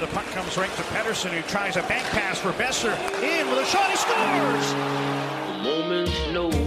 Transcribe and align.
the 0.00 0.06
puck 0.08 0.26
comes 0.26 0.56
right 0.58 0.70
to 0.76 0.82
Pettersson, 0.82 1.30
who 1.30 1.42
tries 1.48 1.76
a 1.76 1.82
back 1.82 2.04
pass 2.10 2.38
for 2.38 2.52
Boeser. 2.52 2.94
In 3.22 3.48
with 3.48 3.58
a 3.60 3.64
shot, 3.64 3.90
he 3.90 3.96
scores! 3.96 4.72
A 4.72 5.62
moment's 5.62 6.32
notice. 6.32 6.66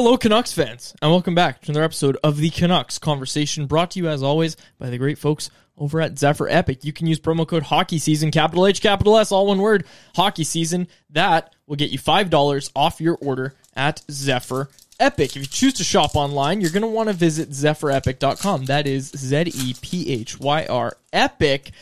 Hello, 0.00 0.16
Canucks 0.16 0.52
fans, 0.52 0.94
and 1.02 1.10
welcome 1.10 1.34
back 1.34 1.60
to 1.60 1.72
another 1.72 1.84
episode 1.84 2.16
of 2.22 2.36
the 2.36 2.50
Canucks 2.50 3.00
Conversation, 3.00 3.66
brought 3.66 3.90
to 3.90 3.98
you 3.98 4.06
as 4.08 4.22
always 4.22 4.56
by 4.78 4.90
the 4.90 4.96
great 4.96 5.18
folks 5.18 5.50
over 5.76 6.00
at 6.00 6.16
Zephyr 6.16 6.48
Epic. 6.48 6.84
You 6.84 6.92
can 6.92 7.08
use 7.08 7.18
promo 7.18 7.44
code 7.44 7.64
Hockey 7.64 7.98
Season, 7.98 8.30
capital 8.30 8.68
H, 8.68 8.80
capital 8.80 9.18
S, 9.18 9.32
all 9.32 9.48
one 9.48 9.58
word, 9.58 9.86
Hockey 10.14 10.44
Season. 10.44 10.86
That 11.10 11.52
will 11.66 11.74
get 11.74 11.90
you 11.90 11.98
five 11.98 12.30
dollars 12.30 12.70
off 12.76 13.00
your 13.00 13.16
order 13.16 13.54
at 13.74 14.00
Zephyr 14.08 14.68
Epic. 15.00 15.34
If 15.34 15.42
you 15.42 15.46
choose 15.46 15.74
to 15.74 15.82
shop 15.82 16.14
online, 16.14 16.60
you're 16.60 16.70
going 16.70 16.82
to 16.82 16.86
want 16.86 17.08
to 17.08 17.12
visit 17.12 17.50
ZephyrEpic.com. 17.50 18.66
That 18.66 18.86
is 18.86 19.10
Z 19.16 19.50
E 19.52 19.74
P 19.82 20.12
H 20.12 20.38
Y 20.38 20.64
R 20.66 20.96
Epic.com. 21.12 21.72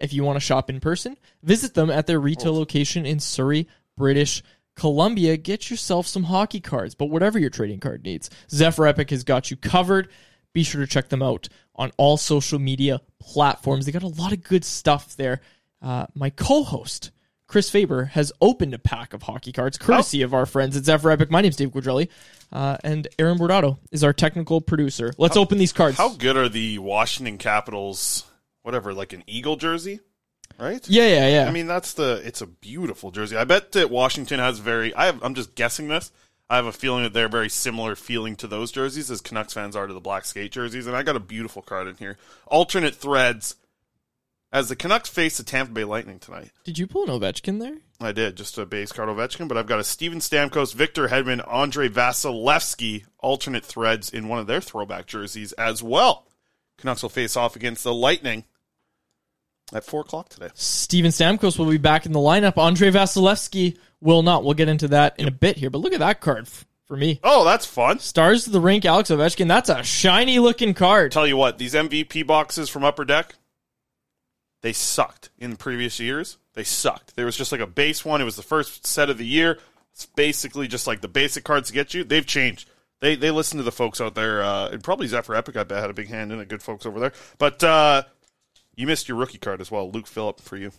If 0.00 0.12
you 0.12 0.24
want 0.24 0.34
to 0.34 0.40
shop 0.40 0.68
in 0.68 0.80
person, 0.80 1.16
visit 1.44 1.74
them 1.74 1.90
at 1.90 2.08
their 2.08 2.18
retail 2.18 2.56
oh. 2.56 2.58
location 2.58 3.06
in 3.06 3.20
Surrey, 3.20 3.68
British 3.96 4.42
Columbia, 4.78 5.36
get 5.36 5.70
yourself 5.70 6.06
some 6.06 6.24
hockey 6.24 6.60
cards, 6.60 6.94
but 6.94 7.06
whatever 7.06 7.38
your 7.38 7.50
trading 7.50 7.80
card 7.80 8.04
needs, 8.04 8.30
Zephyr 8.50 8.86
Epic 8.86 9.10
has 9.10 9.24
got 9.24 9.50
you 9.50 9.56
covered. 9.56 10.08
Be 10.52 10.62
sure 10.62 10.80
to 10.80 10.86
check 10.86 11.08
them 11.08 11.22
out 11.22 11.48
on 11.74 11.92
all 11.96 12.16
social 12.16 12.58
media 12.58 13.00
platforms. 13.18 13.84
They 13.84 13.92
got 13.92 14.02
a 14.02 14.06
lot 14.06 14.32
of 14.32 14.42
good 14.42 14.64
stuff 14.64 15.16
there. 15.16 15.40
Uh, 15.82 16.06
my 16.14 16.30
co-host 16.30 17.10
Chris 17.48 17.70
Faber 17.70 18.04
has 18.04 18.30
opened 18.40 18.74
a 18.74 18.78
pack 18.78 19.14
of 19.14 19.22
hockey 19.22 19.52
cards, 19.52 19.78
courtesy 19.78 20.22
of 20.22 20.34
our 20.34 20.46
friends 20.46 20.76
at 20.76 20.84
Zephyr 20.84 21.10
Epic. 21.10 21.30
My 21.30 21.40
name's 21.40 21.56
Dave 21.56 21.70
Quadrelli, 21.70 22.08
uh, 22.52 22.76
and 22.84 23.08
Aaron 23.18 23.38
Bordato 23.38 23.78
is 23.90 24.04
our 24.04 24.12
technical 24.12 24.60
producer. 24.60 25.12
Let's 25.16 25.36
open 25.36 25.58
these 25.58 25.72
cards. 25.72 25.96
How 25.96 26.10
good 26.10 26.36
are 26.36 26.48
the 26.48 26.78
Washington 26.78 27.38
Capitals? 27.38 28.24
Whatever, 28.62 28.92
like 28.92 29.14
an 29.14 29.24
Eagle 29.26 29.56
jersey, 29.56 30.00
right? 30.58 30.88
yeah, 30.88 31.06
yeah, 31.06 31.28
yeah. 31.28 31.48
I 31.48 31.50
mean, 31.50 31.66
that's 31.66 31.94
the. 31.94 32.20
It's 32.24 32.40
a 32.40 32.46
beautiful 32.46 33.10
jersey. 33.10 33.36
I 33.36 33.44
bet 33.44 33.72
that 33.72 33.90
Washington 33.90 34.38
has 34.38 34.58
very. 34.58 34.94
I 34.94 35.06
have, 35.06 35.22
I'm 35.22 35.34
just 35.34 35.54
guessing 35.54 35.88
this. 35.88 36.12
I 36.50 36.56
have 36.56 36.66
a 36.66 36.72
feeling 36.72 37.02
that 37.02 37.12
they're 37.12 37.28
very 37.28 37.50
similar 37.50 37.94
feeling 37.94 38.34
to 38.36 38.46
those 38.46 38.72
jerseys 38.72 39.10
as 39.10 39.20
Canucks 39.20 39.52
fans 39.52 39.76
are 39.76 39.86
to 39.86 39.92
the 39.92 40.00
black 40.00 40.24
skate 40.24 40.52
jerseys. 40.52 40.86
And 40.86 40.96
I 40.96 41.02
got 41.02 41.16
a 41.16 41.20
beautiful 41.20 41.60
card 41.60 41.88
in 41.88 41.96
here. 41.96 42.16
Alternate 42.46 42.94
threads 42.94 43.56
as 44.50 44.70
the 44.70 44.76
Canucks 44.76 45.10
face 45.10 45.36
the 45.36 45.42
Tampa 45.42 45.72
Bay 45.72 45.84
Lightning 45.84 46.18
tonight. 46.18 46.50
Did 46.64 46.78
you 46.78 46.86
pull 46.86 47.04
an 47.04 47.20
Ovechkin 47.20 47.60
there? 47.60 47.76
I 48.00 48.12
did, 48.12 48.36
just 48.36 48.56
a 48.56 48.64
base 48.64 48.92
card 48.92 49.08
Ovechkin, 49.08 49.48
but 49.48 49.58
I've 49.58 49.66
got 49.66 49.80
a 49.80 49.84
Steven 49.84 50.20
Stamkos, 50.20 50.72
Victor 50.72 51.08
Hedman, 51.08 51.46
Andrei 51.52 51.88
Vasilevskiy 51.88 53.04
alternate 53.18 53.64
threads 53.64 54.08
in 54.08 54.28
one 54.28 54.38
of 54.38 54.46
their 54.46 54.60
throwback 54.60 55.06
jerseys 55.06 55.52
as 55.54 55.82
well. 55.82 56.26
Canucks 56.78 57.02
will 57.02 57.10
face 57.10 57.36
off 57.36 57.56
against 57.56 57.84
the 57.84 57.92
Lightning 57.92 58.44
at 59.72 59.84
four 59.84 60.00
o'clock 60.00 60.28
today. 60.28 60.48
Steven 60.54 61.10
Stamkos 61.10 61.58
will 61.58 61.70
be 61.70 61.78
back 61.78 62.06
in 62.06 62.12
the 62.12 62.18
lineup. 62.18 62.56
Andrei 62.56 62.90
Vasilevskiy 62.90 63.76
will 64.00 64.22
not. 64.22 64.44
We'll 64.44 64.54
get 64.54 64.68
into 64.68 64.88
that 64.88 65.18
in 65.18 65.28
a 65.28 65.32
bit 65.32 65.56
here. 65.56 65.70
But 65.70 65.78
look 65.78 65.92
at 65.92 66.00
that 66.00 66.20
card 66.20 66.46
f- 66.46 66.66
for 66.86 66.96
me. 66.96 67.20
Oh, 67.22 67.44
that's 67.44 67.66
fun. 67.66 67.98
Stars 67.98 68.46
of 68.46 68.52
the 68.52 68.60
rink, 68.60 68.84
Alex 68.84 69.10
Ovechkin. 69.10 69.48
That's 69.48 69.68
a 69.68 69.82
shiny 69.82 70.38
looking 70.38 70.74
card. 70.74 71.12
Tell 71.12 71.26
you 71.26 71.36
what, 71.36 71.58
these 71.58 71.74
MVP 71.74 72.26
boxes 72.26 72.68
from 72.68 72.84
Upper 72.84 73.04
Deck, 73.04 73.34
they 74.62 74.72
sucked 74.72 75.30
in 75.38 75.56
previous 75.56 76.00
years. 76.00 76.38
They 76.54 76.64
sucked. 76.64 77.14
There 77.14 77.26
was 77.26 77.36
just 77.36 77.52
like 77.52 77.60
a 77.60 77.66
base 77.66 78.04
one. 78.04 78.20
It 78.20 78.24
was 78.24 78.36
the 78.36 78.42
first 78.42 78.86
set 78.86 79.10
of 79.10 79.18
the 79.18 79.26
year. 79.26 79.58
It's 79.92 80.06
basically 80.06 80.68
just 80.68 80.86
like 80.86 81.00
the 81.00 81.08
basic 81.08 81.44
cards 81.44 81.68
to 81.68 81.74
get 81.74 81.94
you. 81.94 82.04
They've 82.04 82.26
changed. 82.26 82.70
They 83.00 83.14
they 83.14 83.30
listen 83.30 83.58
to 83.58 83.62
the 83.64 83.70
folks 83.70 84.00
out 84.00 84.14
there, 84.16 84.42
uh, 84.42 84.70
and 84.70 84.82
probably 84.82 85.06
Zephyr 85.06 85.34
Epic. 85.36 85.56
I 85.56 85.62
bet 85.64 85.80
had 85.80 85.90
a 85.90 85.94
big 85.94 86.08
hand 86.08 86.32
in 86.32 86.40
it. 86.40 86.48
Good 86.48 86.62
folks 86.62 86.84
over 86.84 86.98
there. 86.98 87.12
But 87.38 87.62
uh, 87.62 88.02
you 88.78 88.86
missed 88.86 89.08
your 89.08 89.18
rookie 89.18 89.38
card 89.38 89.60
as 89.60 89.70
well, 89.70 89.90
Luke 89.90 90.06
Phillip 90.06 90.40
for 90.40 90.56
you. 90.56 90.72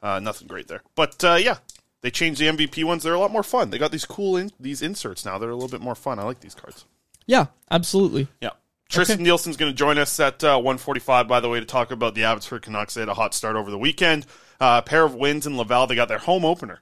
Uh, 0.00 0.20
nothing 0.20 0.46
great 0.46 0.68
there, 0.68 0.82
but 0.94 1.22
uh, 1.24 1.34
yeah, 1.34 1.58
they 2.00 2.10
changed 2.10 2.40
the 2.40 2.46
MVP 2.46 2.84
ones. 2.84 3.02
They're 3.02 3.14
a 3.14 3.18
lot 3.18 3.32
more 3.32 3.42
fun. 3.42 3.70
They 3.70 3.78
got 3.78 3.90
these 3.90 4.04
cool 4.04 4.36
in, 4.36 4.52
these 4.60 4.80
inserts 4.80 5.24
now. 5.24 5.38
They're 5.38 5.50
a 5.50 5.54
little 5.54 5.68
bit 5.68 5.80
more 5.80 5.94
fun. 5.94 6.18
I 6.18 6.22
like 6.22 6.40
these 6.40 6.54
cards. 6.54 6.84
Yeah, 7.26 7.46
absolutely. 7.70 8.28
Yeah. 8.40 8.50
Tristen 8.88 9.22
Nielsen's 9.22 9.56
going 9.56 9.72
to 9.72 9.76
join 9.76 9.98
us 9.98 10.20
at 10.20 10.44
uh, 10.44 10.58
145, 10.58 11.26
by 11.26 11.40
the 11.40 11.48
way, 11.48 11.58
to 11.58 11.66
talk 11.66 11.90
about 11.90 12.14
the 12.14 12.22
Abbotsford 12.22 12.62
Canucks. 12.62 12.94
They 12.94 13.00
had 13.00 13.08
a 13.08 13.14
hot 13.14 13.34
start 13.34 13.56
over 13.56 13.70
the 13.70 13.78
weekend. 13.78 14.26
Uh, 14.60 14.80
a 14.84 14.88
pair 14.88 15.04
of 15.04 15.16
wins 15.16 15.46
in 15.46 15.56
Laval. 15.56 15.88
They 15.88 15.96
got 15.96 16.06
their 16.06 16.18
home 16.18 16.44
opener. 16.44 16.80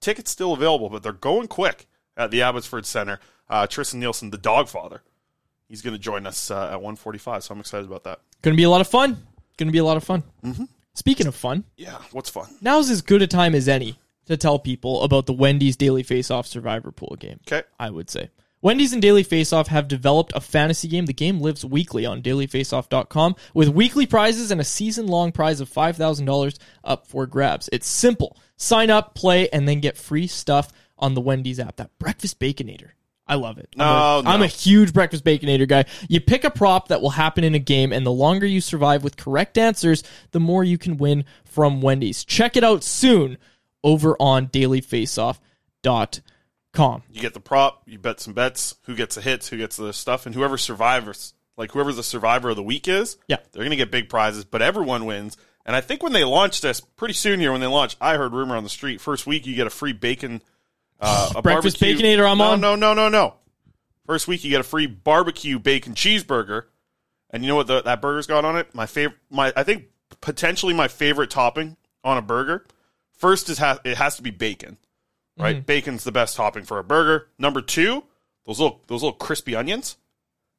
Tickets 0.00 0.30
still 0.30 0.54
available, 0.54 0.88
but 0.88 1.02
they're 1.02 1.12
going 1.12 1.48
quick 1.48 1.86
at 2.16 2.30
the 2.30 2.40
Abbotsford 2.40 2.86
Center. 2.86 3.20
Uh, 3.50 3.66
Tristen 3.66 4.00
Nielsen, 4.00 4.30
the 4.30 4.38
dog 4.38 4.68
father, 4.68 5.02
he's 5.68 5.82
going 5.82 5.94
to 5.94 6.00
join 6.00 6.26
us 6.26 6.50
uh, 6.50 6.68
at 6.68 6.80
145, 6.80 7.44
so 7.44 7.52
I'm 7.52 7.60
excited 7.60 7.86
about 7.86 8.04
that. 8.04 8.20
Going 8.40 8.54
to 8.54 8.56
be 8.56 8.64
a 8.64 8.70
lot 8.70 8.80
of 8.80 8.88
fun. 8.88 9.26
Going 9.56 9.68
to 9.68 9.72
be 9.72 9.78
a 9.78 9.84
lot 9.84 9.96
of 9.96 10.04
fun. 10.04 10.22
Mm-hmm. 10.44 10.64
Speaking 10.94 11.26
of 11.26 11.34
fun, 11.34 11.64
Yeah, 11.76 11.98
what's 12.12 12.30
fun? 12.30 12.46
now's 12.60 12.90
as 12.90 13.02
good 13.02 13.22
a 13.22 13.26
time 13.26 13.54
as 13.54 13.68
any 13.68 13.98
to 14.26 14.36
tell 14.36 14.58
people 14.58 15.02
about 15.02 15.26
the 15.26 15.32
Wendy's 15.32 15.76
Daily 15.76 16.02
Face 16.02 16.30
Off 16.30 16.46
Survivor 16.46 16.90
Pool 16.90 17.16
game. 17.18 17.40
Okay. 17.46 17.66
I 17.78 17.90
would 17.90 18.10
say. 18.10 18.30
Wendy's 18.62 18.92
and 18.92 19.02
Daily 19.02 19.22
Face 19.22 19.52
Off 19.52 19.68
have 19.68 19.86
developed 19.86 20.32
a 20.34 20.40
fantasy 20.40 20.88
game. 20.88 21.06
The 21.06 21.12
game 21.12 21.40
lives 21.40 21.64
weekly 21.64 22.04
on 22.06 22.22
dailyfaceoff.com 22.22 23.36
with 23.54 23.68
weekly 23.68 24.06
prizes 24.06 24.50
and 24.50 24.60
a 24.60 24.64
season 24.64 25.06
long 25.06 25.30
prize 25.32 25.60
of 25.60 25.70
$5,000 25.70 26.58
up 26.82 27.06
for 27.06 27.26
grabs. 27.26 27.68
It's 27.72 27.86
simple. 27.86 28.36
Sign 28.56 28.90
up, 28.90 29.14
play, 29.14 29.48
and 29.50 29.68
then 29.68 29.80
get 29.80 29.96
free 29.98 30.26
stuff 30.26 30.72
on 30.98 31.14
the 31.14 31.20
Wendy's 31.20 31.60
app. 31.60 31.76
That 31.76 31.96
breakfast 31.98 32.40
baconator. 32.40 32.90
I 33.28 33.34
love 33.34 33.58
it. 33.58 33.68
I'm, 33.74 33.78
No, 33.78 33.84
oh, 33.86 34.18
a, 34.20 34.22
no. 34.22 34.30
I'm 34.30 34.42
a 34.42 34.46
huge 34.46 34.92
breakfast 34.92 35.24
baconator 35.24 35.66
guy. 35.68 35.84
You 36.08 36.20
pick 36.20 36.44
a 36.44 36.50
prop 36.50 36.88
that 36.88 37.00
will 37.02 37.10
happen 37.10 37.42
in 37.44 37.54
a 37.54 37.58
game, 37.58 37.92
and 37.92 38.06
the 38.06 38.12
longer 38.12 38.46
you 38.46 38.60
survive 38.60 39.02
with 39.02 39.16
correct 39.16 39.58
answers, 39.58 40.04
the 40.30 40.38
more 40.40 40.62
you 40.62 40.78
can 40.78 40.96
win 40.96 41.24
from 41.44 41.80
Wendy's. 41.80 42.24
Check 42.24 42.56
it 42.56 42.62
out 42.64 42.84
soon 42.84 43.36
over 43.82 44.16
on 44.20 44.46
dailyfaceoff.com. 45.84 47.02
You 47.10 47.20
get 47.20 47.34
the 47.34 47.40
prop, 47.40 47.82
you 47.86 47.98
bet 47.98 48.20
some 48.20 48.34
bets, 48.34 48.76
who 48.82 48.94
gets 48.94 49.14
the 49.14 49.22
hits, 49.22 49.48
who 49.48 49.56
gets 49.56 49.76
the 49.76 49.92
stuff, 49.92 50.26
and 50.26 50.34
whoever 50.34 50.58
survivors, 50.58 51.34
like 51.56 51.72
whoever 51.72 51.92
the 51.92 52.02
survivor 52.02 52.50
of 52.50 52.56
the 52.56 52.62
week 52.62 52.86
is, 52.86 53.16
Yeah. 53.28 53.36
they're 53.52 53.62
going 53.62 53.70
to 53.70 53.76
get 53.76 53.90
big 53.90 54.08
prizes, 54.08 54.44
but 54.44 54.60
everyone 54.62 55.06
wins. 55.06 55.36
And 55.64 55.74
I 55.74 55.80
think 55.80 56.02
when 56.02 56.12
they 56.12 56.22
launch 56.24 56.60
this, 56.60 56.80
pretty 56.80 57.14
soon 57.14 57.40
here, 57.40 57.50
when 57.50 57.60
they 57.60 57.66
launch, 57.66 57.96
I 58.00 58.16
heard 58.16 58.32
rumor 58.34 58.56
on 58.56 58.62
the 58.62 58.68
street, 58.70 59.00
first 59.00 59.26
week 59.26 59.46
you 59.46 59.56
get 59.56 59.66
a 59.66 59.70
free 59.70 59.92
bacon, 59.92 60.42
uh, 61.00 61.32
a 61.36 61.42
Breakfast 61.42 61.80
barbecue- 61.80 62.16
Baconator, 62.16 62.30
I'm 62.30 62.38
no, 62.38 62.44
on. 62.52 62.60
No, 62.60 62.74
no, 62.76 62.94
no, 62.94 63.08
no. 63.08 63.34
First 64.06 64.28
week 64.28 64.44
you 64.44 64.50
get 64.50 64.60
a 64.60 64.64
free 64.64 64.86
barbecue 64.86 65.58
bacon 65.58 65.94
cheeseburger, 65.94 66.64
and 67.30 67.42
you 67.42 67.48
know 67.48 67.56
what 67.56 67.66
the, 67.66 67.82
that 67.82 68.00
burger's 68.00 68.26
got 68.26 68.44
on 68.44 68.56
it? 68.56 68.74
My 68.74 68.86
favorite, 68.86 69.18
my 69.30 69.52
I 69.56 69.62
think 69.64 69.86
potentially 70.20 70.72
my 70.74 70.88
favorite 70.88 71.30
topping 71.30 71.76
on 72.04 72.16
a 72.16 72.22
burger. 72.22 72.66
First 73.12 73.48
is 73.48 73.58
ha- 73.58 73.80
it 73.84 73.96
has 73.96 74.16
to 74.16 74.22
be 74.22 74.30
bacon, 74.30 74.76
right? 75.38 75.56
Mm-hmm. 75.56 75.64
Bacon's 75.66 76.04
the 76.04 76.12
best 76.12 76.36
topping 76.36 76.64
for 76.64 76.78
a 76.78 76.84
burger. 76.84 77.28
Number 77.38 77.60
two, 77.62 78.04
those 78.46 78.60
little 78.60 78.80
those 78.86 79.02
little 79.02 79.16
crispy 79.18 79.56
onions. 79.56 79.96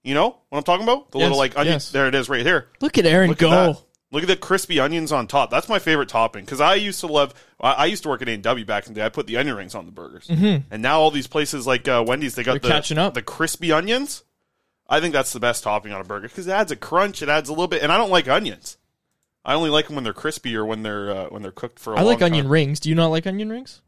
You 0.04 0.14
know 0.14 0.38
what 0.50 0.58
I'm 0.58 0.64
talking 0.64 0.84
about? 0.84 1.12
The 1.12 1.20
Yes, 1.20 1.24
little 1.26 1.38
like 1.38 1.58
onion. 1.58 1.74
yes. 1.76 1.92
There 1.92 2.08
it 2.08 2.16
is, 2.16 2.30
right 2.30 2.46
here. 2.46 2.68
Look 2.82 2.98
at 2.98 3.06
Aaron 3.06 3.30
Look 3.30 3.40
go. 3.40 3.52
at. 3.72 3.82
Look 4.12 4.24
at 4.24 4.28
the 4.30 4.38
crispy 4.38 4.80
onions 4.80 5.12
on 5.12 5.28
top. 5.28 5.50
That's 5.52 5.68
my 5.68 5.80
favorite 5.80 6.08
topping 6.08 6.46
because 6.46 6.62
I 6.62 6.76
used 6.76 7.02
to 7.02 7.08
love. 7.08 7.34
I 7.60 7.88
used 7.88 8.04
to 8.04 8.10
work 8.10 8.22
at 8.22 8.30
A 8.30 8.32
and 8.34 8.44
W 8.44 8.64
back 8.66 8.88
in 8.88 8.94
the 8.94 9.02
day. 9.02 9.06
I 9.06 9.10
put 9.10 9.28
the 9.28 9.36
onion 9.38 9.58
rings 9.58 9.76
on 9.76 9.86
the 9.86 9.92
burgers, 9.92 10.30
and 10.30 10.64
now 10.82 11.00
all 11.02 11.12
these 11.12 11.28
places 11.28 11.68
like 11.68 11.88
uh, 11.88 12.04
Wendy's, 12.08 12.36
they 12.36 12.44
got 12.44 12.58
Mm-hmm. 12.58 12.62
They're 12.64 12.70
the 12.70 12.76
catching 12.76 12.98
up. 12.98 13.14
the 13.16 13.22
crispy 13.22 13.72
onions. 13.74 14.24
I 14.90 15.02
think 15.02 15.12
that's 15.14 15.34
the 15.34 15.42
best 15.42 15.64
topping 15.66 15.92
on 15.92 16.00
a 16.00 16.06
burger 16.06 16.30
because 16.30 16.48
it 16.48 16.52
adds 16.52 16.72
a 16.72 16.78
crunch. 16.78 17.22
It 17.22 17.28
adds 17.28 17.50
a 17.50 17.52
little 17.52 17.68
bit, 17.68 17.84
and 17.84 17.92
I 17.92 17.98
don't 17.98 18.10
like 18.10 18.30
onions. 18.30 18.78
I 19.44 19.54
only 19.56 19.70
like 19.70 19.88
them 19.88 19.96
when 19.96 20.06
they're 20.06 20.14
crispy 20.14 20.56
or 20.56 20.66
when 20.66 20.84
they're 20.84 21.12
uh, 21.12 21.26
when 21.26 21.42
they're 21.42 21.52
cooked 21.52 21.80
for. 21.80 21.98
I 21.98 22.00
I 22.00 22.04
like 22.04 22.22
onion 22.22 22.48
rings. 22.48 22.80
Do 22.80 22.88
you 22.88 22.96
not 22.96 23.08
like 23.08 23.28
onion 23.28 23.50
rings? 23.50 23.82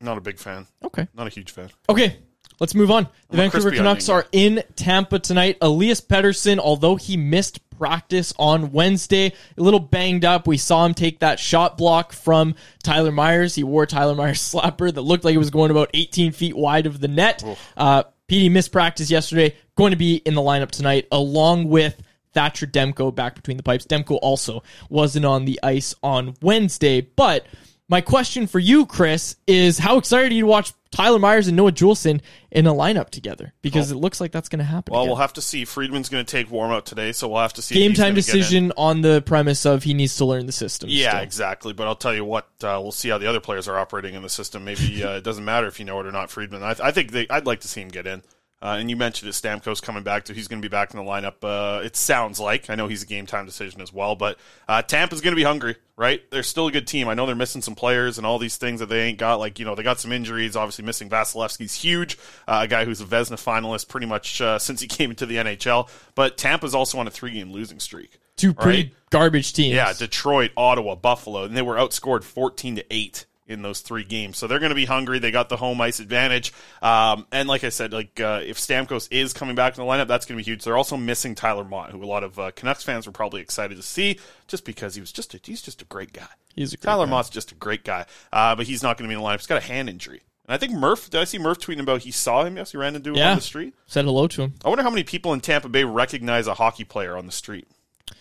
Not 0.00 0.18
a 0.18 0.20
big 0.20 0.38
fan. 0.38 0.66
Okay. 0.82 1.06
Not 1.14 1.26
a 1.28 1.30
huge 1.30 1.52
fan. 1.52 1.70
Okay, 1.88 2.16
let's 2.58 2.74
move 2.74 2.90
on. 2.90 3.04
The 3.28 3.34
I'm 3.34 3.50
Vancouver 3.50 3.70
Canucks 3.70 4.08
onion 4.08 4.24
are 4.24 4.28
in 4.32 4.64
Tampa 4.74 5.18
tonight. 5.20 5.58
Elias 5.60 6.00
Pettersson, 6.00 6.58
although 6.58 6.96
he 6.96 7.16
missed 7.16 7.60
practice 7.80 8.34
on 8.38 8.72
Wednesday, 8.72 9.32
a 9.56 9.62
little 9.62 9.80
banged 9.80 10.24
up. 10.24 10.46
We 10.46 10.58
saw 10.58 10.84
him 10.84 10.92
take 10.92 11.20
that 11.20 11.40
shot 11.40 11.78
block 11.78 12.12
from 12.12 12.54
Tyler 12.82 13.10
Myers. 13.10 13.54
He 13.54 13.64
wore 13.64 13.86
Tyler 13.86 14.14
Myers' 14.14 14.38
slapper 14.54 14.92
that 14.92 15.00
looked 15.00 15.24
like 15.24 15.34
it 15.34 15.38
was 15.38 15.50
going 15.50 15.70
about 15.70 15.88
18 15.94 16.32
feet 16.32 16.54
wide 16.54 16.84
of 16.84 17.00
the 17.00 17.08
net. 17.08 17.42
Uh, 17.76 18.02
PD 18.28 18.50
missed 18.50 18.70
practice 18.70 19.10
yesterday. 19.10 19.56
Going 19.76 19.92
to 19.92 19.96
be 19.96 20.16
in 20.16 20.34
the 20.34 20.42
lineup 20.42 20.70
tonight, 20.70 21.08
along 21.10 21.70
with 21.70 22.00
Thatcher 22.34 22.66
Demko 22.66 23.14
back 23.14 23.34
between 23.34 23.56
the 23.56 23.62
pipes. 23.62 23.86
Demko 23.86 24.18
also 24.20 24.62
wasn't 24.90 25.24
on 25.24 25.46
the 25.46 25.58
ice 25.62 25.94
on 26.02 26.34
Wednesday, 26.42 27.00
but 27.00 27.46
my 27.90 28.00
question 28.00 28.46
for 28.46 28.60
you, 28.60 28.86
Chris, 28.86 29.34
is 29.48 29.76
how 29.76 29.98
excited 29.98 30.30
are 30.30 30.34
you 30.34 30.42
to 30.42 30.46
watch 30.46 30.72
Tyler 30.92 31.18
Myers 31.18 31.48
and 31.48 31.56
Noah 31.56 31.72
Juulsen 31.72 32.20
in 32.52 32.68
a 32.68 32.72
lineup 32.72 33.10
together? 33.10 33.52
Because 33.62 33.90
it 33.90 33.96
looks 33.96 34.20
like 34.20 34.30
that's 34.30 34.48
going 34.48 34.60
to 34.60 34.64
happen. 34.64 34.92
Well, 34.92 35.02
again. 35.02 35.10
we'll 35.10 35.16
have 35.16 35.32
to 35.32 35.42
see. 35.42 35.64
Friedman's 35.64 36.08
going 36.08 36.24
to 36.24 36.30
take 36.30 36.52
warm 36.52 36.70
up 36.70 36.84
today, 36.84 37.10
so 37.10 37.26
we'll 37.26 37.42
have 37.42 37.52
to 37.54 37.62
see. 37.62 37.74
Game 37.74 37.94
time 37.94 38.14
gonna 38.14 38.22
get 38.22 38.28
in. 38.28 38.38
decision 38.38 38.72
on 38.76 39.00
the 39.00 39.22
premise 39.22 39.66
of 39.66 39.82
he 39.82 39.92
needs 39.92 40.16
to 40.18 40.24
learn 40.24 40.46
the 40.46 40.52
system. 40.52 40.88
Yeah, 40.88 41.10
still. 41.10 41.22
exactly. 41.22 41.72
But 41.72 41.88
I'll 41.88 41.96
tell 41.96 42.14
you 42.14 42.24
what, 42.24 42.44
uh, 42.62 42.78
we'll 42.80 42.92
see 42.92 43.08
how 43.08 43.18
the 43.18 43.26
other 43.26 43.40
players 43.40 43.66
are 43.66 43.76
operating 43.76 44.14
in 44.14 44.22
the 44.22 44.28
system. 44.28 44.64
Maybe 44.64 45.02
uh, 45.02 45.16
it 45.16 45.24
doesn't 45.24 45.44
matter 45.44 45.66
if 45.66 45.80
you 45.80 45.84
know 45.84 45.98
it 45.98 46.06
or 46.06 46.12
not, 46.12 46.30
Friedman. 46.30 46.62
I, 46.62 46.76
I 46.80 46.92
think 46.92 47.10
they, 47.10 47.26
I'd 47.28 47.46
like 47.46 47.60
to 47.60 47.68
see 47.68 47.80
him 47.80 47.88
get 47.88 48.06
in. 48.06 48.22
Uh, 48.62 48.76
and 48.78 48.90
you 48.90 48.96
mentioned 48.96 49.26
that 49.26 49.34
Stamkos 49.34 49.80
coming 49.80 50.02
back, 50.02 50.26
so 50.26 50.34
he's 50.34 50.46
going 50.46 50.60
to 50.60 50.68
be 50.68 50.70
back 50.70 50.92
in 50.92 51.02
the 51.02 51.10
lineup. 51.10 51.36
Uh, 51.42 51.80
it 51.82 51.96
sounds 51.96 52.38
like 52.38 52.68
I 52.68 52.74
know 52.74 52.88
he's 52.88 53.02
a 53.02 53.06
game 53.06 53.24
time 53.24 53.46
decision 53.46 53.80
as 53.80 53.90
well, 53.90 54.16
but 54.16 54.38
uh, 54.68 54.82
Tampa's 54.82 55.22
going 55.22 55.32
to 55.32 55.36
be 55.36 55.44
hungry, 55.44 55.76
right? 55.96 56.22
They're 56.30 56.42
still 56.42 56.66
a 56.66 56.72
good 56.72 56.86
team. 56.86 57.08
I 57.08 57.14
know 57.14 57.24
they're 57.24 57.34
missing 57.34 57.62
some 57.62 57.74
players 57.74 58.18
and 58.18 58.26
all 58.26 58.38
these 58.38 58.58
things 58.58 58.80
that 58.80 58.90
they 58.90 59.04
ain't 59.04 59.18
got. 59.18 59.38
Like 59.38 59.58
you 59.58 59.64
know, 59.64 59.74
they 59.74 59.82
got 59.82 59.98
some 59.98 60.12
injuries. 60.12 60.56
Obviously, 60.56 60.84
missing 60.84 61.08
Vasilevskiy's 61.08 61.74
huge, 61.74 62.18
uh, 62.46 62.60
a 62.64 62.68
guy 62.68 62.84
who's 62.84 63.00
a 63.00 63.06
Vezina 63.06 63.42
finalist 63.42 63.88
pretty 63.88 64.06
much 64.06 64.42
uh, 64.42 64.58
since 64.58 64.82
he 64.82 64.86
came 64.86 65.08
into 65.08 65.24
the 65.24 65.36
NHL. 65.36 65.88
But 66.14 66.36
Tampa's 66.36 66.74
also 66.74 66.98
on 66.98 67.06
a 67.06 67.10
three 67.10 67.32
game 67.32 67.52
losing 67.52 67.80
streak. 67.80 68.18
Two 68.36 68.52
pretty 68.52 68.82
right? 68.82 68.94
garbage 69.08 69.54
teams. 69.54 69.74
Yeah, 69.74 69.94
Detroit, 69.94 70.50
Ottawa, 70.54 70.96
Buffalo, 70.96 71.44
and 71.44 71.56
they 71.56 71.62
were 71.62 71.76
outscored 71.76 72.24
fourteen 72.24 72.76
to 72.76 72.84
eight 72.90 73.24
in 73.50 73.62
those 73.62 73.80
three 73.80 74.04
games. 74.04 74.38
So 74.38 74.46
they're 74.46 74.58
going 74.58 74.70
to 74.70 74.74
be 74.76 74.84
hungry. 74.86 75.18
They 75.18 75.30
got 75.30 75.48
the 75.48 75.56
home 75.56 75.80
ice 75.80 76.00
advantage. 76.00 76.52
Um, 76.80 77.26
and 77.32 77.48
like 77.48 77.64
I 77.64 77.68
said, 77.68 77.92
like 77.92 78.20
uh, 78.20 78.40
if 78.44 78.58
Stamkos 78.58 79.08
is 79.10 79.32
coming 79.32 79.54
back 79.54 79.76
in 79.76 79.84
the 79.84 79.90
lineup, 79.90 80.06
that's 80.08 80.24
going 80.26 80.38
to 80.38 80.44
be 80.44 80.50
huge. 80.50 80.64
They're 80.64 80.76
also 80.76 80.96
missing 80.96 81.34
Tyler 81.34 81.64
Motte, 81.64 81.90
who 81.90 82.02
a 82.02 82.06
lot 82.06 82.24
of 82.24 82.38
uh, 82.38 82.50
Canucks 82.52 82.82
fans 82.84 83.06
were 83.06 83.12
probably 83.12 83.40
excited 83.40 83.76
to 83.76 83.82
see, 83.82 84.18
just 84.46 84.64
because 84.64 84.94
he 84.94 85.00
was 85.00 85.12
just 85.12 85.34
a, 85.34 85.40
he's 85.42 85.60
just 85.62 85.82
a 85.82 85.84
great 85.86 86.12
guy. 86.12 86.28
He's 86.54 86.72
a 86.72 86.76
great 86.76 86.84
Tyler 86.84 87.06
guy. 87.06 87.10
Motte's 87.10 87.30
just 87.30 87.52
a 87.52 87.54
great 87.56 87.84
guy, 87.84 88.06
uh, 88.32 88.54
but 88.54 88.66
he's 88.66 88.82
not 88.82 88.96
going 88.96 89.08
to 89.08 89.12
be 89.14 89.18
in 89.18 89.22
the 89.22 89.28
lineup. 89.28 89.38
He's 89.40 89.46
got 89.46 89.58
a 89.62 89.66
hand 89.66 89.88
injury. 89.88 90.22
And 90.46 90.54
I 90.54 90.58
think 90.58 90.72
Murph, 90.72 91.10
did 91.10 91.20
I 91.20 91.24
see 91.24 91.38
Murph 91.38 91.58
tweeting 91.58 91.80
about 91.80 92.00
he 92.02 92.10
saw 92.10 92.44
him? 92.44 92.56
Yes, 92.56 92.72
he 92.72 92.78
ran 92.78 92.96
into 92.96 93.10
him 93.10 93.16
Yeah. 93.16 93.30
on 93.30 93.36
the 93.36 93.42
street. 93.42 93.74
Said 93.86 94.04
hello 94.04 94.26
to 94.28 94.42
him. 94.42 94.54
I 94.64 94.68
wonder 94.68 94.82
how 94.82 94.90
many 94.90 95.04
people 95.04 95.32
in 95.32 95.40
Tampa 95.40 95.68
Bay 95.68 95.84
recognize 95.84 96.46
a 96.46 96.54
hockey 96.54 96.84
player 96.84 97.16
on 97.16 97.26
the 97.26 97.32
street. 97.32 97.68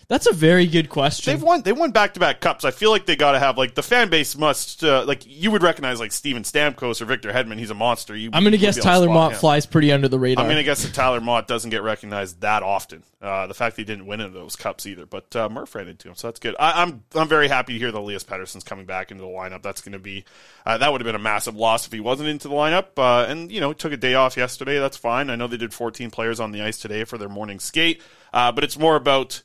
That's 0.09 0.25
a 0.25 0.33
very 0.33 0.65
good 0.65 0.89
question. 0.89 1.31
They've 1.31 1.41
won. 1.41 1.61
They 1.61 1.71
won 1.71 1.91
back 1.91 2.15
to 2.15 2.19
back 2.19 2.41
cups. 2.41 2.65
I 2.65 2.71
feel 2.71 2.89
like 2.89 3.05
they 3.05 3.15
got 3.15 3.33
to 3.33 3.39
have 3.39 3.59
like 3.59 3.75
the 3.75 3.83
fan 3.83 4.09
base 4.09 4.35
must 4.35 4.83
uh, 4.83 5.05
like 5.05 5.21
you 5.27 5.51
would 5.51 5.61
recognize 5.61 5.99
like 5.99 6.11
Steven 6.11 6.41
Stamkos 6.41 6.99
or 6.99 7.05
Victor 7.05 7.31
Hedman. 7.31 7.59
He's 7.59 7.69
a 7.69 7.75
monster. 7.75 8.15
You, 8.15 8.31
I'm 8.33 8.41
going 8.41 8.53
to 8.53 8.57
guess 8.57 8.73
be 8.75 8.79
able 8.79 8.85
to 8.85 8.89
Tyler 8.89 9.07
Motte 9.09 9.33
him. 9.33 9.37
flies 9.37 9.67
pretty 9.67 9.91
under 9.91 10.07
the 10.07 10.17
radar. 10.17 10.43
I'm 10.43 10.47
going 10.47 10.57
to 10.57 10.63
guess 10.63 10.81
that 10.81 10.95
Tyler 10.95 11.21
Motte 11.21 11.47
doesn't 11.47 11.69
get 11.69 11.83
recognized 11.83 12.41
that 12.41 12.63
often. 12.63 13.03
Uh, 13.21 13.45
the 13.45 13.53
fact 13.53 13.75
that 13.75 13.81
he 13.83 13.85
didn't 13.85 14.07
win 14.07 14.19
any 14.19 14.27
of 14.29 14.33
those 14.33 14.55
cups 14.55 14.87
either, 14.87 15.05
but 15.05 15.35
uh, 15.35 15.47
Murph 15.47 15.75
ran 15.75 15.87
into 15.87 16.07
him, 16.07 16.15
so 16.15 16.27
that's 16.27 16.39
good. 16.39 16.55
I, 16.59 16.81
I'm 16.81 17.03
I'm 17.13 17.27
very 17.27 17.47
happy 17.47 17.73
to 17.73 17.79
hear 17.79 17.91
that 17.91 17.99
Elias 17.99 18.23
Pettersson's 18.23 18.63
coming 18.63 18.87
back 18.87 19.11
into 19.11 19.21
the 19.21 19.29
lineup. 19.29 19.61
That's 19.61 19.81
going 19.81 19.93
to 19.93 19.99
be 19.99 20.25
uh, 20.65 20.79
that 20.79 20.91
would 20.91 21.01
have 21.01 21.05
been 21.05 21.13
a 21.13 21.19
massive 21.19 21.55
loss 21.55 21.85
if 21.85 21.93
he 21.93 21.99
wasn't 21.99 22.29
into 22.29 22.47
the 22.47 22.55
lineup. 22.55 22.97
Uh, 22.97 23.29
and 23.29 23.51
you 23.51 23.59
know, 23.59 23.73
took 23.73 23.93
a 23.93 23.97
day 23.97 24.15
off 24.15 24.37
yesterday. 24.37 24.79
That's 24.79 24.97
fine. 24.97 25.29
I 25.29 25.35
know 25.35 25.45
they 25.45 25.57
did 25.57 25.71
14 25.71 26.09
players 26.09 26.39
on 26.39 26.51
the 26.51 26.63
ice 26.63 26.79
today 26.79 27.03
for 27.03 27.19
their 27.19 27.29
morning 27.29 27.59
skate, 27.59 28.01
uh, 28.33 28.51
but 28.51 28.63
it's 28.63 28.79
more 28.79 28.95
about 28.95 29.43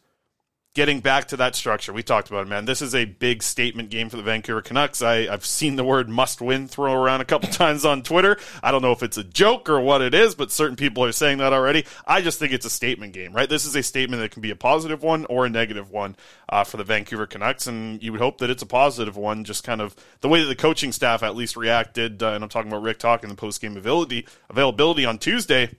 getting 0.74 0.98
back 0.98 1.28
to 1.28 1.36
that 1.36 1.54
structure. 1.54 1.92
We 1.92 2.02
talked 2.02 2.28
about 2.28 2.46
it, 2.46 2.48
man. 2.48 2.64
This 2.64 2.82
is 2.82 2.96
a 2.96 3.04
big 3.04 3.44
statement 3.44 3.90
game 3.90 4.08
for 4.08 4.16
the 4.16 4.24
Vancouver 4.24 4.60
Canucks. 4.60 5.02
I, 5.02 5.28
I've 5.32 5.46
seen 5.46 5.76
the 5.76 5.84
word 5.84 6.08
must 6.08 6.40
win 6.40 6.66
thrown 6.66 6.96
around 6.96 7.20
a 7.20 7.24
couple 7.24 7.48
times 7.52 7.84
on 7.84 8.02
Twitter. 8.02 8.36
I 8.60 8.72
don't 8.72 8.82
know 8.82 8.90
if 8.90 9.02
it's 9.04 9.16
a 9.16 9.22
joke 9.22 9.68
or 9.70 9.80
what 9.80 10.02
it 10.02 10.14
is, 10.14 10.34
but 10.34 10.50
certain 10.50 10.74
people 10.74 11.04
are 11.04 11.12
saying 11.12 11.38
that 11.38 11.52
already. 11.52 11.86
I 12.06 12.22
just 12.22 12.40
think 12.40 12.52
it's 12.52 12.66
a 12.66 12.70
statement 12.70 13.12
game, 13.12 13.32
right? 13.32 13.48
This 13.48 13.64
is 13.64 13.76
a 13.76 13.84
statement 13.84 14.20
that 14.20 14.32
can 14.32 14.42
be 14.42 14.50
a 14.50 14.56
positive 14.56 15.04
one 15.04 15.26
or 15.26 15.46
a 15.46 15.50
negative 15.50 15.90
one 15.90 16.16
uh, 16.48 16.64
for 16.64 16.76
the 16.76 16.84
Vancouver 16.84 17.26
Canucks, 17.26 17.68
and 17.68 18.02
you 18.02 18.10
would 18.10 18.20
hope 18.20 18.38
that 18.38 18.50
it's 18.50 18.62
a 18.62 18.66
positive 18.66 19.16
one, 19.16 19.44
just 19.44 19.62
kind 19.62 19.80
of 19.80 19.94
the 20.22 20.28
way 20.28 20.40
that 20.40 20.48
the 20.48 20.56
coaching 20.56 20.90
staff 20.90 21.22
at 21.22 21.36
least 21.36 21.56
reacted. 21.56 22.20
Uh, 22.20 22.32
and 22.32 22.42
I'm 22.42 22.50
talking 22.50 22.70
about 22.70 22.82
Rick 22.82 22.98
Tocchet 22.98 23.28
the 23.28 23.36
post 23.36 23.60
game 23.60 23.76
availability, 23.76 24.26
availability 24.50 25.04
on 25.04 25.18
Tuesday 25.18 25.70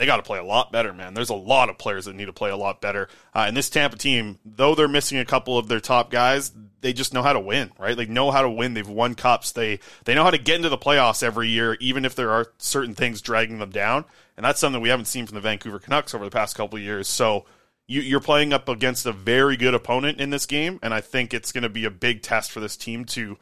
they 0.00 0.06
got 0.06 0.16
to 0.16 0.22
play 0.22 0.38
a 0.38 0.44
lot 0.44 0.72
better, 0.72 0.94
man. 0.94 1.12
There's 1.12 1.28
a 1.28 1.34
lot 1.34 1.68
of 1.68 1.76
players 1.76 2.06
that 2.06 2.16
need 2.16 2.24
to 2.24 2.32
play 2.32 2.48
a 2.48 2.56
lot 2.56 2.80
better. 2.80 3.10
Uh, 3.34 3.44
and 3.46 3.54
this 3.54 3.68
Tampa 3.68 3.98
team, 3.98 4.38
though 4.46 4.74
they're 4.74 4.88
missing 4.88 5.18
a 5.18 5.26
couple 5.26 5.58
of 5.58 5.68
their 5.68 5.78
top 5.78 6.10
guys, 6.10 6.52
they 6.80 6.94
just 6.94 7.12
know 7.12 7.22
how 7.22 7.34
to 7.34 7.38
win, 7.38 7.70
right? 7.78 7.94
They 7.94 8.06
know 8.06 8.30
how 8.30 8.40
to 8.40 8.48
win. 8.48 8.72
They've 8.72 8.88
won 8.88 9.14
cups. 9.14 9.52
They 9.52 9.78
they 10.06 10.14
know 10.14 10.24
how 10.24 10.30
to 10.30 10.38
get 10.38 10.56
into 10.56 10.70
the 10.70 10.78
playoffs 10.78 11.22
every 11.22 11.48
year, 11.48 11.76
even 11.80 12.06
if 12.06 12.14
there 12.14 12.30
are 12.30 12.50
certain 12.56 12.94
things 12.94 13.20
dragging 13.20 13.58
them 13.58 13.68
down. 13.68 14.06
And 14.38 14.46
that's 14.46 14.58
something 14.58 14.80
we 14.80 14.88
haven't 14.88 15.04
seen 15.04 15.26
from 15.26 15.34
the 15.34 15.42
Vancouver 15.42 15.78
Canucks 15.78 16.14
over 16.14 16.24
the 16.24 16.30
past 16.30 16.56
couple 16.56 16.78
of 16.78 16.82
years. 16.82 17.06
So 17.06 17.44
you, 17.86 18.00
you're 18.00 18.20
playing 18.20 18.54
up 18.54 18.70
against 18.70 19.04
a 19.04 19.12
very 19.12 19.58
good 19.58 19.74
opponent 19.74 20.18
in 20.18 20.30
this 20.30 20.46
game, 20.46 20.78
and 20.82 20.94
I 20.94 21.02
think 21.02 21.34
it's 21.34 21.52
going 21.52 21.64
to 21.64 21.68
be 21.68 21.84
a 21.84 21.90
big 21.90 22.22
test 22.22 22.52
for 22.52 22.60
this 22.60 22.74
team 22.74 23.04
to 23.04 23.36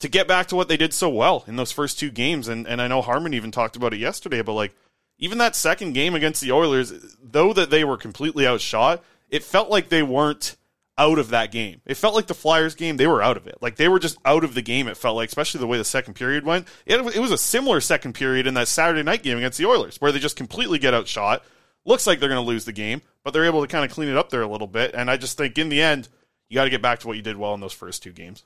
to 0.00 0.08
get 0.08 0.26
back 0.26 0.48
to 0.48 0.56
what 0.56 0.66
they 0.66 0.76
did 0.76 0.92
so 0.92 1.08
well 1.08 1.44
in 1.46 1.54
those 1.54 1.70
first 1.70 2.00
two 2.00 2.10
games. 2.10 2.48
And 2.48 2.66
and 2.66 2.82
I 2.82 2.88
know 2.88 3.02
Harman 3.02 3.34
even 3.34 3.52
talked 3.52 3.76
about 3.76 3.94
it 3.94 4.00
yesterday, 4.00 4.42
but 4.42 4.54
like 4.54 4.74
even 5.22 5.38
that 5.38 5.54
second 5.54 5.92
game 5.92 6.16
against 6.16 6.40
the 6.40 6.50
Oilers, 6.50 6.92
though 7.22 7.52
that 7.52 7.70
they 7.70 7.84
were 7.84 7.96
completely 7.96 8.44
outshot, 8.44 9.04
it 9.30 9.44
felt 9.44 9.70
like 9.70 9.88
they 9.88 10.02
weren't 10.02 10.56
out 10.98 11.16
of 11.16 11.28
that 11.28 11.52
game. 11.52 11.80
It 11.86 11.94
felt 11.94 12.16
like 12.16 12.26
the 12.26 12.34
Flyers 12.34 12.74
game, 12.74 12.96
they 12.96 13.06
were 13.06 13.22
out 13.22 13.36
of 13.36 13.46
it. 13.46 13.56
Like 13.60 13.76
they 13.76 13.86
were 13.86 14.00
just 14.00 14.18
out 14.24 14.42
of 14.42 14.54
the 14.54 14.62
game, 14.62 14.88
it 14.88 14.96
felt 14.96 15.14
like, 15.14 15.28
especially 15.28 15.60
the 15.60 15.68
way 15.68 15.78
the 15.78 15.84
second 15.84 16.14
period 16.14 16.44
went. 16.44 16.66
It, 16.86 16.98
it 17.14 17.20
was 17.20 17.30
a 17.30 17.38
similar 17.38 17.80
second 17.80 18.14
period 18.14 18.48
in 18.48 18.54
that 18.54 18.66
Saturday 18.66 19.04
night 19.04 19.22
game 19.22 19.38
against 19.38 19.58
the 19.58 19.66
Oilers, 19.66 20.00
where 20.00 20.10
they 20.10 20.18
just 20.18 20.36
completely 20.36 20.80
get 20.80 20.92
outshot. 20.92 21.44
Looks 21.84 22.04
like 22.04 22.18
they're 22.18 22.28
going 22.28 22.44
to 22.44 22.48
lose 22.48 22.64
the 22.64 22.72
game, 22.72 23.00
but 23.22 23.32
they're 23.32 23.46
able 23.46 23.62
to 23.62 23.68
kind 23.68 23.84
of 23.84 23.92
clean 23.92 24.08
it 24.08 24.16
up 24.16 24.30
there 24.30 24.42
a 24.42 24.48
little 24.48 24.66
bit. 24.66 24.92
And 24.92 25.08
I 25.08 25.16
just 25.18 25.38
think 25.38 25.56
in 25.56 25.68
the 25.68 25.80
end, 25.80 26.08
you 26.48 26.56
got 26.56 26.64
to 26.64 26.70
get 26.70 26.82
back 26.82 26.98
to 26.98 27.06
what 27.06 27.16
you 27.16 27.22
did 27.22 27.36
well 27.36 27.54
in 27.54 27.60
those 27.60 27.72
first 27.72 28.02
two 28.02 28.12
games. 28.12 28.42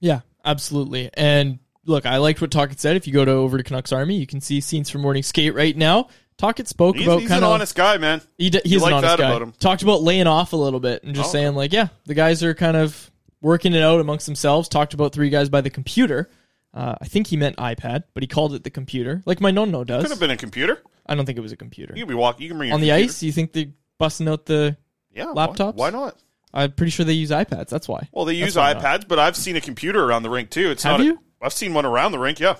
Yeah, 0.00 0.20
absolutely. 0.46 1.10
And 1.12 1.58
look, 1.86 2.04
I 2.06 2.18
liked 2.18 2.40
what 2.40 2.50
Tocchet 2.50 2.78
said. 2.80 2.96
If 2.96 3.06
you 3.06 3.12
go 3.12 3.24
to 3.24 3.30
over 3.32 3.56
to 3.58 3.64
Canucks 3.64 3.92
Army, 3.92 4.16
you 4.16 4.26
can 4.26 4.40
see 4.40 4.60
scenes 4.60 4.90
from 4.90 5.00
Morning 5.02 5.22
Skate 5.22 5.54
right 5.54 5.76
now. 5.76 6.08
Tocchet 6.38 6.68
spoke 6.68 6.96
He's, 6.96 7.06
about 7.06 7.20
he's 7.20 7.28
kind 7.28 7.38
an 7.38 7.44
of 7.44 7.52
honest 7.54 7.74
guy, 7.74 7.96
man. 7.96 8.20
He 8.36 8.50
d- 8.50 8.60
he's 8.64 8.82
like 8.82 8.90
an 8.92 8.98
honest 8.98 9.16
guy. 9.18 9.26
about 9.28 9.40
him. 9.42 9.52
Talked 9.58 9.82
about 9.82 10.02
laying 10.02 10.26
off 10.26 10.52
a 10.52 10.56
little 10.56 10.80
bit 10.80 11.02
and 11.02 11.14
just 11.14 11.30
Oh. 11.30 11.32
saying 11.32 11.54
like, 11.54 11.72
yeah, 11.72 11.88
the 12.04 12.12
guys 12.14 12.42
are 12.42 12.52
kind 12.54 12.76
of 12.76 13.10
working 13.40 13.72
it 13.74 13.82
out 13.82 14.00
amongst 14.00 14.26
themselves. 14.26 14.68
Talked 14.68 14.92
about 14.92 15.12
three 15.14 15.30
guys 15.30 15.48
by 15.48 15.62
the 15.62 15.70
computer. 15.70 16.28
Uh, 16.74 16.94
I 17.00 17.06
think 17.06 17.28
he 17.28 17.38
meant 17.38 17.56
iPad, 17.56 18.02
but 18.12 18.22
he 18.22 18.26
called 18.26 18.52
it 18.52 18.64
the 18.64 18.70
computer, 18.70 19.22
like 19.24 19.40
my 19.40 19.50
no 19.50 19.64
no 19.64 19.82
does. 19.82 20.02
Could 20.02 20.10
have 20.10 20.20
been 20.20 20.30
a 20.30 20.36
computer. 20.36 20.82
I 21.06 21.14
don't 21.14 21.24
think 21.24 21.38
it 21.38 21.40
was 21.40 21.52
a 21.52 21.56
computer. 21.56 21.94
You 21.96 22.02
can 22.02 22.08
be 22.08 22.14
walking. 22.14 22.42
You 22.42 22.48
can 22.50 22.58
bring 22.58 22.68
your 22.68 22.74
On 22.74 22.80
the 22.82 22.88
computer. 22.88 23.08
ice, 23.10 23.22
you 23.22 23.32
think 23.32 23.52
they're 23.52 23.68
busting 23.98 24.28
out 24.28 24.44
the 24.44 24.76
Yeah, 25.14 25.32
why- 25.32 25.46
laptops? 25.46 25.74
Why, 25.76 25.88
not? 25.88 26.18
I'm 26.56 26.72
pretty 26.72 26.90
sure 26.90 27.04
they 27.04 27.12
use 27.12 27.30
iPads. 27.30 27.68
That's 27.68 27.86
why. 27.86 28.08
Well, 28.12 28.24
they 28.24 28.34
use 28.34 28.56
why 28.56 28.72
not. 28.72 28.82
iPads, 28.82 29.06
but 29.08 29.18
I've 29.18 29.36
seen 29.36 29.56
a 29.56 29.60
computer 29.60 30.02
around 30.04 30.22
the 30.22 30.30
rink 30.30 30.50
too. 30.50 30.70
It's 30.70 30.82
Have 30.82 30.98
not. 30.98 31.04
you? 31.06 31.20
A, 31.42 31.46
I've 31.46 31.52
seen 31.52 31.74
one 31.74 31.84
around 31.86 32.12
the 32.12 32.18
rink. 32.18 32.40
Yeah, 32.40 32.56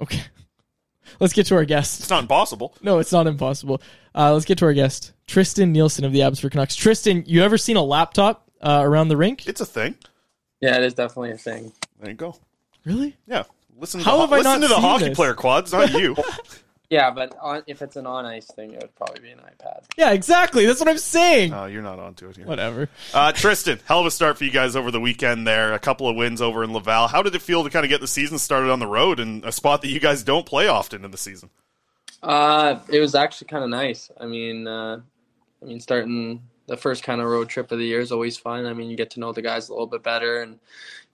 Okay. 0.00 0.22
Let's 1.18 1.32
get 1.34 1.46
to 1.46 1.56
our 1.56 1.64
guest. 1.64 2.00
it's 2.00 2.08
not 2.10 2.22
impossible. 2.22 2.74
No, 2.82 2.98
it's 3.00 3.12
not 3.12 3.26
impossible. 3.26 3.82
Uh, 4.14 4.32
let's 4.32 4.44
get 4.44 4.58
to 4.58 4.64
our 4.64 4.72
guest, 4.72 5.12
Tristen 5.26 5.72
Nielsen 5.72 6.04
of 6.04 6.12
the 6.12 6.22
Abbotsford 6.22 6.52
Canucks. 6.52 6.76
Tristen, 6.76 7.24
you 7.26 7.42
ever 7.42 7.58
seen 7.58 7.76
a 7.76 7.82
laptop 7.82 8.48
uh, 8.62 8.80
around 8.82 9.08
the 9.08 9.16
rink? 9.16 9.46
It's 9.48 9.60
a 9.60 9.66
thing. 9.66 9.96
Yeah, 10.60 10.76
it 10.76 10.84
is 10.84 10.94
definitely 10.94 11.32
a 11.32 11.36
thing. 11.36 11.72
There 12.00 12.10
you 12.10 12.16
go. 12.16 12.36
Really? 12.84 13.16
Yeah. 13.26 13.42
Listen. 13.76 14.00
To 14.00 14.04
How 14.06 14.16
the, 14.16 14.20
have 14.22 14.32
I 14.32 14.36
listen 14.38 14.52
not 14.52 14.60
to 14.62 14.68
the 14.68 14.74
seen 14.74 14.82
hockey 14.82 15.08
this? 15.08 15.16
player 15.16 15.34
quads, 15.34 15.72
not 15.72 15.92
you. 15.92 16.16
Yeah, 16.90 17.12
but 17.12 17.36
on, 17.40 17.62
if 17.68 17.82
it's 17.82 17.94
an 17.94 18.04
on 18.04 18.26
ice 18.26 18.46
thing, 18.46 18.72
it 18.72 18.82
would 18.82 18.94
probably 18.96 19.20
be 19.20 19.30
an 19.30 19.38
iPad. 19.38 19.84
Yeah, 19.96 20.10
exactly. 20.10 20.66
That's 20.66 20.80
what 20.80 20.88
I'm 20.88 20.98
saying. 20.98 21.52
no, 21.52 21.66
you're 21.66 21.82
not 21.82 22.00
onto 22.00 22.28
it 22.28 22.36
here. 22.36 22.46
Whatever. 22.46 22.88
Uh, 23.14 23.30
Tristen, 23.30 23.78
hell 23.84 24.00
of 24.00 24.06
a 24.06 24.10
start 24.10 24.36
for 24.36 24.44
you 24.44 24.50
guys 24.50 24.74
over 24.74 24.90
the 24.90 24.98
weekend. 24.98 25.46
There, 25.46 25.72
a 25.72 25.78
couple 25.78 26.08
of 26.08 26.16
wins 26.16 26.42
over 26.42 26.64
in 26.64 26.72
Laval. 26.72 27.06
How 27.06 27.22
did 27.22 27.32
it 27.36 27.42
feel 27.42 27.62
to 27.62 27.70
kind 27.70 27.84
of 27.84 27.90
get 27.90 28.00
the 28.00 28.08
season 28.08 28.38
started 28.38 28.70
on 28.70 28.80
the 28.80 28.88
road 28.88 29.20
in 29.20 29.42
a 29.46 29.52
spot 29.52 29.82
that 29.82 29.88
you 29.88 30.00
guys 30.00 30.24
don't 30.24 30.44
play 30.44 30.66
often 30.66 31.04
in 31.04 31.12
the 31.12 31.16
season? 31.16 31.48
Uh, 32.24 32.80
it 32.88 32.98
was 32.98 33.14
actually 33.14 33.46
kind 33.46 33.62
of 33.62 33.70
nice. 33.70 34.10
I 34.20 34.26
mean, 34.26 34.66
uh, 34.66 35.00
I 35.62 35.64
mean, 35.64 35.78
starting 35.78 36.42
the 36.66 36.76
first 36.76 37.04
kind 37.04 37.20
of 37.20 37.28
road 37.28 37.48
trip 37.48 37.70
of 37.70 37.78
the 37.78 37.84
year 37.84 38.00
is 38.00 38.10
always 38.10 38.36
fun. 38.36 38.66
I 38.66 38.72
mean, 38.72 38.90
you 38.90 38.96
get 38.96 39.10
to 39.12 39.20
know 39.20 39.32
the 39.32 39.42
guys 39.42 39.68
a 39.68 39.72
little 39.72 39.86
bit 39.86 40.02
better 40.02 40.42
and 40.42 40.58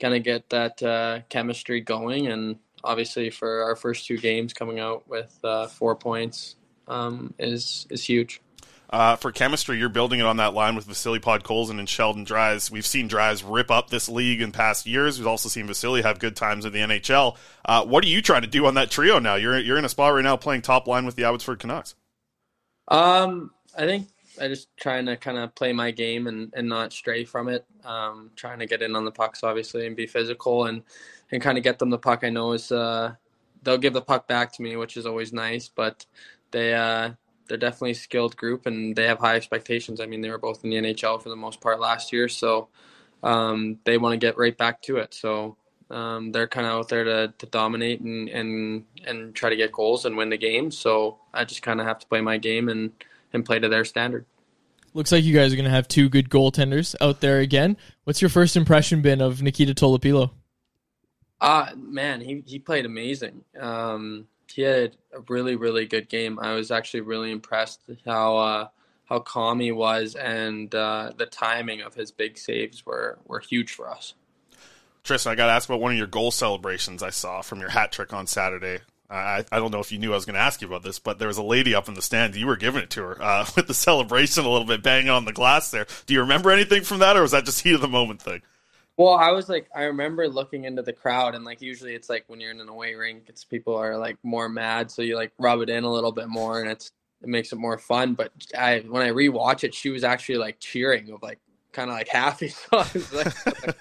kind 0.00 0.14
of 0.14 0.23
get 0.23 0.49
that 0.50 0.83
uh, 0.83 1.21
chemistry 1.28 1.83
going. 1.83 2.28
And 2.28 2.56
obviously, 2.85 3.30
for 3.30 3.62
our 3.64 3.76
first 3.76 4.06
two 4.06 4.18
games, 4.18 4.52
coming 4.52 4.80
out 4.80 5.09
with 5.09 5.37
uh, 5.45 5.66
four 5.66 5.97
points 5.97 6.56
um, 6.88 7.35
is 7.38 7.87
is 7.90 8.04
huge. 8.04 8.40
Uh, 8.88 9.16
for 9.16 9.33
chemistry, 9.33 9.78
you're 9.78 9.88
building 9.88 10.21
it 10.21 10.26
on 10.26 10.37
that 10.37 10.54
line 10.54 10.76
with 10.76 10.85
Vasily 10.85 11.18
Podkolzin 11.18 11.80
and 11.80 11.88
Sheldon 11.88 12.23
Dries. 12.23 12.71
We've 12.71 12.87
seen 12.87 13.09
Dries 13.09 13.42
rip 13.42 13.68
up 13.68 13.90
this 13.90 14.09
league 14.09 14.40
in 14.40 14.52
past 14.52 14.87
years. 14.87 15.18
We've 15.18 15.26
also 15.26 15.49
seen 15.49 15.66
Vasily 15.66 16.02
have 16.02 16.21
good 16.21 16.37
times 16.37 16.64
in 16.64 16.73
the 16.73 16.78
NHL. 16.78 17.37
Uh, 17.64 17.85
what 17.85 18.04
are 18.04 18.09
you 18.09 18.23
trying 18.23 18.42
to 18.42 18.49
do 18.49 18.64
on 18.66 18.75
that 18.75 18.90
trio 18.90 19.18
now? 19.18 19.35
You're 19.35 19.59
you're 19.59 19.78
in 19.78 19.85
a 19.85 19.88
spot 19.88 20.14
right 20.14 20.23
now 20.23 20.37
playing 20.37 20.62
top 20.62 20.87
line 20.87 21.04
with 21.04 21.16
the 21.16 21.25
Abbotsford 21.25 21.59
Canucks. 21.59 21.97
Um, 22.88 23.50
I 23.76 23.87
think 23.87 24.09
I 24.40 24.49
just 24.49 24.69
trying 24.76 25.07
to 25.07 25.16
kind 25.16 25.38
of 25.38 25.55
play 25.55 25.73
my 25.73 25.90
game 25.90 26.26
and, 26.26 26.52
and 26.55 26.69
not 26.69 26.93
stray 26.93 27.25
from 27.25 27.49
it. 27.49 27.64
Um, 27.85 28.31
trying 28.37 28.59
to 28.61 28.66
get 28.66 28.83
in 28.83 28.97
on 28.97 29.05
the 29.05 29.11
pucks, 29.11 29.43
obviously, 29.43 29.87
and 29.87 29.97
be 29.97 30.07
physical 30.07 30.66
and, 30.66 30.83
and 31.31 31.43
kind 31.43 31.59
of 31.59 31.64
get 31.64 31.78
them 31.78 31.90
the 31.90 31.99
puck. 31.99 32.25
I 32.25 32.31
know 32.31 32.52
is 32.52 32.73
uh, 32.73 33.14
they'll 33.62 33.78
give 33.78 33.93
the 33.93 34.02
puck 34.02 34.28
back 34.28 34.52
to 34.52 34.62
me, 34.62 34.76
which 34.76 34.97
is 34.97 35.07
always 35.07 35.33
nice. 35.33 35.69
But 35.69 36.07
they 36.50 36.75
uh, 36.75 37.12
they're 37.49 37.59
definitely 37.59 37.93
a 37.93 37.97
skilled 37.97 38.37
group 38.37 38.66
and 38.66 38.95
they 38.97 39.07
have 39.07 39.19
high 39.19 39.37
expectations. 39.37 40.00
I 40.00 40.07
mean, 40.07 40.21
they 40.21 40.31
were 40.31 40.38
both 40.38 40.64
in 40.64 40.71
the 40.71 40.76
NHL 40.76 41.23
for 41.23 41.28
the 41.28 41.37
most 41.37 41.61
part 41.61 41.81
last 41.81 42.12
year, 42.12 42.28
so 42.28 42.69
um, 43.23 43.78
they 43.85 43.99
want 43.99 44.12
to 44.12 44.19
get 44.26 44.38
right 44.38 44.57
back 44.57 44.83
to 44.83 44.99
it. 44.99 45.14
So 45.14 45.57
um, 45.90 46.33
they're 46.33 46.49
kind 46.49 46.66
of 46.66 46.73
out 46.73 46.88
there 46.88 47.05
to, 47.05 47.35
to 47.38 47.47
dominate 47.47 48.00
and, 48.00 48.28
and 48.28 48.85
and 49.07 49.35
try 49.35 49.50
to 49.50 49.57
get 49.57 49.73
goals 49.73 50.05
and 50.05 50.16
win 50.16 50.31
the 50.31 50.38
game. 50.38 50.71
So 50.71 51.19
I 51.33 51.45
just 51.45 51.62
kind 51.62 51.81
of 51.81 51.87
have 51.87 51.99
to 52.00 52.07
play 52.07 52.21
my 52.21 52.38
game 52.38 52.69
and, 52.69 52.93
and 53.37 53.45
play 53.45 53.61
to 53.61 53.69
their 53.69 53.85
standard. 53.85 54.26
Looks 54.93 55.12
like 55.12 55.23
you 55.23 55.35
guys 55.35 55.52
are 55.52 55.57
going 55.57 55.66
to 55.66 55.71
have 55.71 55.87
two 55.87 56.09
good 56.09 56.31
goaltenders 56.31 56.97
out 57.00 57.21
there 57.21 57.38
again. 57.38 57.76
What's 58.05 58.21
your 58.21 58.31
first 58.31 58.57
impression 58.57 59.02
been 59.02 59.21
of 59.21 59.43
Nikita 59.43 59.75
Tolopilo? 59.75 60.31
Uh 61.38 61.71
man, 61.76 62.23
he, 62.23 62.43
he 62.47 62.59
played 62.59 62.87
amazing. 62.87 63.45
Um, 63.61 64.26
he 64.50 64.62
had 64.62 64.97
a 65.12 65.21
really 65.28 65.55
really 65.55 65.85
good 65.85 66.09
game. 66.09 66.38
I 66.40 66.55
was 66.55 66.71
actually 66.71 67.02
really 67.02 67.31
impressed 67.31 67.83
how 68.07 68.38
uh, 68.38 68.69
how 69.05 69.19
calm 69.19 69.61
he 69.61 69.71
was 69.71 70.14
and 70.14 70.75
uh, 70.75 71.12
the 71.16 71.26
timing 71.26 71.83
of 71.83 71.95
his 71.95 72.11
big 72.11 72.38
saves 72.38 72.87
were 72.87 73.19
were 73.26 73.40
huge 73.40 73.73
for 73.73 73.90
us. 73.90 74.14
Tristen, 75.05 75.31
I 75.31 75.35
got 75.35 75.47
to 75.47 75.52
ask 75.52 75.69
about 75.69 75.81
one 75.81 75.93
of 75.93 75.99
your 75.99 76.07
goal 76.07 76.31
celebrations 76.31 77.02
I 77.02 77.11
saw 77.11 77.43
from 77.43 77.61
your 77.61 77.69
hat 77.69 77.93
trick 77.93 78.14
on 78.14 78.26
Saturday. 78.26 78.78
I, 79.08 79.44
I 79.52 79.58
don't 79.58 79.70
know 79.70 79.80
if 79.80 79.92
you 79.92 79.98
knew 79.98 80.12
I 80.12 80.16
was 80.16 80.25
going 80.25 80.34
to 80.34 80.40
ask 80.40 80.60
you 80.60 80.66
about 80.66 80.82
this, 80.82 80.98
but 80.98 81.18
there 81.18 81.28
was 81.28 81.38
a 81.38 81.42
lady 81.42 81.75
up 81.75 81.88
in 81.88 81.94
the 81.94 82.02
stand. 82.02 82.34
You 82.34 82.46
were 82.46 82.56
giving 82.56 82.82
it 82.82 82.90
to 82.90 83.02
her 83.02 83.22
uh, 83.22 83.46
with 83.56 83.66
the 83.66 83.75
celebration 83.75 84.44
a 84.44 84.48
little 84.48 84.66
bit, 84.66 84.82
banging 84.82 85.10
on 85.10 85.25
the 85.25 85.32
glass 85.32 85.70
there. 85.70 85.86
Do 86.06 86.14
you 86.14 86.20
remember 86.20 86.50
anything 86.50 86.82
from 86.82 86.98
that, 86.98 87.16
or 87.16 87.22
was 87.22 87.30
that 87.30 87.44
just 87.44 87.62
heat 87.62 87.75
of 87.75 87.80
the 87.80 87.88
moment 87.88 88.22
thing? 88.22 88.42
Well, 88.96 89.14
I 89.14 89.30
was 89.30 89.48
like, 89.48 89.68
I 89.75 89.82
remember 89.84 90.26
looking 90.26 90.64
into 90.64 90.82
the 90.82 90.92
crowd, 90.92 91.34
and 91.34 91.44
like 91.44 91.60
usually 91.60 91.94
it's 91.94 92.08
like 92.08 92.25
when 92.28 92.40
you're 92.40 92.50
in 92.50 92.60
an 92.60 92.68
away 92.68 92.94
rink, 92.94 93.25
it's 93.28 93.44
people 93.44 93.76
are 93.76 93.98
like 93.98 94.16
more 94.22 94.48
mad, 94.48 94.90
so 94.90 95.02
you 95.02 95.16
like 95.16 95.32
rub 95.38 95.60
it 95.60 95.68
in 95.68 95.84
a 95.84 95.92
little 95.92 96.12
bit 96.12 96.28
more, 96.28 96.60
and 96.60 96.70
it's 96.70 96.90
it 97.22 97.28
makes 97.28 97.52
it 97.52 97.56
more 97.56 97.76
fun. 97.76 98.14
But 98.14 98.32
I 98.56 98.78
when 98.88 99.02
I 99.02 99.10
rewatch 99.10 99.64
it, 99.64 99.75
she 99.75 99.90
was 99.90 100.02
actually 100.02 100.38
like 100.38 100.60
cheering 100.60 101.10
of 101.10 101.22
like 101.22 101.40
kind 101.72 101.90
of 101.90 101.96
like 101.96 102.08
happy. 102.12 102.48
So 102.48 102.78
I 102.78 102.90
was 102.94 103.12
like, 103.12 103.76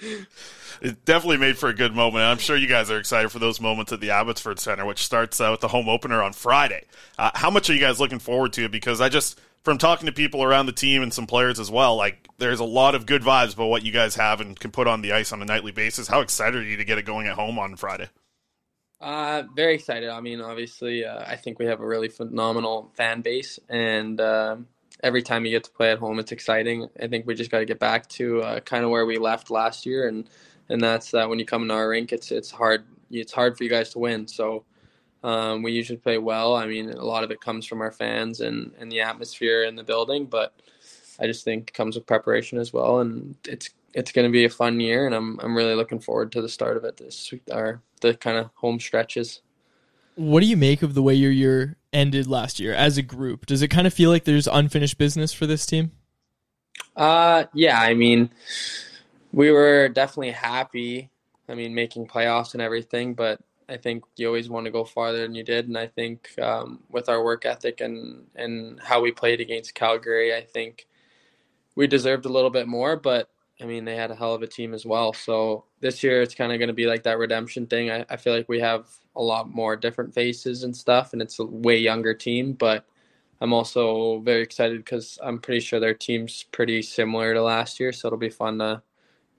It 0.00 1.04
definitely 1.04 1.38
made 1.38 1.58
for 1.58 1.68
a 1.68 1.74
good 1.74 1.94
moment. 1.94 2.24
I'm 2.24 2.38
sure 2.38 2.56
you 2.56 2.68
guys 2.68 2.90
are 2.90 2.98
excited 2.98 3.30
for 3.30 3.38
those 3.38 3.60
moments 3.60 3.92
at 3.92 4.00
the 4.00 4.10
Abbotsford 4.10 4.60
Center, 4.60 4.86
which 4.86 5.04
starts 5.04 5.40
uh, 5.40 5.48
with 5.50 5.60
the 5.60 5.68
home 5.68 5.88
opener 5.88 6.22
on 6.22 6.32
Friday. 6.32 6.84
Uh, 7.18 7.30
how 7.34 7.50
much 7.50 7.68
are 7.68 7.74
you 7.74 7.80
guys 7.80 7.98
looking 7.98 8.20
forward 8.20 8.52
to 8.54 8.64
it? 8.64 8.70
Because 8.70 9.00
I 9.00 9.08
just, 9.08 9.40
from 9.64 9.76
talking 9.76 10.06
to 10.06 10.12
people 10.12 10.42
around 10.42 10.66
the 10.66 10.72
team 10.72 11.02
and 11.02 11.12
some 11.12 11.26
players 11.26 11.58
as 11.58 11.70
well, 11.70 11.96
like 11.96 12.28
there's 12.38 12.60
a 12.60 12.64
lot 12.64 12.94
of 12.94 13.06
good 13.06 13.22
vibes 13.22 13.54
about 13.54 13.68
what 13.68 13.84
you 13.84 13.90
guys 13.90 14.14
have 14.14 14.40
and 14.40 14.58
can 14.58 14.70
put 14.70 14.86
on 14.86 15.02
the 15.02 15.12
ice 15.12 15.32
on 15.32 15.42
a 15.42 15.44
nightly 15.44 15.72
basis. 15.72 16.06
How 16.06 16.20
excited 16.20 16.62
are 16.62 16.64
you 16.64 16.76
to 16.76 16.84
get 16.84 16.98
it 16.98 17.04
going 17.04 17.26
at 17.26 17.34
home 17.34 17.58
on 17.58 17.74
Friday? 17.76 18.08
Uh, 19.00 19.44
very 19.54 19.74
excited. 19.74 20.08
I 20.08 20.20
mean, 20.20 20.40
obviously, 20.40 21.04
uh, 21.04 21.24
I 21.26 21.36
think 21.36 21.58
we 21.58 21.66
have 21.66 21.80
a 21.80 21.86
really 21.86 22.08
phenomenal 22.08 22.92
fan 22.96 23.20
base, 23.20 23.58
and 23.68 24.20
um 24.20 24.66
every 25.02 25.22
time 25.22 25.44
you 25.44 25.50
get 25.50 25.64
to 25.64 25.70
play 25.70 25.90
at 25.92 25.98
home, 25.98 26.18
it's 26.18 26.32
exciting. 26.32 26.88
I 27.02 27.06
think 27.08 27.26
we 27.26 27.34
just 27.34 27.50
got 27.50 27.60
to 27.60 27.64
get 27.64 27.78
back 27.78 28.08
to 28.10 28.42
uh, 28.42 28.60
kind 28.60 28.84
of 28.84 28.90
where 28.90 29.06
we 29.06 29.18
left 29.18 29.50
last 29.50 29.86
year, 29.86 30.08
and 30.08 30.28
and 30.68 30.80
that's 30.80 31.10
that. 31.12 31.28
When 31.28 31.38
you 31.38 31.46
come 31.46 31.62
into 31.62 31.74
our 31.74 31.88
rink, 31.88 32.12
it's 32.12 32.30
it's 32.30 32.50
hard. 32.50 32.84
It's 33.10 33.32
hard 33.32 33.56
for 33.56 33.64
you 33.64 33.70
guys 33.70 33.90
to 33.90 33.98
win. 34.00 34.26
So 34.28 34.64
um, 35.24 35.62
we 35.62 35.72
usually 35.72 35.98
play 35.98 36.18
well. 36.18 36.56
I 36.56 36.66
mean, 36.66 36.90
a 36.90 37.04
lot 37.04 37.24
of 37.24 37.30
it 37.30 37.40
comes 37.40 37.66
from 37.66 37.80
our 37.80 37.92
fans 37.92 38.40
and 38.40 38.72
and 38.78 38.90
the 38.92 39.00
atmosphere 39.00 39.64
in 39.64 39.76
the 39.76 39.84
building, 39.84 40.26
but. 40.26 40.54
I 41.20 41.26
just 41.26 41.44
think 41.44 41.72
comes 41.72 41.96
with 41.96 42.06
preparation 42.06 42.58
as 42.58 42.72
well, 42.72 43.00
and 43.00 43.34
it's 43.46 43.70
it's 43.94 44.12
going 44.12 44.26
to 44.28 44.32
be 44.32 44.44
a 44.44 44.50
fun 44.50 44.80
year, 44.80 45.06
and 45.06 45.14
I'm 45.14 45.38
I'm 45.40 45.56
really 45.56 45.74
looking 45.74 46.00
forward 46.00 46.32
to 46.32 46.42
the 46.42 46.48
start 46.48 46.76
of 46.76 46.84
it 46.84 46.96
this 46.96 47.32
or 47.50 47.82
the 48.00 48.14
kind 48.14 48.36
of 48.38 48.50
home 48.54 48.78
stretches. 48.80 49.42
What 50.18 50.40
do 50.40 50.46
you 50.46 50.56
make 50.56 50.82
of 50.82 50.94
the 50.94 51.02
way 51.02 51.14
your 51.14 51.30
year 51.30 51.76
ended 51.92 52.26
last 52.26 52.58
year 52.58 52.74
as 52.74 52.98
a 52.98 53.02
group? 53.02 53.46
Does 53.46 53.62
it 53.62 53.68
kind 53.68 53.86
of 53.86 53.94
feel 53.94 54.10
like 54.10 54.24
there's 54.24 54.48
unfinished 54.48 54.98
business 54.98 55.32
for 55.32 55.46
this 55.46 55.64
team? 55.64 55.92
Uh, 56.96 57.44
yeah, 57.54 57.80
I 57.80 57.94
mean, 57.94 58.30
we 59.32 59.52
were 59.52 59.88
definitely 59.88 60.32
happy. 60.32 61.10
I 61.48 61.54
mean, 61.54 61.72
making 61.72 62.08
playoffs 62.08 62.54
and 62.54 62.60
everything, 62.60 63.14
but 63.14 63.40
I 63.68 63.76
think 63.76 64.02
you 64.16 64.26
always 64.26 64.50
want 64.50 64.64
to 64.64 64.72
go 64.72 64.84
farther 64.84 65.22
than 65.22 65.36
you 65.36 65.44
did. 65.44 65.68
And 65.68 65.78
I 65.78 65.86
think 65.86 66.36
um, 66.40 66.80
with 66.90 67.08
our 67.08 67.22
work 67.22 67.46
ethic 67.46 67.80
and 67.80 68.26
and 68.34 68.80
how 68.80 69.00
we 69.00 69.12
played 69.12 69.40
against 69.40 69.76
Calgary, 69.76 70.34
I 70.34 70.42
think 70.42 70.88
we 71.76 71.86
deserved 71.86 72.26
a 72.26 72.30
little 72.30 72.50
bit 72.50 72.66
more. 72.66 72.96
But 72.96 73.30
I 73.60 73.64
mean, 73.64 73.84
they 73.84 73.96
had 73.96 74.10
a 74.10 74.14
hell 74.14 74.34
of 74.34 74.42
a 74.42 74.46
team 74.46 74.72
as 74.72 74.86
well. 74.86 75.12
So 75.12 75.64
this 75.80 76.02
year, 76.02 76.22
it's 76.22 76.34
kind 76.34 76.52
of 76.52 76.58
going 76.58 76.68
to 76.68 76.74
be 76.74 76.86
like 76.86 77.02
that 77.04 77.18
redemption 77.18 77.66
thing. 77.66 77.90
I, 77.90 78.04
I 78.08 78.16
feel 78.16 78.32
like 78.34 78.48
we 78.48 78.60
have 78.60 78.88
a 79.16 79.22
lot 79.22 79.50
more 79.50 79.76
different 79.76 80.14
faces 80.14 80.62
and 80.62 80.76
stuff, 80.76 81.12
and 81.12 81.20
it's 81.20 81.38
a 81.40 81.44
way 81.44 81.76
younger 81.78 82.14
team. 82.14 82.52
But 82.52 82.86
I'm 83.40 83.52
also 83.52 84.20
very 84.20 84.42
excited 84.42 84.78
because 84.78 85.18
I'm 85.22 85.40
pretty 85.40 85.60
sure 85.60 85.80
their 85.80 85.94
team's 85.94 86.44
pretty 86.52 86.82
similar 86.82 87.34
to 87.34 87.42
last 87.42 87.80
year. 87.80 87.92
So 87.92 88.08
it'll 88.08 88.18
be 88.18 88.30
fun 88.30 88.58
to 88.58 88.82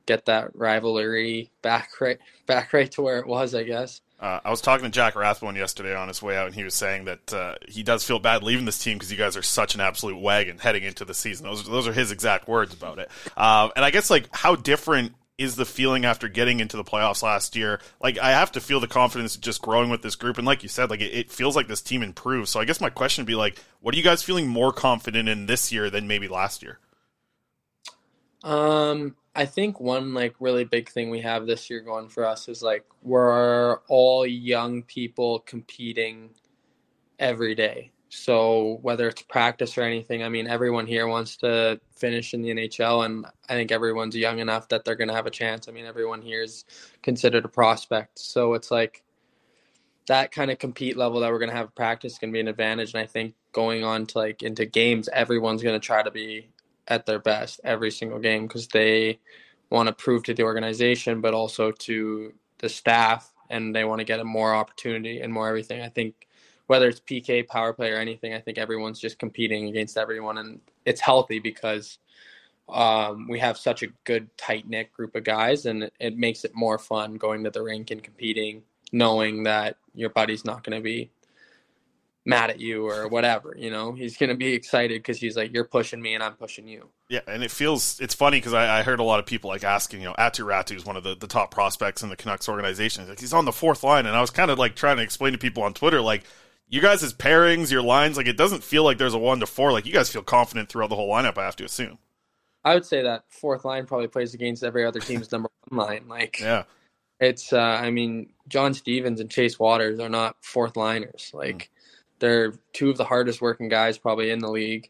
get 0.06 0.26
that 0.26 0.56
rivalry 0.56 1.52
back 1.62 2.02
right 2.02 2.20
back 2.48 2.74
right 2.74 2.92
to 2.94 3.02
where 3.02 3.20
it 3.20 3.28
was, 3.28 3.56
I 3.56 3.64
guess. 3.64 4.02
Uh, 4.20 4.40
I 4.44 4.50
was 4.50 4.60
talking 4.60 4.84
to 4.84 4.90
Jack 4.90 5.16
Rathbone 5.16 5.56
yesterday 5.56 5.96
on 5.96 6.10
his 6.10 6.22
way 6.22 6.36
out, 6.36 6.48
and 6.48 6.56
he 6.56 6.66
was 6.66 6.74
saying 6.76 7.06
that 7.06 7.34
uh, 7.34 7.56
he 7.68 7.84
does 7.84 8.04
feel 8.04 8.20
bad 8.20 8.44
leaving 8.44 8.66
this 8.66 8.78
team 8.78 8.98
because 8.98 9.10
you 9.12 9.18
guys 9.18 9.38
are 9.38 9.42
such 9.42 9.76
an 9.76 9.82
absolute 9.82 10.20
wagon 10.20 10.58
heading 10.58 10.84
into 10.84 11.06
the 11.06 11.14
season. 11.14 11.46
Those 11.46 11.66
those 11.66 11.88
are 11.88 11.94
his 11.94 12.12
exact 12.12 12.48
words 12.48 12.74
about 12.74 13.00
it. 13.00 13.10
Uh, 13.38 13.70
and 13.78 13.86
I 13.86 13.92
guess 13.92 14.10
like 14.10 14.28
how 14.36 14.56
different 14.56 15.14
is 15.38 15.56
the 15.56 15.66
feeling 15.66 16.04
after 16.04 16.28
getting 16.28 16.60
into 16.60 16.76
the 16.76 16.84
playoffs 16.84 17.24
last 17.24 17.56
year? 17.56 17.80
Like 18.02 18.20
I 18.20 18.32
have 18.32 18.52
to 18.52 18.60
feel 18.60 18.82
the 18.82 18.88
confidence 18.88 19.38
just 19.38 19.62
growing 19.62 19.90
with 19.90 20.02
this 20.02 20.18
group, 20.18 20.38
and 20.38 20.46
like 20.46 20.64
you 20.64 20.70
said, 20.70 20.90
like 20.90 21.00
it, 21.00 21.14
it 21.14 21.32
feels 21.32 21.56
like 21.56 21.70
this 21.70 21.82
team 21.82 22.04
improved. 22.04 22.50
So 22.50 22.60
I 22.60 22.66
guess 22.66 22.82
my 22.82 22.90
question 22.90 23.22
would 23.22 23.28
be 23.28 23.36
like, 23.36 23.58
what 23.80 23.96
are 23.96 23.98
you 23.98 24.04
guys 24.04 24.22
feeling 24.22 24.48
more 24.48 24.74
confident 24.74 25.30
in 25.30 25.46
this 25.46 25.72
year 25.72 25.90
than 25.90 26.10
maybe 26.10 26.28
last 26.28 26.62
year? 26.62 26.78
Um, 28.44 29.16
I 29.36 29.45
think 29.45 29.79
one 29.79 30.13
like 30.13 30.36
really 30.39 30.63
big 30.63 30.89
thing 30.89 31.09
we 31.09 31.21
have 31.21 31.45
this 31.45 31.69
year 31.69 31.81
going 31.81 32.09
for 32.09 32.25
us 32.25 32.48
is 32.48 32.62
like 32.62 32.86
we're 33.01 33.77
all 33.88 34.25
young 34.25 34.83
people 34.83 35.39
competing 35.39 36.31
every 37.19 37.55
day. 37.55 37.91
So 38.09 38.79
whether 38.81 39.07
it's 39.07 39.21
practice 39.21 39.77
or 39.77 39.83
anything, 39.83 40.24
I 40.24 40.29
mean 40.29 40.48
everyone 40.48 40.88
here 40.88 41.07
wants 41.07 41.38
to 41.38 41.79
finish 41.95 42.33
in 42.33 42.41
the 42.41 42.50
NHL 42.50 43.05
and 43.05 43.25
I 43.48 43.53
think 43.53 43.71
everyone's 43.71 44.15
young 44.15 44.39
enough 44.39 44.67
that 44.69 44.83
they're 44.83 44.95
going 44.95 45.09
to 45.09 45.13
have 45.13 45.27
a 45.27 45.31
chance. 45.31 45.67
I 45.67 45.71
mean 45.71 45.86
everyone 45.86 46.21
here 46.21 46.41
is 46.41 46.65
considered 47.03 47.45
a 47.45 47.50
prospect. 47.50 48.17
So 48.17 48.55
it's 48.55 48.71
like 48.71 49.03
that 50.07 50.31
kind 50.31 50.50
of 50.50 50.57
compete 50.57 50.98
level 50.98 51.19
that 51.19 51.31
we're 51.31 51.38
going 51.38 51.51
to 51.51 51.55
have 51.55 51.75
practice 51.75 52.17
can 52.17 52.31
be 52.31 52.39
an 52.39 52.48
advantage 52.48 52.95
and 52.95 53.03
I 53.03 53.05
think 53.05 53.36
going 53.51 53.83
on 53.83 54.07
to 54.07 54.17
like 54.17 54.41
into 54.41 54.65
games 54.65 55.07
everyone's 55.13 55.62
going 55.62 55.79
to 55.79 55.86
try 55.86 56.01
to 56.01 56.09
be 56.09 56.50
at 56.89 57.05
their 57.05 57.19
best 57.19 57.62
every 57.63 57.91
single 57.91 58.19
game 58.19 58.48
because 58.48 58.67
they 58.67 59.19
want 59.69 59.88
to 59.88 59.93
prove 59.93 60.24
to 60.24 60.34
the 60.34 60.43
organization, 60.43 61.22
but 61.22 61.34
also 61.34 61.72
to 61.72 62.34
the 62.58 62.69
staff, 62.69 63.31
and 63.50 63.75
they 63.75 63.86
want 63.86 64.00
to 64.00 64.05
get 64.05 64.19
a 64.19 64.24
more 64.24 64.53
opportunity 64.53 65.22
and 65.22 65.31
more 65.31 65.48
everything. 65.48 65.81
I 65.81 65.89
think 65.89 66.27
whether 66.67 66.88
it's 66.88 67.00
PK, 67.00 67.48
power 67.48 67.74
play, 67.74 67.91
or 67.91 67.98
anything, 67.98 68.34
I 68.34 68.39
think 68.39 68.58
everyone's 68.58 69.00
just 69.00 69.19
competing 69.19 69.69
against 69.69 69.98
everyone, 69.98 70.38
and 70.38 70.60
it's 70.86 71.01
healthy 71.01 71.39
because 71.39 72.00
um, 72.67 73.27
we 73.27 73.39
have 73.39 73.58
such 73.58 73.81
a 73.84 73.88
good 74.03 74.36
tight 74.38 74.67
knit 74.67 74.91
group 74.91 75.15
of 75.15 75.24
guys, 75.24 75.65
and 75.65 75.84
it, 75.84 75.93
it 76.00 76.17
makes 76.17 76.43
it 76.46 76.51
more 76.53 76.77
fun 76.77 77.15
going 77.15 77.43
to 77.43 77.50
the 77.50 77.62
rink 77.62 77.91
and 77.91 78.03
competing, 78.03 78.63
knowing 78.91 79.43
that 79.43 79.77
your 79.96 80.10
buddy's 80.10 80.46
not 80.46 80.63
going 80.63 80.77
to 80.77 80.84
be 80.84 81.12
mad 82.29 82.51
at 82.51 82.59
you 82.59 82.88
or 82.88 83.07
whatever. 83.07 83.55
You 83.57 83.71
know, 83.71 83.91
he's 83.91 84.15
going 84.15 84.29
to 84.29 84.36
be 84.36 84.53
excited 84.53 85.00
because 85.00 85.17
he's 85.17 85.36
like, 85.36 85.51
you're 85.51 85.65
pushing 85.65 86.01
me 86.01 86.13
and 86.13 86.24
I'm 86.24 86.36
pushing 86.36 86.67
you. 86.67 86.88
Yeah, 87.09 87.21
and 87.27 87.43
it 87.43 87.51
feels 87.51 88.00
it's 88.00 88.13
funny 88.13 88.38
because 88.38 88.53
I, 88.53 88.79
I, 88.79 88.83
heard 88.83 89.00
a 89.00 89.03
lot 89.03 89.19
of 89.19 89.25
people 89.25 89.50
like 89.50 89.63
asking, 89.63 90.01
you 90.01 90.05
know, 90.05 90.13
Aatu 90.13 90.45
Räty 90.45 90.75
is 90.75 90.86
one 90.86 90.95
of 90.95 91.03
the, 91.03 91.15
the 91.15 91.27
top 91.27 91.51
prospects 91.51 92.03
in 92.03 92.09
the 92.09 92.15
Canucks 92.15 92.48
organization. 92.48 93.01
He's 93.01 93.09
like 93.09 93.19
he's 93.19 93.33
on 93.33 93.45
the 93.45 93.51
fourth 93.51 93.83
line, 93.83 94.05
and 94.05 94.15
I 94.15 94.21
was 94.21 94.29
kind 94.29 94.51
of 94.51 94.59
like 94.59 94.75
trying 94.75 94.98
to 94.98 95.03
explain 95.03 95.33
to 95.33 95.39
people 95.39 95.63
on 95.63 95.74
Twitter, 95.74 96.01
like 96.01 96.24
you 96.70 96.81
guys' 96.81 97.03
as 97.03 97.13
pairings, 97.13 97.72
your 97.72 97.81
lines, 97.81 98.15
like 98.15 98.27
it 98.27 98.37
doesn't 98.37 98.63
feel 98.63 98.83
like 98.83 99.00
there's 99.00 99.15
a 99.15 99.20
one 99.20 99.39
to 99.39 99.48
four. 99.48 99.72
Like 99.72 99.87
you 99.87 99.94
guys 99.94 100.09
feel 100.09 100.22
confident 100.22 100.70
throughout 100.70 100.89
the 100.89 100.96
whole 100.96 101.11
lineup. 101.11 101.37
I 101.37 101.46
have 101.46 101.55
to 101.57 101.65
assume. 101.65 101.98
I 102.63 102.75
would 102.75 102.85
say 102.85 103.01
that 103.01 103.24
fourth 103.29 103.65
line 103.65 103.87
probably 103.87 104.07
plays 104.07 104.33
against 104.35 104.63
every 104.63 104.85
other 104.85 105.00
team's 105.00 105.31
number 105.31 105.50
one 105.70 105.87
line. 105.87 106.05
Like, 106.07 106.39
yeah, 106.39 106.63
it's. 107.20 107.51
Uh, 107.51 107.59
I 107.59 107.89
mean, 107.89 108.29
John 108.48 108.75
Stevens 108.75 109.20
and 109.20 109.31
Chase 109.31 109.57
Wouters 109.57 110.00
are 110.00 110.09
not 110.09 110.35
fourth 110.42 110.77
liners. 110.77 111.31
Like. 111.33 111.57
Mm 111.57 111.68
they're 112.20 112.53
two 112.74 112.90
of 112.90 112.98
the 112.98 113.05
hardest 113.05 113.42
working 113.42 113.70
guys 113.70 113.98
probably 113.98 114.29
in 114.29 114.40
the 114.40 114.51
league. 114.51 114.90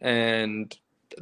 And 0.00 0.76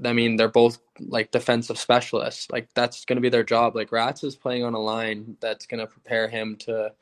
I 0.05 0.12
mean, 0.12 0.37
they're 0.37 0.49
both 0.49 0.79
like 1.01 1.31
defensive 1.31 1.79
specialists. 1.79 2.51
Like 2.51 2.68
that's 2.75 3.05
going 3.05 3.16
to 3.16 3.23
be 3.23 3.29
their 3.29 3.44
job. 3.44 3.75
Like 3.75 3.92
Rats 3.92 4.25
is 4.25 4.37
playing 4.37 4.64
on 4.64 4.75
a 4.75 4.81
line 4.81 5.37
that's 5.40 5.66
going 5.66 5.81
to 5.81 5.87
prepare 5.87 6.29
him 6.29 6.57
to 6.61 6.92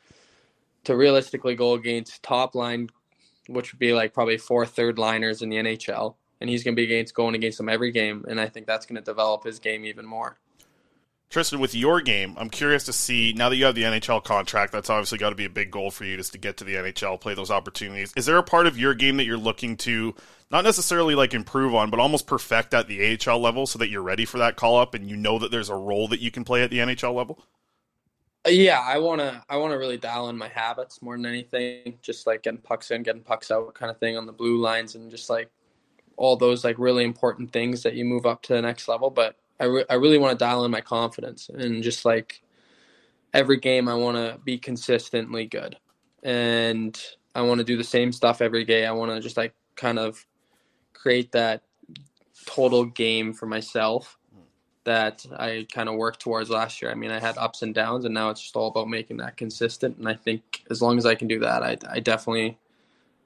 to 0.85 0.97
realistically 0.97 1.57
go 1.57 1.75
against 1.75 2.23
top 2.23 2.55
line, 2.55 2.89
which 3.49 3.73
would 3.73 3.81
be 3.81 3.93
like 3.93 4.15
probably 4.15 4.39
four 4.39 4.65
third 4.65 4.99
liners 4.99 5.43
in 5.43 5.49
the 5.49 5.57
NHL, 5.57 6.15
and 6.41 6.49
he's 6.49 6.63
going 6.63 6.77
to 6.77 6.81
be 6.81 6.85
against 6.85 7.15
going 7.15 7.35
against 7.35 7.59
them 7.59 7.69
every 7.69 7.91
game. 7.91 8.25
And 8.29 8.41
I 8.41 8.47
think 8.49 8.67
that's 8.67 8.87
going 8.87 8.97
to 8.97 9.03
develop 9.03 9.45
his 9.45 9.59
game 9.59 9.85
even 9.85 10.07
more. 10.07 10.39
Tristen, 11.29 11.59
with 11.59 11.75
your 11.75 12.01
game, 12.01 12.35
I'm 12.39 12.49
curious 12.49 12.85
to 12.85 12.93
see 12.93 13.33
now 13.37 13.49
that 13.49 13.57
you 13.57 13.65
have 13.65 13.75
the 13.75 13.83
NHL 13.83 14.23
contract. 14.23 14.73
That's 14.73 14.89
obviously 14.89 15.19
got 15.19 15.31
to 15.31 15.37
be 15.37 15.45
a 15.45 15.51
big 15.51 15.73
goal 15.73 15.91
for 15.91 16.05
you, 16.05 16.17
just 16.17 16.33
to 16.33 16.39
get 16.39 16.57
to 16.59 16.65
the 16.65 16.75
NHL, 16.75 17.21
play 17.21 17.35
those 17.35 17.51
opportunities. 17.51 18.13
Is 18.17 18.27
there 18.27 18.39
a 18.39 18.45
part 18.45 18.69
of 18.69 18.79
your 18.79 18.95
game 18.95 19.17
that 19.17 19.25
you're 19.25 19.37
looking 19.37 19.77
to 19.79 20.15
not 20.53 20.63
necessarily 20.63 21.17
like 21.17 21.35
improve 21.35 21.75
on, 21.75 21.91
but 21.91 21.99
almost 21.99 22.29
perfect 22.29 22.73
at 22.75 22.87
the 22.87 23.19
AHL 23.19 23.41
level, 23.41 23.67
so 23.67 23.79
that 23.81 23.91
you're 23.91 24.03
ready 24.03 24.25
for 24.25 24.39
that 24.39 24.55
call 24.55 24.79
up 24.79 24.95
and 24.95 25.11
you 25.11 25.17
know 25.17 25.39
that 25.41 25.51
there's 25.51 25.69
a 25.69 25.75
role 25.75 26.07
that 26.09 26.21
you 26.21 26.31
can 26.31 26.45
play 26.45 26.63
at 26.63 26.71
the 26.71 26.79
NHL 26.79 27.13
level? 27.13 27.43
Uh, 28.47 28.51
yeah, 28.51 28.81
I 28.81 28.99
wanna 28.99 29.45
I 29.49 29.57
wanna 29.57 29.79
really 29.79 29.99
dial 29.99 30.29
in 30.29 30.39
my 30.39 30.49
habits 30.49 31.03
more 31.03 31.17
than 31.17 31.27
anything. 31.27 31.99
Just 32.03 32.29
like 32.29 32.45
getting 32.45 32.61
pucks 32.61 32.93
in, 32.93 33.03
getting 33.03 33.23
pucks 33.23 33.51
out, 33.51 33.75
kind 33.75 33.91
of 33.91 33.99
thing 33.99 34.17
on 34.17 34.27
the 34.27 34.33
blue 34.33 34.59
lines, 34.59 34.95
and 34.95 35.11
just 35.11 35.29
like 35.29 35.51
all 36.17 36.37
those 36.37 36.63
like 36.63 36.79
really 36.79 37.03
important 37.03 37.53
things 37.53 37.83
that 37.83 37.95
you 37.95 38.05
move 38.05 38.27
up 38.27 38.43
to 38.43 38.55
the 38.55 38.63
next 38.63 38.87
level. 38.87 39.11
But 39.11 39.37
I, 39.59 39.65
re- 39.65 39.85
I 39.89 39.95
really 39.95 40.19
want 40.19 40.39
to 40.39 40.45
dial 40.45 40.65
in 40.65 40.71
my 40.71 40.81
confidence 40.81 41.49
and 41.49 41.83
just 41.83 42.05
like 42.05 42.43
every 43.33 43.59
game 43.59 43.89
I 43.89 43.95
want 43.95 44.17
to 44.17 44.39
be 44.45 44.59
consistently 44.59 45.47
good 45.47 45.77
and 46.23 47.01
I 47.35 47.43
want 47.43 47.59
to 47.59 47.65
do 47.65 47.77
the 47.77 47.85
same 47.85 48.13
stuff 48.13 48.41
every 48.41 48.65
day. 48.65 48.87
I 48.87 48.93
want 48.93 49.13
to 49.13 49.21
just 49.21 49.37
like 49.37 49.55
kind 49.77 49.99
of 49.99 50.25
create 50.95 51.33
that 51.33 51.63
total 52.47 52.85
game 52.85 53.33
for 53.33 53.47
myself 53.47 54.19
that 54.85 55.27
I 55.37 55.67
kind 55.73 55.89
of 55.89 55.97
worked 55.97 56.21
towards 56.21 56.49
last 56.49 56.81
year. 56.81 56.91
I 56.91 56.95
mean, 56.95 57.11
I 57.11 57.19
had 57.19 57.37
ups 57.39 57.63
and 57.63 57.75
downs, 57.75 58.05
and 58.05 58.15
now 58.15 58.31
it's 58.31 58.41
just 58.41 58.57
all 58.57 58.69
about 58.69 58.89
making 58.89 59.17
that 59.17 59.37
consistent. 59.37 59.99
And 59.99 60.09
I 60.09 60.15
think 60.15 60.63
as 60.71 60.81
long 60.81 60.97
as 60.97 61.05
I 61.05 61.17
can 61.17 61.27
do 61.27 61.41
that, 61.41 61.63
I, 61.63 61.77
I 61.91 62.01
definitely 62.01 62.57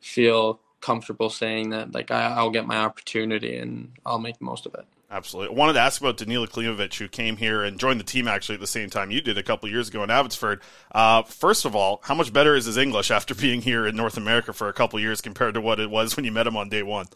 feel 0.01 0.59
comfortable 0.81 1.29
saying 1.29 1.71
that 1.71 1.93
like 1.95 2.11
I, 2.11 2.29
I'll 2.29 2.51
get 2.51 2.67
my 2.67 2.79
opportunity 2.79 3.59
and 3.59 3.93
I'll 4.07 4.19
make 4.19 4.39
the 4.39 4.47
most 4.47 4.65
of 4.65 4.75
it. 4.75 4.87
Absolutely. 5.13 5.57
I 5.57 5.59
wanted 5.59 5.73
to 5.73 5.81
ask 5.81 6.01
about 6.01 6.19
Danila 6.19 6.49
Klimovich, 6.49 6.99
who 6.99 7.09
came 7.09 7.37
here 7.37 7.65
and 7.65 7.81
joined 7.81 7.99
the 7.99 8.05
team 8.05 8.29
actually 8.29 8.55
at 8.55 8.61
the 8.61 8.67
same 8.69 8.91
time 8.91 9.11
you 9.11 9.21
did 9.21 9.37
a 9.37 9.43
couple 9.43 9.69
years 9.69 9.89
ago 9.89 10.05
in 10.05 10.11
Abbotsford. 10.11 10.61
Uh, 10.93 11.23
first 11.25 11.65
of 11.65 11.75
all, 11.75 12.01
how 12.05 12.15
much 12.15 12.33
better 12.33 12.55
is 12.55 12.67
his 12.67 12.77
English 12.77 13.11
after 13.11 13.35
being 13.35 13.61
here 13.61 13.87
in 13.89 13.97
North 13.97 14.17
America 14.17 14.53
for 14.53 14.69
a 14.69 14.73
couple 14.73 15.01
years 15.01 15.21
compared 15.21 15.55
to 15.55 15.61
what 15.61 15.81
it 15.81 15.91
was 15.91 16.15
when 16.15 16.25
you 16.25 16.31
met 16.31 16.47
him 16.47 16.57
on 16.57 16.69
day 16.69 16.85
one? 16.85 17.07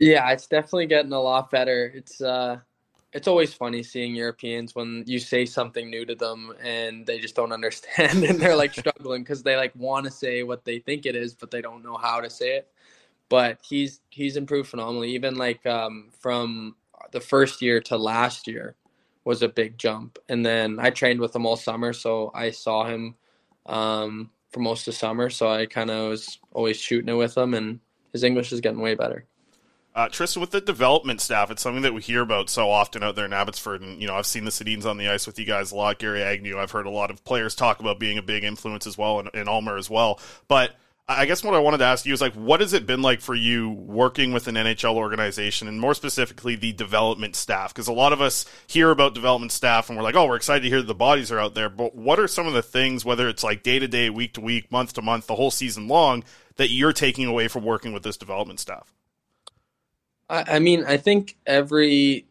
Yeah, 0.00 0.28
it's 0.30 0.48
definitely 0.48 0.86
getting 0.86 1.12
a 1.12 1.20
lot 1.20 1.50
better. 1.50 1.92
It's 1.94 2.20
uh, 2.20 2.58
it's 3.12 3.28
always 3.28 3.54
funny 3.54 3.84
seeing 3.84 4.16
Europeans 4.16 4.74
when 4.74 5.04
you 5.06 5.20
say 5.20 5.46
something 5.46 5.90
new 5.90 6.04
to 6.06 6.16
them 6.16 6.52
and 6.60 7.06
they 7.06 7.20
just 7.20 7.36
don't 7.36 7.52
understand 7.60 8.24
and 8.24 8.40
they're 8.40 8.56
like 8.56 8.74
struggling 8.74 9.22
because 9.22 9.44
they 9.44 9.56
like 9.56 9.76
want 9.76 10.06
to 10.06 10.10
say 10.10 10.42
what 10.42 10.64
they 10.64 10.80
think 10.80 11.06
it 11.06 11.14
is, 11.14 11.34
but 11.34 11.52
they 11.52 11.60
don't 11.60 11.84
know 11.84 11.96
how 11.96 12.20
to 12.20 12.30
say 12.30 12.56
it. 12.56 12.68
But 13.28 13.60
he's 13.62 14.00
he's 14.10 14.36
improved 14.36 14.70
phenomenally. 14.70 15.14
Even 15.14 15.36
like 15.36 15.64
um, 15.64 16.08
from 16.18 16.74
the 17.12 17.20
first 17.20 17.62
year 17.62 17.80
to 17.82 17.96
last 17.96 18.46
year 18.46 18.74
was 19.24 19.42
a 19.42 19.48
big 19.48 19.78
jump. 19.78 20.18
And 20.28 20.44
then 20.44 20.78
I 20.80 20.90
trained 20.90 21.20
with 21.20 21.34
him 21.34 21.46
all 21.46 21.56
summer, 21.56 21.92
so 21.92 22.30
I 22.34 22.50
saw 22.50 22.84
him 22.84 23.16
um, 23.66 24.30
for 24.50 24.60
most 24.60 24.88
of 24.88 24.94
summer. 24.94 25.30
So 25.30 25.48
I 25.48 25.66
kind 25.66 25.90
of 25.90 26.10
was 26.10 26.38
always 26.52 26.76
shooting 26.76 27.08
it 27.08 27.18
with 27.18 27.36
him, 27.36 27.54
and 27.54 27.80
his 28.12 28.24
English 28.24 28.52
is 28.52 28.60
getting 28.60 28.80
way 28.80 28.94
better. 28.94 29.26
Uh, 29.92 30.08
Tristen, 30.08 30.40
with 30.40 30.52
the 30.52 30.60
development 30.60 31.20
staff, 31.20 31.50
it's 31.50 31.60
something 31.60 31.82
that 31.82 31.92
we 31.92 32.00
hear 32.00 32.20
about 32.22 32.48
so 32.48 32.70
often 32.70 33.02
out 33.02 33.16
there 33.16 33.24
in 33.24 33.32
Abbotsford. 33.32 33.82
And, 33.82 34.00
you 34.00 34.06
know, 34.06 34.14
I've 34.14 34.26
seen 34.26 34.44
the 34.44 34.52
Sedins 34.52 34.86
on 34.86 34.98
the 34.98 35.08
ice 35.08 35.26
with 35.26 35.38
you 35.38 35.44
guys 35.44 35.72
a 35.72 35.76
lot. 35.76 35.98
Gary 35.98 36.22
Agnew, 36.22 36.58
I've 36.58 36.70
heard 36.70 36.86
a 36.86 36.90
lot 36.90 37.10
of 37.10 37.24
players 37.24 37.56
talk 37.56 37.80
about 37.80 37.98
being 37.98 38.16
a 38.16 38.22
big 38.22 38.44
influence 38.44 38.86
as 38.86 38.96
well, 38.96 39.18
and, 39.18 39.30
and 39.34 39.48
Ulmer 39.48 39.76
as 39.76 39.90
well. 39.90 40.20
But 40.46 40.76
I 41.12 41.26
guess 41.26 41.42
what 41.42 41.54
I 41.54 41.58
wanted 41.58 41.78
to 41.78 41.86
ask 41.86 42.06
you 42.06 42.14
is 42.14 42.20
like, 42.20 42.34
what 42.34 42.60
has 42.60 42.72
it 42.72 42.86
been 42.86 43.02
like 43.02 43.20
for 43.20 43.34
you 43.34 43.70
working 43.70 44.32
with 44.32 44.46
an 44.46 44.54
NHL 44.54 44.94
organization 44.94 45.66
and 45.66 45.80
more 45.80 45.92
specifically 45.92 46.54
the 46.54 46.72
development 46.72 47.34
staff? 47.34 47.74
Because 47.74 47.88
a 47.88 47.92
lot 47.92 48.12
of 48.12 48.20
us 48.20 48.46
hear 48.68 48.92
about 48.92 49.12
development 49.12 49.50
staff 49.50 49.88
and 49.88 49.98
we're 49.98 50.04
like, 50.04 50.14
oh, 50.14 50.26
we're 50.26 50.36
excited 50.36 50.62
to 50.62 50.68
hear 50.68 50.82
the 50.82 50.94
bodies 50.94 51.32
are 51.32 51.40
out 51.40 51.56
there. 51.56 51.68
But 51.68 51.96
what 51.96 52.20
are 52.20 52.28
some 52.28 52.46
of 52.46 52.52
the 52.52 52.62
things, 52.62 53.04
whether 53.04 53.28
it's 53.28 53.42
like 53.42 53.64
day 53.64 53.80
to 53.80 53.88
day, 53.88 54.08
week 54.08 54.34
to 54.34 54.40
week, 54.40 54.70
month 54.70 54.92
to 54.92 55.02
month, 55.02 55.26
the 55.26 55.34
whole 55.34 55.50
season 55.50 55.88
long, 55.88 56.22
that 56.56 56.70
you're 56.70 56.92
taking 56.92 57.26
away 57.26 57.48
from 57.48 57.64
working 57.64 57.92
with 57.92 58.04
this 58.04 58.16
development 58.16 58.60
staff? 58.60 58.92
I, 60.28 60.44
I 60.46 60.58
mean, 60.60 60.84
I 60.84 60.96
think 60.96 61.36
every 61.44 62.24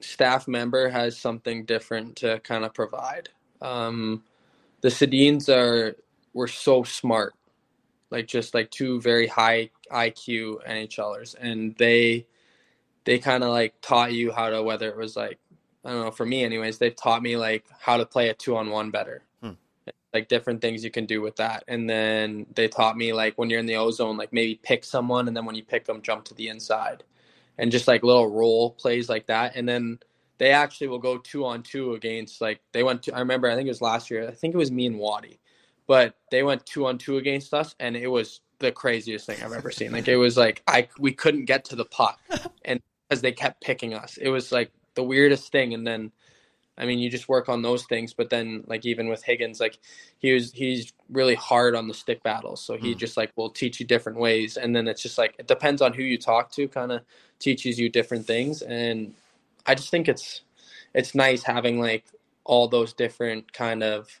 staff 0.00 0.48
member 0.48 0.88
has 0.88 1.18
something 1.18 1.66
different 1.66 2.16
to 2.16 2.40
kind 2.40 2.64
of 2.64 2.72
provide. 2.72 3.28
Um, 3.60 4.22
the 4.80 4.88
Sedins 4.88 5.50
are 5.50 5.96
were 6.32 6.48
so 6.48 6.84
smart 6.84 7.34
like 8.14 8.28
just 8.28 8.54
like 8.54 8.70
two 8.70 9.00
very 9.02 9.26
high 9.26 9.70
IQ 9.92 10.66
NHLers, 10.68 11.36
and 11.38 11.76
they 11.78 12.26
they 13.04 13.18
kind 13.18 13.44
of 13.44 13.50
like 13.50 13.74
taught 13.82 14.14
you 14.14 14.32
how 14.32 14.50
to 14.50 14.62
whether 14.62 14.88
it 14.88 14.96
was 14.96 15.16
like 15.16 15.38
I 15.84 15.90
don't 15.90 16.04
know 16.04 16.10
for 16.12 16.26
me 16.26 16.44
anyways 16.44 16.78
they've 16.78 16.96
taught 16.96 17.22
me 17.22 17.36
like 17.36 17.66
how 17.80 17.98
to 17.98 18.06
play 18.06 18.30
a 18.30 18.34
two 18.34 18.56
on 18.56 18.70
one 18.70 18.90
better, 18.92 19.24
Hmm. 19.42 19.52
like 20.14 20.28
different 20.28 20.62
things 20.62 20.84
you 20.84 20.92
can 20.92 21.06
do 21.06 21.20
with 21.22 21.36
that, 21.36 21.64
and 21.68 21.90
then 21.90 22.46
they 22.54 22.68
taught 22.68 22.96
me 22.96 23.12
like 23.12 23.36
when 23.36 23.50
you're 23.50 23.60
in 23.60 23.66
the 23.66 23.76
ozone 23.76 24.16
like 24.16 24.32
maybe 24.32 24.60
pick 24.62 24.84
someone 24.84 25.28
and 25.28 25.36
then 25.36 25.44
when 25.44 25.56
you 25.56 25.64
pick 25.64 25.86
them 25.86 26.02
jump 26.02 26.24
to 26.26 26.34
the 26.34 26.48
inside, 26.48 27.04
and 27.58 27.72
just 27.72 27.88
like 27.88 28.04
little 28.04 28.30
role 28.30 28.70
plays 28.70 29.08
like 29.10 29.26
that, 29.26 29.56
and 29.56 29.68
then 29.68 29.98
they 30.38 30.52
actually 30.52 30.88
will 30.88 30.98
go 31.00 31.18
two 31.18 31.44
on 31.44 31.62
two 31.62 31.94
against 31.94 32.40
like 32.40 32.60
they 32.72 32.82
went 32.84 33.02
to 33.04 33.14
I 33.14 33.20
remember 33.20 33.50
I 33.50 33.56
think 33.56 33.66
it 33.66 33.70
was 33.70 33.82
last 33.82 34.10
year 34.10 34.28
I 34.28 34.32
think 34.32 34.54
it 34.54 34.58
was 34.58 34.72
me 34.72 34.86
and 34.86 34.98
Waddy 34.98 35.40
but 35.86 36.14
they 36.30 36.42
went 36.42 36.64
two 36.66 36.86
on 36.86 36.98
two 36.98 37.18
against 37.18 37.52
us 37.54 37.74
and 37.80 37.96
it 37.96 38.08
was 38.08 38.40
the 38.58 38.72
craziest 38.72 39.26
thing 39.26 39.42
I've 39.42 39.52
ever 39.52 39.70
seen. 39.70 39.92
Like 39.92 40.08
it 40.08 40.16
was 40.16 40.36
like 40.36 40.62
I 40.66 40.88
we 40.98 41.12
couldn't 41.12 41.44
get 41.44 41.64
to 41.66 41.76
the 41.76 41.84
puck 41.84 42.18
and 42.64 42.80
because 43.08 43.20
they 43.20 43.32
kept 43.32 43.62
picking 43.62 43.94
us. 43.94 44.16
It 44.16 44.28
was 44.28 44.52
like 44.52 44.70
the 44.94 45.04
weirdest 45.04 45.52
thing 45.52 45.74
and 45.74 45.86
then 45.86 46.12
I 46.78 46.86
mean 46.86 46.98
you 46.98 47.10
just 47.10 47.28
work 47.28 47.48
on 47.48 47.62
those 47.62 47.84
things 47.84 48.14
but 48.14 48.30
then 48.30 48.64
like 48.66 48.86
even 48.86 49.08
with 49.08 49.22
Higgins 49.22 49.60
like 49.60 49.78
he 50.18 50.32
was 50.32 50.52
he's 50.52 50.92
really 51.10 51.34
hard 51.34 51.74
on 51.74 51.88
the 51.88 51.94
stick 51.94 52.22
battles. 52.22 52.64
So 52.64 52.76
he 52.76 52.92
hmm. 52.92 52.98
just 52.98 53.16
like 53.16 53.32
will 53.36 53.50
teach 53.50 53.80
you 53.80 53.86
different 53.86 54.18
ways 54.18 54.56
and 54.56 54.74
then 54.74 54.88
it's 54.88 55.02
just 55.02 55.18
like 55.18 55.34
it 55.38 55.46
depends 55.46 55.82
on 55.82 55.92
who 55.92 56.02
you 56.02 56.18
talk 56.18 56.50
to 56.52 56.68
kind 56.68 56.92
of 56.92 57.02
teaches 57.38 57.78
you 57.78 57.88
different 57.90 58.26
things 58.26 58.62
and 58.62 59.14
I 59.66 59.74
just 59.74 59.90
think 59.90 60.08
it's 60.08 60.42
it's 60.94 61.14
nice 61.14 61.42
having 61.42 61.80
like 61.80 62.04
all 62.44 62.68
those 62.68 62.92
different 62.92 63.52
kind 63.52 63.82
of 63.82 64.20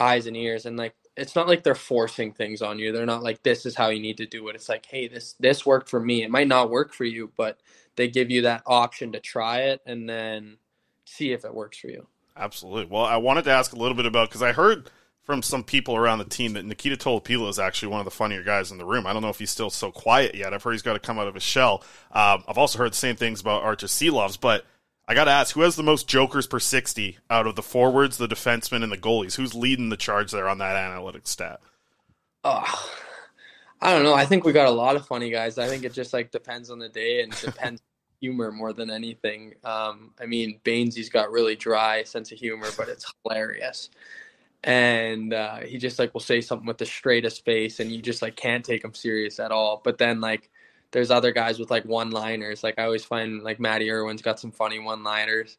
eyes 0.00 0.26
and 0.26 0.36
ears 0.36 0.66
and 0.66 0.76
like 0.76 0.94
it's 1.16 1.36
not 1.36 1.48
like 1.48 1.62
they're 1.62 1.74
forcing 1.74 2.32
things 2.32 2.62
on 2.62 2.78
you 2.78 2.92
they're 2.92 3.06
not 3.06 3.22
like 3.22 3.42
this 3.42 3.66
is 3.66 3.74
how 3.74 3.88
you 3.88 4.00
need 4.00 4.16
to 4.16 4.26
do 4.26 4.48
it 4.48 4.56
it's 4.56 4.68
like 4.68 4.86
hey 4.86 5.06
this 5.06 5.34
this 5.40 5.66
worked 5.66 5.88
for 5.88 6.00
me 6.00 6.22
it 6.22 6.30
might 6.30 6.48
not 6.48 6.70
work 6.70 6.92
for 6.92 7.04
you 7.04 7.30
but 7.36 7.58
they 7.96 8.08
give 8.08 8.30
you 8.30 8.42
that 8.42 8.62
option 8.66 9.12
to 9.12 9.20
try 9.20 9.60
it 9.62 9.80
and 9.84 10.08
then 10.08 10.56
see 11.04 11.32
if 11.32 11.44
it 11.44 11.54
works 11.54 11.78
for 11.78 11.88
you 11.88 12.06
Absolutely. 12.36 12.86
Well, 12.86 13.04
I 13.04 13.18
wanted 13.18 13.44
to 13.44 13.50
ask 13.50 13.72
a 13.72 13.76
little 13.76 13.94
bit 13.94 14.06
about 14.06 14.28
because 14.28 14.42
I 14.42 14.52
heard 14.52 14.90
from 15.24 15.42
some 15.42 15.62
people 15.62 15.94
around 15.94 16.18
the 16.18 16.24
team 16.24 16.54
that 16.54 16.64
Nikita 16.64 16.96
Tolopilo 16.96 17.48
is 17.48 17.58
actually 17.58 17.88
one 17.88 18.00
of 18.00 18.04
the 18.06 18.10
funnier 18.10 18.42
guys 18.42 18.72
in 18.72 18.78
the 18.78 18.86
room. 18.86 19.06
I 19.06 19.12
don't 19.12 19.22
know 19.22 19.28
if 19.28 19.38
he's 19.38 19.50
still 19.50 19.70
so 19.70 19.92
quiet 19.92 20.34
yet. 20.34 20.54
I've 20.54 20.62
heard 20.62 20.72
he's 20.72 20.82
got 20.82 20.94
to 20.94 20.98
come 20.98 21.18
out 21.18 21.28
of 21.28 21.34
his 21.34 21.42
shell. 21.42 21.84
Um, 22.12 22.42
I've 22.48 22.58
also 22.58 22.78
heard 22.78 22.92
the 22.92 22.96
same 22.96 23.16
things 23.16 23.40
about 23.40 23.62
Arturs 23.62 23.92
Silovs, 23.92 24.40
but 24.40 24.64
I 25.10 25.14
got 25.14 25.24
to 25.24 25.32
ask, 25.32 25.56
who 25.56 25.62
has 25.62 25.74
the 25.74 25.82
most 25.82 26.06
jokers 26.06 26.46
per 26.46 26.60
60 26.60 27.18
out 27.28 27.48
of 27.48 27.56
the 27.56 27.64
forwards, 27.64 28.16
the 28.16 28.28
defensemen, 28.28 28.84
and 28.84 28.92
the 28.92 28.96
goalies? 28.96 29.34
Who's 29.34 29.56
leading 29.56 29.88
the 29.88 29.96
charge 29.96 30.30
there 30.30 30.48
on 30.48 30.58
that 30.58 30.76
analytics 30.76 31.26
stat? 31.26 31.58
oh 32.44 32.90
i 33.82 33.92
don't 33.92 34.04
know. 34.04 34.14
I 34.14 34.24
think 34.24 34.44
we 34.44 34.52
got 34.52 34.68
a 34.68 34.70
lot 34.70 34.94
of 34.94 35.04
funny 35.04 35.28
guys. 35.30 35.58
I 35.58 35.66
think 35.66 35.82
it 35.82 35.92
just 35.92 36.12
like 36.12 36.30
depends 36.30 36.70
on 36.70 36.78
the 36.78 36.88
day 36.88 37.22
and 37.22 37.32
depends 37.40 37.82
humor 38.20 38.52
more 38.52 38.72
than 38.72 38.88
anything. 38.88 39.54
Um 39.64 40.12
i 40.20 40.26
mean 40.26 40.60
bainesy's 40.62 41.08
got 41.08 41.32
really 41.32 41.56
dry 41.56 42.04
sense 42.04 42.30
of 42.30 42.38
humor 42.38 42.68
but 42.76 42.88
it's 42.88 43.12
hilarious. 43.24 43.90
And 44.62 45.34
uh, 45.34 45.56
he 45.60 45.78
just 45.78 45.98
like 45.98 46.14
will 46.14 46.20
say 46.20 46.40
something 46.40 46.68
with 46.68 46.78
the 46.78 46.86
straightest 46.86 47.44
face 47.44 47.80
and 47.80 47.90
you 47.90 48.00
just 48.00 48.22
like 48.22 48.36
can't 48.36 48.64
take 48.64 48.84
him 48.84 48.94
serious 48.94 49.40
at 49.40 49.50
all. 49.50 49.80
But 49.82 49.98
then 49.98 50.20
like 50.20 50.50
there's 50.92 51.10
other 51.10 51.32
guys 51.32 51.58
with 51.58 51.70
like 51.70 51.84
one 51.84 52.10
liners 52.10 52.62
like 52.62 52.78
i 52.78 52.84
always 52.84 53.04
find 53.04 53.42
like 53.42 53.60
matty 53.60 53.90
irwin's 53.90 54.22
got 54.22 54.40
some 54.40 54.50
funny 54.50 54.78
one 54.78 55.02
liners 55.02 55.58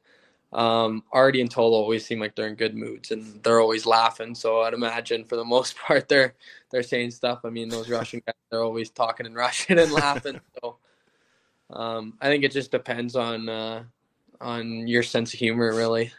um 0.54 1.04
artie 1.12 1.40
and 1.40 1.54
tolo 1.54 1.74
always 1.74 2.06
seem 2.06 2.20
like 2.20 2.36
they're 2.36 2.48
in 2.48 2.56
good 2.56 2.76
moods 2.76 3.12
and 3.12 3.42
they're 3.44 3.62
always 3.62 3.86
laughing 3.86 4.36
so 4.36 4.62
i'd 4.62 4.74
imagine 4.74 5.24
for 5.24 5.38
the 5.38 5.46
most 5.46 5.76
part 5.88 6.08
they're 6.10 6.34
they're 6.72 6.84
saying 6.84 7.12
stuff. 7.12 7.42
I 7.44 7.50
mean 7.50 7.70
those 7.70 7.90
russian 7.90 8.22
guys 8.26 8.36
they're 8.50 8.64
always 8.64 8.90
talking 8.90 9.26
in 9.26 9.34
russian 9.46 9.80
and 9.80 9.92
laughing 9.92 10.40
so 10.62 10.78
um 11.70 12.18
i 12.22 12.28
think 12.28 12.44
it 12.44 12.52
just 12.52 12.72
depends 12.72 13.16
on 13.16 13.48
uh 13.48 13.84
on 14.42 14.88
your 14.88 15.04
sense 15.04 15.34
of 15.34 15.40
humor 15.40 15.74
really 15.74 16.12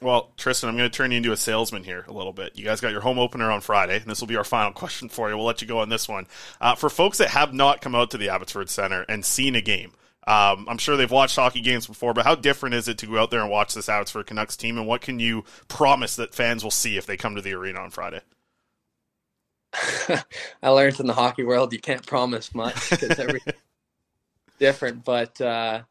Well, 0.00 0.30
Tristen, 0.36 0.68
I'm 0.68 0.76
going 0.76 0.88
to 0.88 0.96
turn 0.96 1.10
you 1.10 1.16
into 1.16 1.32
a 1.32 1.36
salesman 1.36 1.82
here 1.82 2.04
a 2.06 2.12
little 2.12 2.32
bit. 2.32 2.56
You 2.56 2.64
guys 2.64 2.80
got 2.80 2.92
your 2.92 3.00
home 3.00 3.18
opener 3.18 3.50
on 3.50 3.60
Friday, 3.60 3.96
and 3.96 4.06
this 4.06 4.20
will 4.20 4.28
be 4.28 4.36
our 4.36 4.44
final 4.44 4.72
question 4.74 5.08
for 5.08 5.28
you. 5.28 5.36
We'll 5.36 5.46
let 5.46 5.60
you 5.60 5.66
go 5.66 5.80
on 5.80 5.88
this 5.88 6.08
one. 6.08 6.26
Uh, 6.60 6.74
for 6.74 6.88
folks 6.88 7.18
that 7.18 7.30
have 7.30 7.52
not 7.52 7.80
come 7.80 7.94
out 7.94 8.10
to 8.12 8.18
the 8.18 8.28
Abbotsford 8.28 8.70
Center 8.70 9.04
and 9.08 9.24
seen 9.24 9.56
a 9.56 9.60
game, 9.60 9.92
um, 10.26 10.66
I'm 10.68 10.78
sure 10.78 10.96
they've 10.96 11.10
watched 11.10 11.36
hockey 11.36 11.60
games 11.60 11.86
before, 11.86 12.12
but 12.12 12.26
how 12.26 12.34
different 12.34 12.74
is 12.74 12.86
it 12.86 12.98
to 12.98 13.06
go 13.06 13.18
out 13.18 13.30
there 13.30 13.40
and 13.40 13.50
watch 13.50 13.74
this 13.74 13.88
Abbotsford 13.88 14.26
Canucks 14.26 14.56
team, 14.56 14.78
and 14.78 14.86
what 14.86 15.00
can 15.00 15.18
you 15.18 15.44
promise 15.68 16.16
that 16.16 16.34
fans 16.34 16.62
will 16.62 16.70
see 16.70 16.96
if 16.96 17.06
they 17.06 17.16
come 17.16 17.34
to 17.34 17.42
the 17.42 17.54
arena 17.54 17.80
on 17.80 17.90
Friday? 17.90 18.20
I 20.62 20.68
learned 20.68 21.00
in 21.00 21.06
the 21.06 21.14
hockey 21.14 21.44
world 21.44 21.72
you 21.72 21.78
can't 21.80 22.06
promise 22.06 22.54
much 22.54 22.90
because 22.90 23.18
everything's 23.18 23.56
different. 24.58 25.04
But 25.04 25.40
uh, 25.40 25.82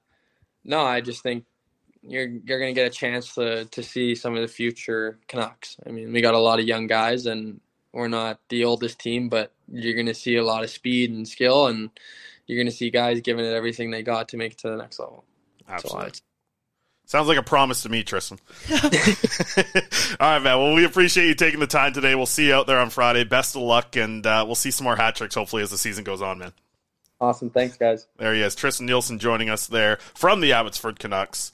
no, 0.63 0.81
I 0.81 1.01
just 1.01 1.23
think 1.23 1.45
you're 2.03 2.27
you're 2.27 2.60
gonna 2.60 2.73
get 2.73 2.88
a 2.88 2.91
chance 2.91 3.36
to 3.36 3.65
to 3.65 3.83
see 3.83 4.15
some 4.15 4.36
of 4.36 4.41
the 4.41 4.47
future 4.47 5.17
Canucks. 5.27 5.77
I 5.86 5.91
mean, 5.91 6.12
we 6.12 6.21
got 6.21 6.33
a 6.33 6.39
lot 6.39 6.60
of 6.60 6.65
young 6.65 6.88
guys, 6.88 7.25
and 7.25 7.60
we're 7.93 8.07
not 8.07 8.39
the 8.49 8.65
oldest 8.65 8.99
team, 8.99 9.29
but 9.29 9.53
you're 9.71 9.95
gonna 9.95 10.13
see 10.13 10.36
a 10.36 10.43
lot 10.43 10.63
of 10.63 10.69
speed 10.69 11.12
and 11.12 11.27
skill, 11.27 11.67
and 11.67 11.89
you're 12.45 12.62
gonna 12.62 12.71
see 12.71 12.89
guys 12.89 13.21
giving 13.21 13.45
it 13.45 13.53
everything 13.53 13.91
they 13.91 14.03
got 14.03 14.29
to 14.29 14.38
make 14.38 14.53
it 14.53 14.57
to 14.60 14.69
the 14.69 14.77
next 14.77 14.99
level. 14.99 15.23
Absolutely. 15.67 16.12
Sounds 17.05 17.29
like 17.29 17.38
a 17.38 17.43
promise 17.43 17.83
to 17.83 17.89
me, 17.89 18.03
Tristen. 18.03 18.38
All 18.69 18.79
right, 18.81 20.41
man. 20.41 20.57
Well, 20.57 20.73
we 20.73 20.83
appreciate 20.83 21.27
you 21.27 21.36
taking 21.36 21.62
the 21.62 21.67
time 21.67 21.93
today. 21.93 22.15
We'll 22.15 22.25
see 22.25 22.47
you 22.47 22.53
out 22.53 22.67
there 22.67 22.79
on 22.79 22.89
Friday. 22.89 23.23
Best 23.23 23.55
of 23.55 23.62
luck, 23.62 23.95
and 23.95 24.27
uh, 24.27 24.43
we'll 24.45 24.55
see 24.55 24.71
some 24.71 24.83
more 24.83 24.97
hat 24.97 25.15
tricks 25.15 25.33
hopefully 25.33 25.63
as 25.63 25.71
the 25.71 25.77
season 25.77 26.03
goes 26.03 26.21
on, 26.21 26.38
man. 26.39 26.51
Awesome. 27.19 27.49
Thanks, 27.49 27.77
guys. 27.77 28.07
There 28.17 28.33
he 28.33 28.41
is, 28.41 28.55
Tristen 28.55 28.86
Nielsen 28.86 29.19
joining 29.19 29.49
us 29.49 29.67
there 29.67 29.97
from 30.13 30.41
the 30.41 30.51
Abbotsford 30.51 30.99
Canucks. 30.99 31.53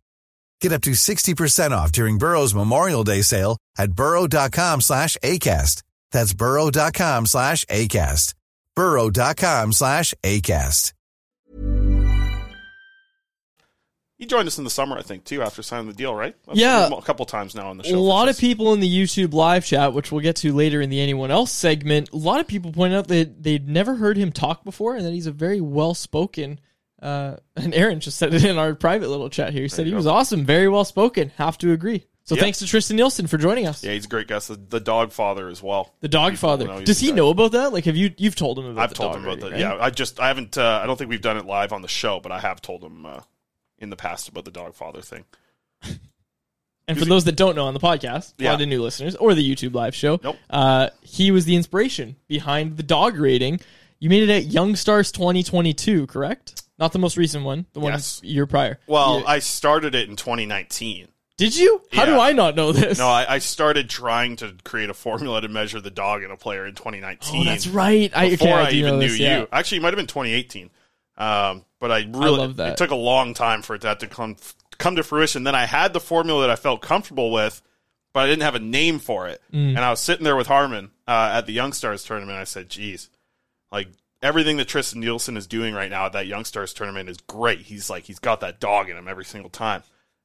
Get 0.61 0.71
up 0.71 0.81
to 0.83 0.91
60% 0.91 1.71
off 1.71 1.91
during 1.91 2.17
Burrow's 2.19 2.53
Memorial 2.53 3.03
Day 3.03 3.23
sale 3.23 3.57
at 3.77 3.91
burrow.com 3.93 4.81
slash 4.81 5.17
ACAST. 5.23 5.81
That's 6.11 6.33
burrow.com 6.33 7.25
slash 7.25 7.65
ACAST. 7.65 8.33
burrow.com 8.75 9.73
slash 9.73 10.13
ACAST. 10.23 10.93
He 14.17 14.27
joined 14.27 14.47
us 14.47 14.59
in 14.59 14.63
the 14.65 14.69
summer, 14.69 14.95
I 14.99 15.01
think, 15.01 15.23
too, 15.23 15.41
after 15.41 15.63
signing 15.63 15.87
the 15.87 15.95
deal, 15.95 16.13
right? 16.13 16.35
I've 16.47 16.55
Yeah. 16.55 16.87
a 16.95 17.01
couple 17.01 17.25
times 17.25 17.55
now 17.55 17.71
on 17.71 17.77
the 17.79 17.83
show. 17.83 17.95
A 17.95 17.97
lot 17.97 18.29
of 18.29 18.37
people 18.37 18.71
in 18.71 18.79
the 18.79 18.87
YouTube 18.87 19.33
live 19.33 19.65
chat, 19.65 19.93
which 19.93 20.11
we'll 20.11 20.21
get 20.21 20.35
to 20.37 20.53
later 20.53 20.79
in 20.79 20.91
the 20.91 21.01
anyone 21.01 21.31
else 21.31 21.51
segment, 21.51 22.11
a 22.13 22.17
lot 22.17 22.39
of 22.39 22.45
people 22.45 22.71
point 22.71 22.93
out 22.93 23.07
that 23.07 23.41
they'd 23.41 23.67
never 23.67 23.95
heard 23.95 24.17
him 24.17 24.31
talk 24.31 24.63
before 24.63 24.95
and 24.95 25.03
that 25.07 25.13
he's 25.13 25.25
a 25.25 25.31
very 25.31 25.59
well 25.59 25.95
spoken. 25.95 26.59
Uh, 27.01 27.37
and 27.55 27.73
Aaron 27.73 27.99
just 27.99 28.17
said 28.17 28.33
it 28.33 28.43
in 28.43 28.57
our 28.57 28.75
private 28.75 29.09
little 29.09 29.29
chat 29.29 29.53
here. 29.53 29.63
He 29.63 29.67
said 29.69 29.85
he 29.85 29.91
you 29.91 29.95
was 29.95 30.07
awesome, 30.07 30.45
very 30.45 30.67
well 30.69 30.85
spoken. 30.85 31.31
Have 31.37 31.57
to 31.59 31.71
agree. 31.71 32.05
So 32.23 32.35
Yeah. 32.35 32.41
thanks 32.43 32.59
to 32.59 32.67
Tristen 32.67 32.95
Nielsen 32.97 33.25
for 33.27 33.37
joining 33.39 33.65
us. 33.67 33.83
Yeah, 33.83 33.93
he's 33.93 34.05
a 34.05 34.07
great 34.07 34.27
guest. 34.27 34.47
The, 34.49 34.55
the 34.55 34.79
dog 34.79 35.11
father 35.11 35.47
as 35.49 35.63
well. 35.63 35.95
The 36.01 36.07
dog 36.07 36.33
People 36.33 36.49
father. 36.57 36.83
Does 36.83 36.99
he 36.99 37.09
guy. 37.09 37.15
know 37.15 37.29
about 37.29 37.53
that? 37.53 37.73
Like, 37.73 37.85
have 37.85 37.95
you 37.97 38.13
you've 38.17 38.35
told 38.35 38.59
him 38.59 38.65
about? 38.65 38.83
I've 38.83 38.93
told 38.93 39.15
him 39.15 39.23
about 39.23 39.39
that. 39.39 39.51
right? 39.51 39.59
Yeah, 39.59 39.77
I 39.79 39.89
just 39.89 40.19
I 40.19 40.27
haven't. 40.27 40.57
Uh, 40.57 40.79
I 40.83 40.85
don't 40.85 40.97
think 40.97 41.09
we've 41.09 41.21
done 41.21 41.37
it 41.37 41.45
live 41.45 41.73
on 41.73 41.81
the 41.81 41.87
show, 41.87 42.19
but 42.19 42.31
I 42.31 42.39
have 42.39 42.61
told 42.61 42.83
him 42.83 43.05
uh, 43.07 43.21
in 43.79 43.89
the 43.89 43.95
past 43.95 44.29
about 44.29 44.45
the 44.45 44.51
dog 44.51 44.75
father 44.75 45.01
thing. 45.01 45.25
And 46.87 46.97
for 46.99 47.05
those 47.05 47.23
that 47.23 47.37
don't 47.37 47.55
know 47.55 47.65
on 47.67 47.73
the 47.73 47.79
podcast, 47.79 48.33
a 48.39 48.43
Yeah. 48.43 48.51
lot 48.51 48.61
of 48.61 48.67
new 48.67 48.81
listeners, 48.81 49.15
or 49.15 49.33
the 49.33 49.49
YouTube 49.49 49.73
live 49.73 49.95
show, 49.95 50.19
Nope. 50.21 50.35
uh, 50.49 50.89
he 51.01 51.31
was 51.31 51.45
the 51.45 51.55
inspiration 51.55 52.17
behind 52.27 52.75
the 52.75 52.83
dog 52.83 53.17
rating. 53.17 53.61
You 53.99 54.09
made 54.09 54.23
it 54.23 54.29
at 54.29 54.45
Young 54.47 54.75
Stars 54.75 55.09
2022, 55.13 56.07
correct? 56.07 56.60
Not 56.81 56.91
the 56.91 56.99
most 56.99 57.15
recent 57.15 57.45
one, 57.45 57.67
the 57.73 57.79
one 57.79 57.93
Yes. 57.93 58.19
year 58.23 58.45
prior. 58.45 58.79
Well, 58.87 59.19
Yeah. 59.19 59.25
I 59.27 59.39
started 59.39 59.95
it 59.95 60.09
in 60.09 60.15
2019. 60.17 61.07
did 61.37 61.55
you? 61.55 61.81
How 61.93 62.05
do 62.05 62.19
I 62.19 62.33
not 62.33 62.55
know 62.55 62.71
this? 62.71 62.97
No, 62.99 63.07
I, 63.07 63.35
I 63.35 63.37
started 63.39 63.89
trying 63.89 64.35
to 64.37 64.53
create 64.63 64.89
a 64.89 64.93
formula 64.93 65.41
to 65.41 65.47
measure 65.47 65.79
the 65.79 65.89
dog 65.91 66.23
in 66.23 66.29
a 66.31 66.37
player 66.37 66.65
in 66.67 66.75
2019. 66.75 67.41
Oh, 67.41 67.43
that's 67.45 67.67
right. 67.67 68.11
I- 68.15 68.25
okay, 68.25 68.35
before 68.35 68.55
I 68.55 68.65
I, 68.67 68.71
even 68.71 68.95
knew 68.99 69.07
this, 69.07 69.19
you. 69.19 69.25
yeah. 69.25 69.45
Actually, 69.51 69.77
it 69.77 69.81
might 69.81 69.93
have 69.93 69.97
been 69.97 70.07
2018. 70.07 70.69
Um, 71.17 71.65
but 71.79 71.91
I 71.91 71.99
really 72.09 72.37
love 72.37 72.57
that. 72.57 72.71
It 72.73 72.77
took 72.77 72.91
a 72.91 72.95
long 72.95 73.33
time 73.33 73.61
for 73.61 73.77
that 73.77 73.99
to 74.01 74.07
come 74.07 74.35
come 74.79 74.95
to 74.97 75.03
fruition. 75.03 75.43
Then 75.43 75.55
I 75.55 75.65
had 75.65 75.93
the 75.93 75.99
formula 75.99 76.41
that 76.41 76.49
I 76.49 76.55
felt 76.55 76.81
comfortable 76.81 77.31
with, 77.31 77.61
but 78.13 78.21
I 78.23 78.27
didn't 78.27 78.41
have 78.43 78.55
a 78.55 78.59
name 78.59 78.97
for 78.99 79.27
it. 79.27 79.39
Mm. 79.53 79.69
And 79.75 79.79
I 79.79 79.89
was 79.91 79.99
sitting 79.99 80.23
there 80.23 80.35
with 80.35 80.47
Harman 80.47 80.89
uh, 81.07 81.31
at 81.33 81.45
the 81.45 81.53
Young 81.53 81.73
Stars 81.73 82.03
tournament. 82.03 82.37
I 82.39 82.43
said, 82.45 82.69
"Geez, 82.69 83.09
like." 83.71 83.87
Everything 84.21 84.57
that 84.57 84.67
Tristen 84.67 84.99
Nielsen 84.99 85.35
is 85.35 85.47
doing 85.47 85.73
right 85.73 85.89
now 85.89 86.05
at 86.05 86.13
that 86.13 86.27
Young 86.27 86.45
Stars 86.45 86.73
tournament 86.73 87.09
is 87.09 87.17
great. 87.17 87.59
He's 87.59 87.89
like 87.89 88.03
he's 88.03 88.19
got 88.19 88.41
that 88.41 88.59
dog 88.59 88.89
in 88.89 88.97
him 88.97 89.07
every 89.07 89.25
single 89.25 89.49
time. 89.49 89.83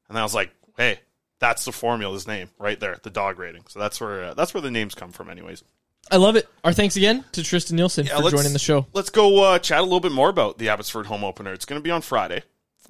And 0.09 0.19
I 0.19 0.23
was 0.23 0.35
like, 0.35 0.51
"Hey, 0.77 1.01
that's 1.39 1.65
the 1.65 1.73
formula's 1.73 2.27
name 2.27 2.51
right 2.59 2.79
there, 2.79 2.99
the 3.03 3.11
dog 3.11 3.39
rating." 3.39 3.65
So 3.69 3.79
that's 3.79 4.01
where 4.01 4.25
uh, 4.25 4.35
that's 4.35 4.53
where 4.53 4.61
the 4.61 4.71
names 4.71 4.95
come 4.95 5.13
from, 5.13 5.31
anyways. 5.31 5.65
I 6.11 6.17
love 6.17 6.37
it. 6.37 6.49
Our 6.63 6.73
thanks 6.73 6.97
again 6.97 7.25
to 7.33 7.43
Tristen 7.43 7.77
Nielsen 7.77 8.07
Yeah, 8.07 8.21
for 8.21 8.31
joining 8.31 8.53
the 8.53 8.59
show. 8.59 8.87
Let's 8.93 9.11
go 9.11 9.43
uh, 9.43 9.59
chat 9.59 9.81
a 9.81 9.83
little 9.83 10.01
bit 10.01 10.13
more 10.13 10.29
about 10.29 10.59
the 10.59 10.69
Abbotsford 10.69 11.07
home 11.07 11.25
opener. 11.25 11.53
It's 11.53 11.65
going 11.65 11.81
to 11.81 11.83
be 11.83 11.91
on 11.91 12.03
Friday. 12.03 12.43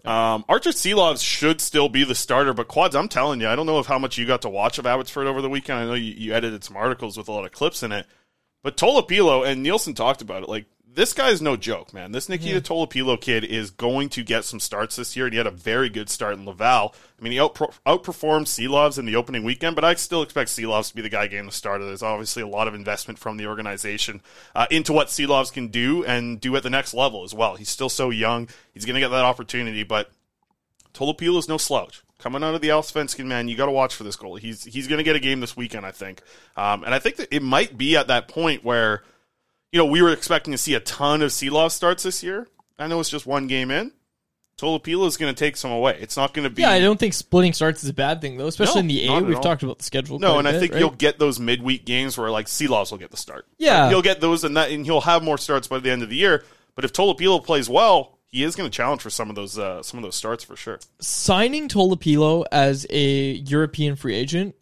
Um, 0.04 0.44
Arturs 0.48 0.76
Silovs 0.76 1.24
should 1.24 1.60
still 1.60 1.88
be 1.88 2.04
the 2.04 2.14
starter, 2.14 2.52
but 2.52 2.68
Quads, 2.68 2.94
I'm 2.94 3.08
telling 3.08 3.40
you, 3.40 3.48
I 3.48 3.56
don't 3.56 3.66
know 3.66 3.78
if 3.78 3.86
how 3.86 3.98
much 3.98 4.18
you 4.18 4.26
got 4.26 4.42
to 4.42 4.48
watch 4.48 4.78
of 4.78 4.86
Abbotsford 4.86 5.26
over 5.26 5.40
the 5.40 5.48
weekend. 5.48 5.78
I 5.78 5.84
know 5.86 5.94
you, 5.94 6.12
you 6.12 6.34
edited 6.34 6.62
some 6.62 6.76
articles 6.76 7.16
with 7.16 7.28
a 7.28 7.32
lot 7.32 7.44
of 7.44 7.52
clips 7.52 7.82
in 7.82 7.90
it, 7.90 8.06
but 8.62 8.76
Tolopilo 8.76 9.46
and 9.46 9.62
Nielsen 9.62 9.94
talked 9.94 10.22
about 10.22 10.42
it. 10.42 10.48
Like 10.48 10.66
this 10.96 11.12
guy's 11.12 11.40
no 11.40 11.56
joke, 11.56 11.94
man. 11.94 12.10
This 12.10 12.28
Nikita 12.28 12.54
Yeah. 12.54 12.60
Tolopilo 12.60 13.20
kid 13.20 13.44
is 13.44 13.70
going 13.70 14.08
to 14.08 14.24
get 14.24 14.44
some 14.44 14.58
starts 14.58 14.96
this 14.96 15.14
year, 15.14 15.26
and 15.26 15.32
he 15.32 15.38
had 15.38 15.46
a 15.46 15.52
very 15.52 15.88
good 15.88 16.10
start 16.10 16.34
in 16.34 16.44
Laval. 16.44 16.94
I 17.18 17.22
mean, 17.22 17.32
he 17.32 17.38
outpro- 17.38 17.72
outperformed 17.86 18.46
Silovs 18.46 18.98
in 18.98 19.04
the 19.04 19.14
opening 19.14 19.44
weekend, 19.44 19.76
but 19.76 19.84
I 19.84 19.94
still 19.94 20.22
expect 20.22 20.50
Silovs 20.50 20.88
to 20.88 20.94
be 20.96 21.02
the 21.02 21.08
guy 21.08 21.26
getting 21.28 21.46
the 21.46 21.52
starter. 21.52 21.84
There's 21.86 22.02
obviously 22.02 22.42
a 22.42 22.48
lot 22.48 22.66
of 22.66 22.74
investment 22.74 23.18
from 23.18 23.36
the 23.36 23.46
organization 23.46 24.22
uh, 24.54 24.66
into 24.70 24.92
what 24.92 25.08
Silovs 25.08 25.52
can 25.52 25.68
do 25.68 26.04
and 26.04 26.40
do 26.40 26.56
at 26.56 26.62
the 26.62 26.70
next 26.70 26.94
level 26.94 27.22
as 27.24 27.32
well. 27.32 27.54
He's 27.56 27.68
still 27.68 27.88
so 27.90 28.10
young; 28.10 28.48
he's 28.72 28.84
going 28.84 28.94
to 28.94 29.00
get 29.00 29.10
that 29.10 29.24
opportunity, 29.24 29.84
but 29.84 30.10
Tolopilo 30.94 31.38
is 31.38 31.48
no 31.48 31.58
slouch. 31.58 32.02
Coming 32.18 32.42
out 32.42 32.54
of 32.54 32.62
the 32.62 32.68
Allsvenskan, 32.68 33.26
man, 33.26 33.46
you 33.46 33.56
got 33.56 33.66
to 33.66 33.72
watch 33.72 33.94
for 33.94 34.02
this 34.02 34.16
goal. 34.16 34.36
He's 34.36 34.64
he's 34.64 34.88
going 34.88 34.96
to 34.98 35.04
get 35.04 35.14
a 35.16 35.20
game 35.20 35.40
this 35.40 35.54
weekend, 35.56 35.84
I 35.84 35.90
think, 35.90 36.22
um, 36.56 36.82
and 36.84 36.94
I 36.94 36.98
think 36.98 37.16
that 37.16 37.28
it 37.30 37.42
might 37.42 37.76
be 37.76 37.94
at 37.98 38.06
that 38.06 38.26
point 38.28 38.64
where, 38.64 39.02
you 39.76 39.82
know, 39.82 39.90
we 39.90 40.00
were 40.00 40.08
expecting 40.10 40.52
to 40.52 40.58
see 40.58 40.72
a 40.72 40.80
ton 40.80 41.20
of 41.20 41.30
Silov 41.30 41.70
starts 41.70 42.02
this 42.02 42.22
year. 42.22 42.48
I 42.78 42.86
know 42.86 42.98
it's 42.98 43.10
just 43.10 43.26
one 43.26 43.46
game 43.46 43.70
in. 43.70 43.92
Tolopilo 44.56 45.06
is 45.06 45.18
going 45.18 45.34
to 45.34 45.38
take 45.38 45.54
some 45.54 45.70
away. 45.70 45.98
It's 46.00 46.16
not 46.16 46.32
going 46.32 46.44
to 46.44 46.50
be. 46.50 46.62
Yeah, 46.62 46.70
I 46.70 46.80
don't 46.80 46.98
think 46.98 47.12
splitting 47.12 47.52
starts 47.52 47.84
is 47.84 47.90
a 47.90 47.92
bad 47.92 48.22
thing 48.22 48.38
though, 48.38 48.46
especially 48.46 48.76
No, 48.76 48.80
in 48.80 48.86
the 48.86 49.06
A. 49.06 49.20
We've 49.20 49.36
all. 49.36 49.42
talked 49.42 49.62
about 49.62 49.76
the 49.76 49.84
schedule. 49.84 50.18
No, 50.18 50.38
and 50.38 50.46
a 50.46 50.48
I 50.48 50.52
bit, 50.54 50.60
think 50.60 50.72
right? 50.72 50.80
you'll 50.80 50.92
get 50.92 51.18
those 51.18 51.38
midweek 51.38 51.84
games 51.84 52.16
where 52.16 52.30
like 52.30 52.46
Silovs 52.46 52.90
will 52.90 52.96
get 52.96 53.10
the 53.10 53.18
start. 53.18 53.46
Yeah. 53.58 53.82
Like, 53.82 53.90
you'll 53.90 54.00
get 54.00 54.22
those, 54.22 54.44
and 54.44 54.56
that, 54.56 54.70
and 54.70 54.86
he'll 54.86 55.02
have 55.02 55.22
more 55.22 55.36
starts 55.36 55.68
by 55.68 55.78
the 55.78 55.90
end 55.90 56.02
of 56.02 56.08
the 56.08 56.16
year. 56.16 56.42
But 56.74 56.86
if 56.86 56.94
Tolopilo 56.94 57.44
plays 57.44 57.68
well, 57.68 58.18
he 58.24 58.44
is 58.44 58.56
going 58.56 58.70
to 58.70 58.74
challenge 58.74 59.02
for 59.02 59.10
some 59.10 59.28
of 59.28 59.36
those 59.36 59.58
uh, 59.58 59.82
some 59.82 59.98
of 59.98 60.04
those 60.04 60.16
starts 60.16 60.42
for 60.42 60.56
sure. 60.56 60.80
signing 61.02 61.68
Tolopilo 61.68 62.46
as 62.50 62.86
a 62.88 63.32
European 63.32 63.94
free 63.94 64.14
agent 64.14 64.54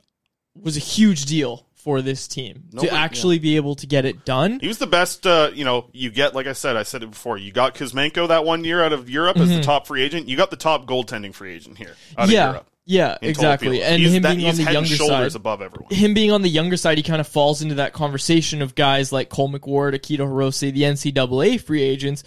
was 0.61 0.77
a 0.77 0.81
huge 0.81 1.27
deal 1.27 1.67
for 1.85 2.01
this 2.01 2.27
team 2.27 2.65
to 2.81 2.91
actually 2.91 3.39
be 3.39 3.57
able 3.57 3.75
to 3.77 3.87
get 3.87 4.07
it 4.07 4.25
done. 4.25 4.59
He 4.59 4.67
was 4.69 4.79
the 4.79 4.87
best. 4.87 5.27
Uh, 5.27 5.51
you 5.55 5.65
know, 5.67 5.85
you 5.93 6.11
get 6.11 6.35
like 6.35 6.47
I 6.47 6.55
said, 6.55 6.77
I 6.77 6.83
said 6.83 7.03
it 7.03 7.11
before. 7.11 7.37
You 7.37 7.53
got 7.53 7.75
Kuzmenko 7.75 8.29
that 8.29 8.45
one 8.47 8.65
year 8.65 8.83
out 8.83 8.95
of 8.95 9.11
Europe 9.11 9.37
as 9.37 9.51
the 9.51 9.57
Mhm. 9.57 9.63
top 9.63 9.87
free 9.87 10.03
agent. 10.03 10.27
You 10.29 10.37
got 10.37 10.51
the 10.51 10.57
top 10.57 10.87
goaltending 10.87 11.35
free 11.35 11.55
agent 11.55 11.77
here 11.77 11.95
out 12.17 12.31
yeah, 12.31 12.45
of 12.49 12.53
Europe. 12.55 12.67
yeah, 12.87 13.19
exactly. 13.21 13.83
And 13.83 14.01
He's 14.01 14.15
him 14.15 14.23
that- 14.23 14.37
being 14.37 14.49
on 14.49 14.57
the 14.57 14.73
younger 14.73 14.89
shoulders 14.97 15.33
side, 15.35 15.37
above 15.37 15.61
everyone. 15.61 15.93
him 15.95 16.15
being 16.15 16.33
on 16.33 16.41
the 16.41 16.49
younger 16.49 16.79
side, 16.79 16.97
he 16.97 17.03
kind 17.05 17.21
of 17.21 17.29
falls 17.29 17.61
into 17.61 17.75
that 17.77 17.93
conversation 17.93 18.63
of 18.63 18.75
guys 18.75 19.13
like 19.13 19.29
Cole 19.29 19.51
McWard, 19.53 19.95
Akito 19.95 20.21
Hirose, 20.21 20.73
the 20.73 20.83
NCAA 20.85 21.59
free 21.61 21.83
agents. 21.83 22.25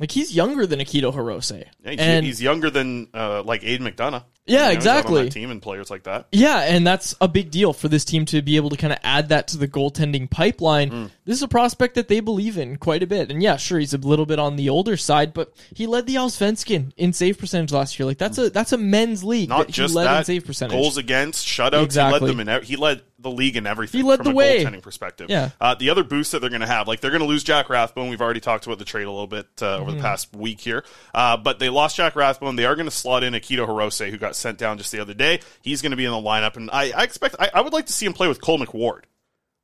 Like 0.00 0.12
he's 0.12 0.34
younger 0.34 0.66
than 0.66 0.78
Akito 0.78 1.12
Hirose. 1.12 1.64
Yeah, 1.84 1.90
he's, 1.90 1.98
and 2.00 2.24
he's 2.24 2.40
younger 2.40 2.70
than 2.70 3.08
uh, 3.12 3.42
like 3.42 3.64
Aidan 3.64 3.86
McDonough. 3.86 4.24
Yeah, 4.46 4.60
You 4.60 4.64
know, 4.66 4.70
exactly. 4.70 5.28
team 5.28 5.50
and 5.50 5.60
players 5.60 5.90
like 5.90 6.04
that. 6.04 6.28
Yeah, 6.32 6.60
and 6.60 6.86
that's 6.86 7.14
a 7.20 7.28
big 7.28 7.50
deal 7.50 7.74
for 7.74 7.88
this 7.88 8.04
team 8.06 8.24
to 8.26 8.40
be 8.40 8.56
able 8.56 8.70
to 8.70 8.76
kind 8.78 8.94
of 8.94 8.98
add 9.02 9.28
that 9.28 9.48
to 9.48 9.58
the 9.58 9.68
goaltending 9.68 10.30
pipeline. 10.30 10.90
Mm. 10.90 11.10
This 11.26 11.36
is 11.36 11.42
a 11.42 11.48
prospect 11.48 11.96
that 11.96 12.08
they 12.08 12.20
believe 12.20 12.56
in 12.56 12.76
quite 12.76 13.02
a 13.02 13.06
bit. 13.06 13.30
And 13.30 13.42
yeah, 13.42 13.56
sure, 13.56 13.78
he's 13.78 13.92
a 13.92 13.98
little 13.98 14.24
bit 14.24 14.38
on 14.38 14.56
the 14.56 14.70
older 14.70 14.96
side, 14.96 15.34
but 15.34 15.52
he 15.74 15.86
led 15.86 16.06
the 16.06 16.14
Allsvenskan 16.14 16.92
in 16.96 17.12
save 17.12 17.36
percentage 17.36 17.72
last 17.72 17.98
year. 17.98 18.06
Like 18.06 18.16
that's 18.18 18.38
a 18.38 18.48
that's 18.48 18.72
a 18.72 18.78
men's 18.78 19.22
league 19.22 19.50
Not 19.50 19.66
that 19.66 19.72
just 19.72 19.92
he 19.92 19.96
led 19.96 20.04
that, 20.06 20.18
in 20.20 20.24
save 20.24 20.46
percentage. 20.46 20.76
goals 20.76 20.96
against, 20.96 21.46
shutouts. 21.46 21.82
Exactly. 21.84 22.20
He 22.20 22.24
led 22.34 22.46
them 22.46 22.48
in. 22.48 22.62
He 22.62 22.76
led 22.76 23.02
the 23.20 23.30
league 23.30 23.56
and 23.56 23.66
everything. 23.66 24.00
He 24.00 24.06
led 24.06 24.18
from 24.18 24.24
the 24.26 24.30
a 24.30 24.34
way. 24.34 24.64
goaltending 24.64 24.80
perspective. 24.82 25.28
Yeah. 25.28 25.50
Uh, 25.60 25.74
the 25.74 25.90
other 25.90 26.04
boost 26.04 26.32
that 26.32 26.40
they're 26.40 26.50
going 26.50 26.60
to 26.60 26.66
have, 26.68 26.86
like 26.86 27.00
they're 27.00 27.10
going 27.10 27.20
to 27.22 27.26
lose 27.26 27.42
Jack 27.42 27.68
Rathbone. 27.68 28.08
We've 28.10 28.20
already 28.20 28.38
talked 28.40 28.64
about 28.66 28.78
the 28.78 28.84
trade 28.84 29.06
a 29.06 29.10
little 29.10 29.26
bit 29.26 29.46
uh, 29.60 29.78
over 29.78 29.90
Mhm. 29.90 29.96
the 29.96 30.00
past 30.02 30.32
week 30.34 30.60
here. 30.60 30.84
Uh, 31.12 31.36
but 31.36 31.58
they 31.58 31.68
lost 31.68 31.96
Jack 31.96 32.14
Rathbone. 32.14 32.54
They 32.56 32.64
are 32.64 32.76
going 32.76 32.86
to 32.86 32.92
slot 32.94 33.24
in 33.24 33.34
Akito 33.34 33.66
Hirose, 33.66 34.08
who 34.10 34.18
got 34.18 34.36
sent 34.36 34.56
down 34.58 34.78
just 34.78 34.92
the 34.92 35.00
other 35.00 35.14
day. 35.14 35.40
He's 35.62 35.82
going 35.82 35.90
to 35.90 35.96
be 35.96 36.04
in 36.04 36.12
the 36.12 36.16
lineup, 36.16 36.56
and 36.56 36.70
I, 36.70 36.90
I 36.96 37.02
expect. 37.02 37.34
I, 37.40 37.50
I 37.54 37.60
would 37.60 37.72
like 37.72 37.86
to 37.86 37.92
see 37.92 38.06
him 38.06 38.12
play 38.12 38.28
with 38.28 38.40
Cole 38.40 38.58
McWard. 38.58 39.02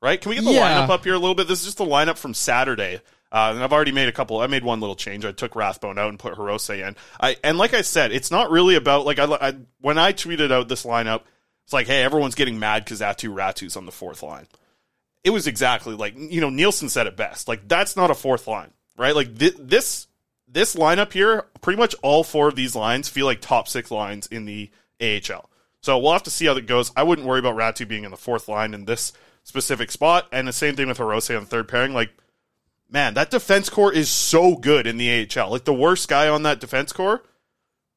Right? 0.03 0.21
Can 0.21 0.31
we 0.31 0.35
get 0.37 0.45
the 0.45 0.53
Yeah. 0.53 0.87
lineup 0.87 0.91
up 0.91 1.05
here 1.05 1.15
a 1.15 1.19
little 1.19 1.35
bit? 1.35 1.49
This 1.49 1.61
is 1.61 1.65
just 1.67 1.79
the 1.79 1.87
lineup 1.87 2.19
from 2.19 2.35
Saturday. 2.35 3.01
Uh, 3.33 3.53
and 3.55 3.65
I've 3.65 3.73
already 3.73 3.91
made 3.91 4.09
a 4.09 4.13
couple. 4.13 4.39
I 4.41 4.47
made 4.47 4.63
one 4.63 4.79
little 4.81 4.95
change. 4.95 5.25
I 5.25 5.33
took 5.33 5.57
Rathbone 5.57 5.99
out 5.99 6.11
and 6.11 6.19
put 6.19 6.35
Hirose 6.35 6.79
in. 6.87 6.95
I 7.21 7.37
and 7.43 7.57
like 7.59 7.73
I 7.75 7.83
said, 7.83 8.13
it's 8.13 8.31
not 8.31 8.51
really 8.51 8.75
about 8.77 9.07
like 9.07 9.19
I, 9.19 9.25
I 9.25 9.55
when 9.81 9.97
I 9.99 10.13
tweeted 10.13 10.53
out 10.53 10.69
this 10.69 10.85
lineup. 10.85 11.23
It's 11.65 11.73
like, 11.73 11.87
hey, 11.87 12.03
everyone's 12.03 12.35
getting 12.35 12.59
mad 12.59 12.85
because 12.85 13.01
Aatu 13.01 13.35
Räty's 13.35 13.77
on 13.77 13.87
the 13.87 13.93
fourth 13.93 14.23
line. 14.23 14.47
It 15.23 15.31
was 15.31 15.47
exactly 15.47 15.95
like 15.95 16.15
you 16.17 16.41
know 16.41 16.51
Nielsen 16.51 16.91
said 16.91 17.07
it 17.07 17.17
best. 17.17 17.49
Like 17.49 17.67
that's 17.67 17.97
not 17.97 18.11
a 18.11 18.15
fourth 18.15 18.47
line, 18.47 18.71
right? 18.97 19.15
Like 19.15 19.35
thi- 19.35 19.57
this 19.59 20.07
this 20.47 20.75
lineup 20.75 21.13
here, 21.13 21.47
pretty 21.63 21.79
much 21.79 21.95
all 22.03 22.23
four 22.23 22.49
of 22.49 22.57
these 22.57 22.77
lines 22.77 23.09
feel 23.09 23.27
like 23.27 23.41
top 23.41 23.67
six 23.67 23.91
lines 23.91 24.27
in 24.27 24.45
the 24.45 24.71
AHL. 25.01 25.49
So 25.81 25.99
we'll 25.99 26.13
have 26.13 26.23
to 26.25 26.31
see 26.31 26.47
how 26.47 26.55
that 26.55 26.67
goes. 26.67 26.93
I 26.97 27.03
wouldn't 27.03 27.27
worry 27.27 27.41
about 27.41 27.57
Ratu 27.57 27.87
being 27.89 28.05
in 28.05 28.11
the 28.11 28.17
fourth 28.17 28.49
line 28.49 28.73
in 28.73 28.85
this 28.85 29.13
specific 29.43 29.91
spot, 29.91 30.27
and 30.33 30.49
the 30.49 30.53
same 30.53 30.77
thing 30.77 30.89
with 30.89 30.99
Hirose 30.99 31.35
on 31.35 31.45
the 31.45 31.49
third 31.49 31.69
pairing. 31.69 31.93
Like, 31.93 32.11
man, 32.91 33.15
that 33.15 33.31
defense 33.31 33.69
core 33.69 33.93
is 33.93 34.09
so 34.09 34.57
good 34.57 34.87
in 34.87 34.97
the 34.97 35.29
AHL. 35.37 35.51
Like 35.51 35.65
the 35.65 35.75
worst 35.75 36.09
guy 36.09 36.29
on 36.29 36.43
that 36.45 36.61
defense 36.61 36.93
core, 36.93 37.23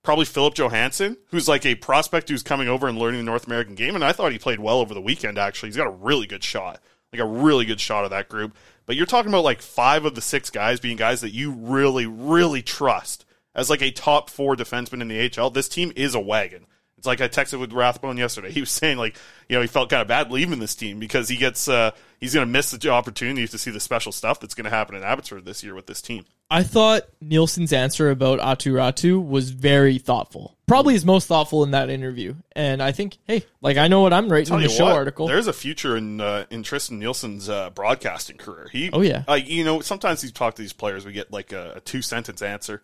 probably 0.07 0.23
Philip 0.23 0.53
Johansson, 0.53 1.17
who's 1.31 1.49
like 1.49 1.65
a 1.65 1.75
prospect 1.75 2.29
who's 2.29 2.41
coming 2.41 2.69
over 2.69 2.87
and 2.87 2.97
learning 2.97 3.19
the 3.19 3.25
North 3.25 3.45
American 3.45 3.75
game, 3.75 3.93
and 3.93 4.05
I 4.05 4.13
thought 4.13 4.31
he 4.31 4.39
played 4.39 4.61
well 4.61 4.79
over 4.79 4.93
the 4.93 5.01
weekend. 5.01 5.37
Actually, 5.37 5.67
he's 5.67 5.75
got 5.75 5.87
a 5.87 5.91
really 5.91 6.25
good 6.25 6.45
shot, 6.45 6.79
like 7.11 7.19
a 7.19 7.25
really 7.25 7.65
good 7.65 7.81
shot 7.81 8.05
of 8.05 8.11
that 8.11 8.29
group. 8.29 8.55
But 8.85 8.95
you're 8.95 9.05
talking 9.05 9.29
about 9.29 9.43
like 9.43 9.61
five 9.61 10.05
of 10.05 10.15
the 10.15 10.21
six 10.21 10.49
guys 10.49 10.79
being 10.79 10.95
guys 10.95 11.19
that 11.19 11.33
you 11.33 11.51
really, 11.51 12.05
really 12.05 12.61
trust 12.61 13.25
as 13.53 13.69
like 13.69 13.81
a 13.81 13.91
top 13.91 14.29
four 14.29 14.55
defenseman 14.55 15.01
in 15.01 15.09
the 15.09 15.29
HL. 15.29 15.53
This 15.53 15.67
team 15.67 15.91
is 15.97 16.15
a 16.15 16.21
wagon, 16.21 16.67
It's 16.97 17.05
like 17.05 17.21
I 17.21 17.27
texted 17.27 17.59
with 17.59 17.73
Rathbone 17.73 18.17
yesterday. 18.17 18.51
He 18.51 18.59
was 18.59 18.71
saying 18.71 18.97
like, 18.97 19.15
you 19.47 19.55
know, 19.55 19.61
he 19.61 19.67
felt 19.67 19.89
kind 19.89 20.01
of 20.01 20.07
bad 20.07 20.31
leaving 20.31 20.59
this 20.59 20.73
team 20.73 20.99
because 20.99 21.29
he 21.29 21.37
gets 21.37 21.67
uh, 21.67 21.91
he's 22.19 22.33
going 22.33 22.45
to 22.45 22.51
miss 22.51 22.71
the 22.71 22.89
opportunity 22.89 23.47
to 23.47 23.57
see 23.57 23.69
the 23.69 23.79
special 23.79 24.11
stuff 24.11 24.39
that's 24.39 24.55
going 24.55 24.65
to 24.65 24.71
happen 24.71 24.95
in 24.95 25.03
Abbotsford 25.03 25.45
this 25.45 25.63
year 25.63 25.75
with 25.75 25.85
this 25.85 26.01
team. 26.01 26.25
I 26.49 26.63
thought 26.63 27.03
Nielsen's 27.21 27.73
answer 27.73 28.09
about 28.09 28.39
Aatu 28.39 28.71
Räty 28.73 29.27
was 29.27 29.51
very 29.51 29.97
thoughtful. 29.97 30.55
Probably 30.65 30.93
his 30.93 31.05
most 31.05 31.27
thoughtful 31.27 31.63
in 31.63 31.71
that 31.71 31.89
interview. 31.89 32.35
And 32.53 32.81
I 32.81 32.93
think, 32.93 33.17
hey, 33.25 33.45
like 33.61 33.77
I 33.77 33.87
know 33.89 34.01
what 34.01 34.13
I'm 34.13 34.29
writing 34.29 34.55
in 34.55 34.61
the 34.61 34.69
show 34.69 34.85
what, 34.85 34.93
article. 34.93 35.27
There's 35.27 35.47
a 35.47 35.53
future 35.53 35.95
in 35.97 36.19
uh, 36.19 36.45
in 36.49 36.63
Tristen 36.63 36.99
Nielsen's 36.99 37.47
uh, 37.47 37.69
broadcasting 37.71 38.37
career. 38.37 38.69
He, 38.71 38.89
Oh, 38.91 39.01
yeah. 39.01 39.23
like 39.27 39.47
you 39.47 39.63
know, 39.63 39.81
sometimes 39.81 40.23
you 40.23 40.31
talk 40.31 40.55
to 40.55 40.61
these 40.61 40.73
players, 40.73 41.05
we 41.05 41.11
get 41.11 41.31
like 41.31 41.51
a, 41.51 41.73
a 41.75 41.79
two 41.81 42.01
sentence 42.01 42.41
answer. 42.41 42.81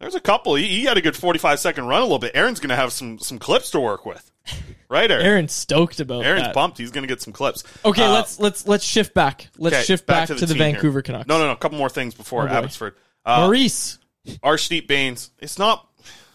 There's 0.00 0.14
a 0.14 0.20
couple. 0.20 0.54
He, 0.54 0.66
he 0.66 0.84
had 0.84 0.96
a 0.96 1.02
good 1.02 1.16
45 1.16 1.60
second 1.60 1.86
run 1.86 2.00
a 2.00 2.04
little 2.04 2.18
bit. 2.18 2.32
Aaron's 2.34 2.58
going 2.58 2.70
to 2.70 2.76
have 2.76 2.92
some 2.92 3.18
some 3.18 3.38
clips 3.38 3.70
to 3.72 3.80
work 3.80 4.06
with, 4.06 4.30
right? 4.88 5.10
Aaron. 5.10 5.26
Aaron's 5.26 5.52
stoked 5.52 6.00
about 6.00 6.24
Aaron's 6.24 6.44
that. 6.46 6.54
pumped. 6.54 6.78
He's 6.78 6.90
going 6.90 7.02
to 7.02 7.08
get 7.08 7.20
some 7.20 7.32
clips. 7.34 7.64
Okay, 7.84 8.04
Uh, 8.04 8.12
let's 8.12 8.40
let's 8.40 8.66
let's 8.66 8.84
shift 8.84 9.12
back. 9.14 9.48
Let's 9.58 9.76
okay, 9.76 9.84
shift 9.84 10.06
back, 10.06 10.28
to 10.28 10.34
the, 10.34 10.46
team 10.46 10.56
here. 10.56 10.72
Vancouver 10.72 11.02
Canucks. 11.02 11.28
No, 11.28 11.38
no, 11.38 11.46
no. 11.46 11.52
A 11.52 11.56
couple 11.56 11.76
more 11.78 11.90
things 11.90 12.14
before 12.14 12.44
Oh. 12.48 12.52
Abbotsford. 12.52 12.94
Uh, 13.26 13.42
Maurice. 13.46 13.98
Arshdeep 14.42 14.86
Bains. 14.86 15.30
It's 15.38 15.58
not. 15.58 15.86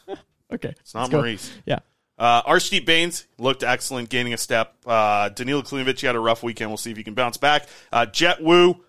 Okay, 0.54 0.76
It's 0.80 0.94
not 0.94 1.02
let's 1.02 1.12
go. 1.12 1.18
Maurice. 1.18 1.52
Yeah. 1.66 1.80
Uh, 2.20 2.44
Arshdeep 2.44 2.86
Bains 2.86 3.26
looked 3.40 3.64
excellent, 3.64 4.10
gaining 4.10 4.32
a 4.34 4.38
step. 4.38 4.76
Uh, 4.86 5.30
Danila 5.32 6.02
had 6.04 6.16
a 6.16 6.20
rough 6.20 6.44
weekend. 6.44 6.70
We'll 6.70 6.78
see 6.78 6.92
if 6.92 6.98
he 6.98 7.04
can 7.04 7.16
bounce 7.16 7.38
back. 7.38 7.68
Uh, 7.92 8.06
Jett 8.06 8.42
Woo, 8.44 8.85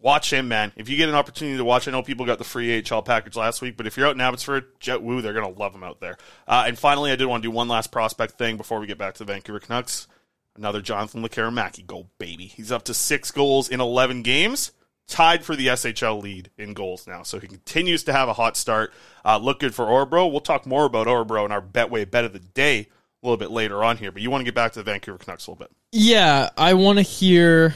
watch 0.00 0.32
him, 0.32 0.48
man. 0.48 0.72
If 0.76 0.88
you 0.88 0.96
get 0.96 1.08
an 1.08 1.14
opportunity 1.14 1.56
to 1.56 1.64
watch, 1.64 1.86
I 1.86 1.90
know 1.90 2.02
people 2.02 2.26
got 2.26 2.38
the 2.38 2.44
free 2.44 2.82
AHL 2.82 3.02
package 3.02 3.36
last 3.36 3.62
week, 3.62 3.76
but 3.76 3.86
if 3.86 3.96
you're 3.96 4.06
out 4.06 4.14
in 4.14 4.20
Abbotsford, 4.20 4.80
Jett 4.80 5.02
Woo, 5.02 5.20
they're 5.20 5.32
going 5.32 5.52
to 5.52 5.60
love 5.60 5.74
him 5.74 5.84
out 5.84 6.00
there. 6.00 6.16
Uh, 6.48 6.64
and 6.66 6.78
finally, 6.78 7.12
I 7.12 7.16
did 7.16 7.26
want 7.26 7.42
to 7.42 7.46
do 7.46 7.50
one 7.50 7.68
last 7.68 7.92
prospect 7.92 8.38
thing 8.38 8.56
before 8.56 8.80
we 8.80 8.86
get 8.86 8.98
back 8.98 9.14
to 9.14 9.24
the 9.24 9.32
Vancouver 9.32 9.60
Canucks. 9.60 10.06
Another 10.56 10.80
Jonathan 10.80 11.22
Lekkerimäki 11.22 11.86
goal, 11.86 12.10
baby. 12.18 12.46
He's 12.46 12.72
up 12.72 12.84
to 12.84 12.94
six 12.94 13.30
goals 13.30 13.68
in 13.68 13.80
11 13.80 14.22
games, 14.22 14.72
tied 15.06 15.44
for 15.44 15.54
the 15.54 15.68
SHL 15.68 16.22
lead 16.22 16.50
in 16.58 16.74
goals 16.74 17.06
now. 17.06 17.22
So 17.22 17.38
he 17.38 17.46
continues 17.46 18.04
to 18.04 18.12
have 18.12 18.28
a 18.28 18.32
hot 18.32 18.56
start. 18.56 18.92
Uh, 19.24 19.38
look 19.38 19.60
good 19.60 19.74
for 19.74 19.86
Örebro. 19.86 20.30
We'll 20.30 20.40
talk 20.40 20.66
more 20.66 20.86
about 20.86 21.06
Örebro 21.06 21.44
and 21.44 21.52
our 21.52 21.62
Betway 21.62 22.10
Bet 22.10 22.24
of 22.24 22.32
the 22.32 22.40
Day 22.40 22.88
a 23.22 23.26
little 23.26 23.36
bit 23.36 23.50
later 23.50 23.84
on 23.84 23.98
here, 23.98 24.10
but 24.10 24.22
you 24.22 24.30
want 24.30 24.40
to 24.40 24.44
get 24.46 24.54
back 24.54 24.72
to 24.72 24.78
the 24.78 24.82
Vancouver 24.82 25.18
Canucks 25.18 25.46
a 25.46 25.50
little 25.50 25.64
bit. 25.64 25.70
Yeah, 25.92 26.50
I 26.56 26.74
want 26.74 26.98
to 26.98 27.02
hear 27.02 27.74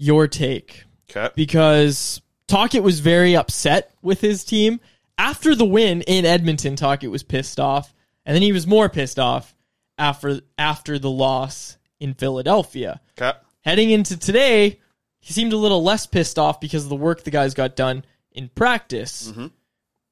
your 0.00 0.26
take. 0.26 0.84
Okay. 1.10 1.28
Because 1.36 2.22
Tocchet 2.48 2.82
was 2.82 3.00
very 3.00 3.36
upset 3.36 3.92
with 4.02 4.20
his 4.22 4.44
team. 4.44 4.80
After 5.18 5.54
the 5.54 5.66
win 5.66 6.00
in 6.02 6.24
Edmonton, 6.24 6.74
Tocchet 6.74 7.10
was 7.10 7.22
pissed 7.22 7.60
off. 7.60 7.94
And 8.24 8.34
then 8.34 8.42
he 8.42 8.52
was 8.52 8.66
more 8.66 8.88
pissed 8.88 9.18
off 9.18 9.54
after 9.98 10.40
after 10.56 10.98
the 10.98 11.10
loss 11.10 11.76
in 11.98 12.14
Philadelphia. 12.14 13.00
Okay. 13.20 13.36
Heading 13.60 13.90
into 13.90 14.18
today, 14.18 14.80
he 15.18 15.32
seemed 15.34 15.52
a 15.52 15.58
little 15.58 15.82
less 15.82 16.06
pissed 16.06 16.38
off 16.38 16.60
because 16.60 16.84
of 16.84 16.88
the 16.88 16.96
work 16.96 17.22
the 17.22 17.30
guys 17.30 17.52
got 17.52 17.76
done 17.76 18.04
in 18.32 18.48
practice. 18.48 19.30
Mm-hmm. 19.30 19.48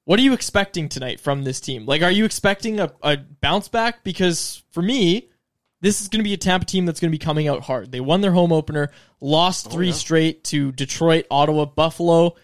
What 0.05 0.18
are 0.18 0.22
you 0.22 0.35
expecting 0.35 0.88
tonight 0.88 1.20
from 1.20 1.44
this 1.44 1.61
team? 1.61 1.87
Like, 1.87 2.03
are 2.03 2.11
you 2.11 2.27
expecting 2.27 2.81
a, 2.81 2.92
a 3.03 3.16
bounce 3.16 3.68
back? 3.68 4.05
Because 4.05 4.62
for 4.70 4.83
me, 4.83 5.29
this 5.81 6.01
is 6.01 6.09
going 6.09 6.21
to 6.21 6.25
be 6.25 6.35
a 6.35 6.38
Tampa 6.38 6.67
team 6.67 6.87
that's 6.87 7.01
going 7.01 7.11
to 7.11 7.19
be 7.19 7.25
coming 7.25 7.49
out 7.49 7.62
hard. 7.62 7.93
They 7.93 8.01
won 8.01 8.21
their 8.21 8.33
home 8.33 8.53
opener, 8.53 8.91
lost 9.21 9.69
oh, 9.69 9.71
three 9.71 9.93
straight 9.93 10.45
to 10.45 10.73
Detroit, 10.73 11.27
Ottawa, 11.31 11.67
Buffalo, 11.67 12.35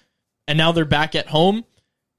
and 0.46 0.56
now 0.56 0.72
they're 0.72 0.84
back 0.84 1.14
at 1.14 1.26
home. 1.26 1.64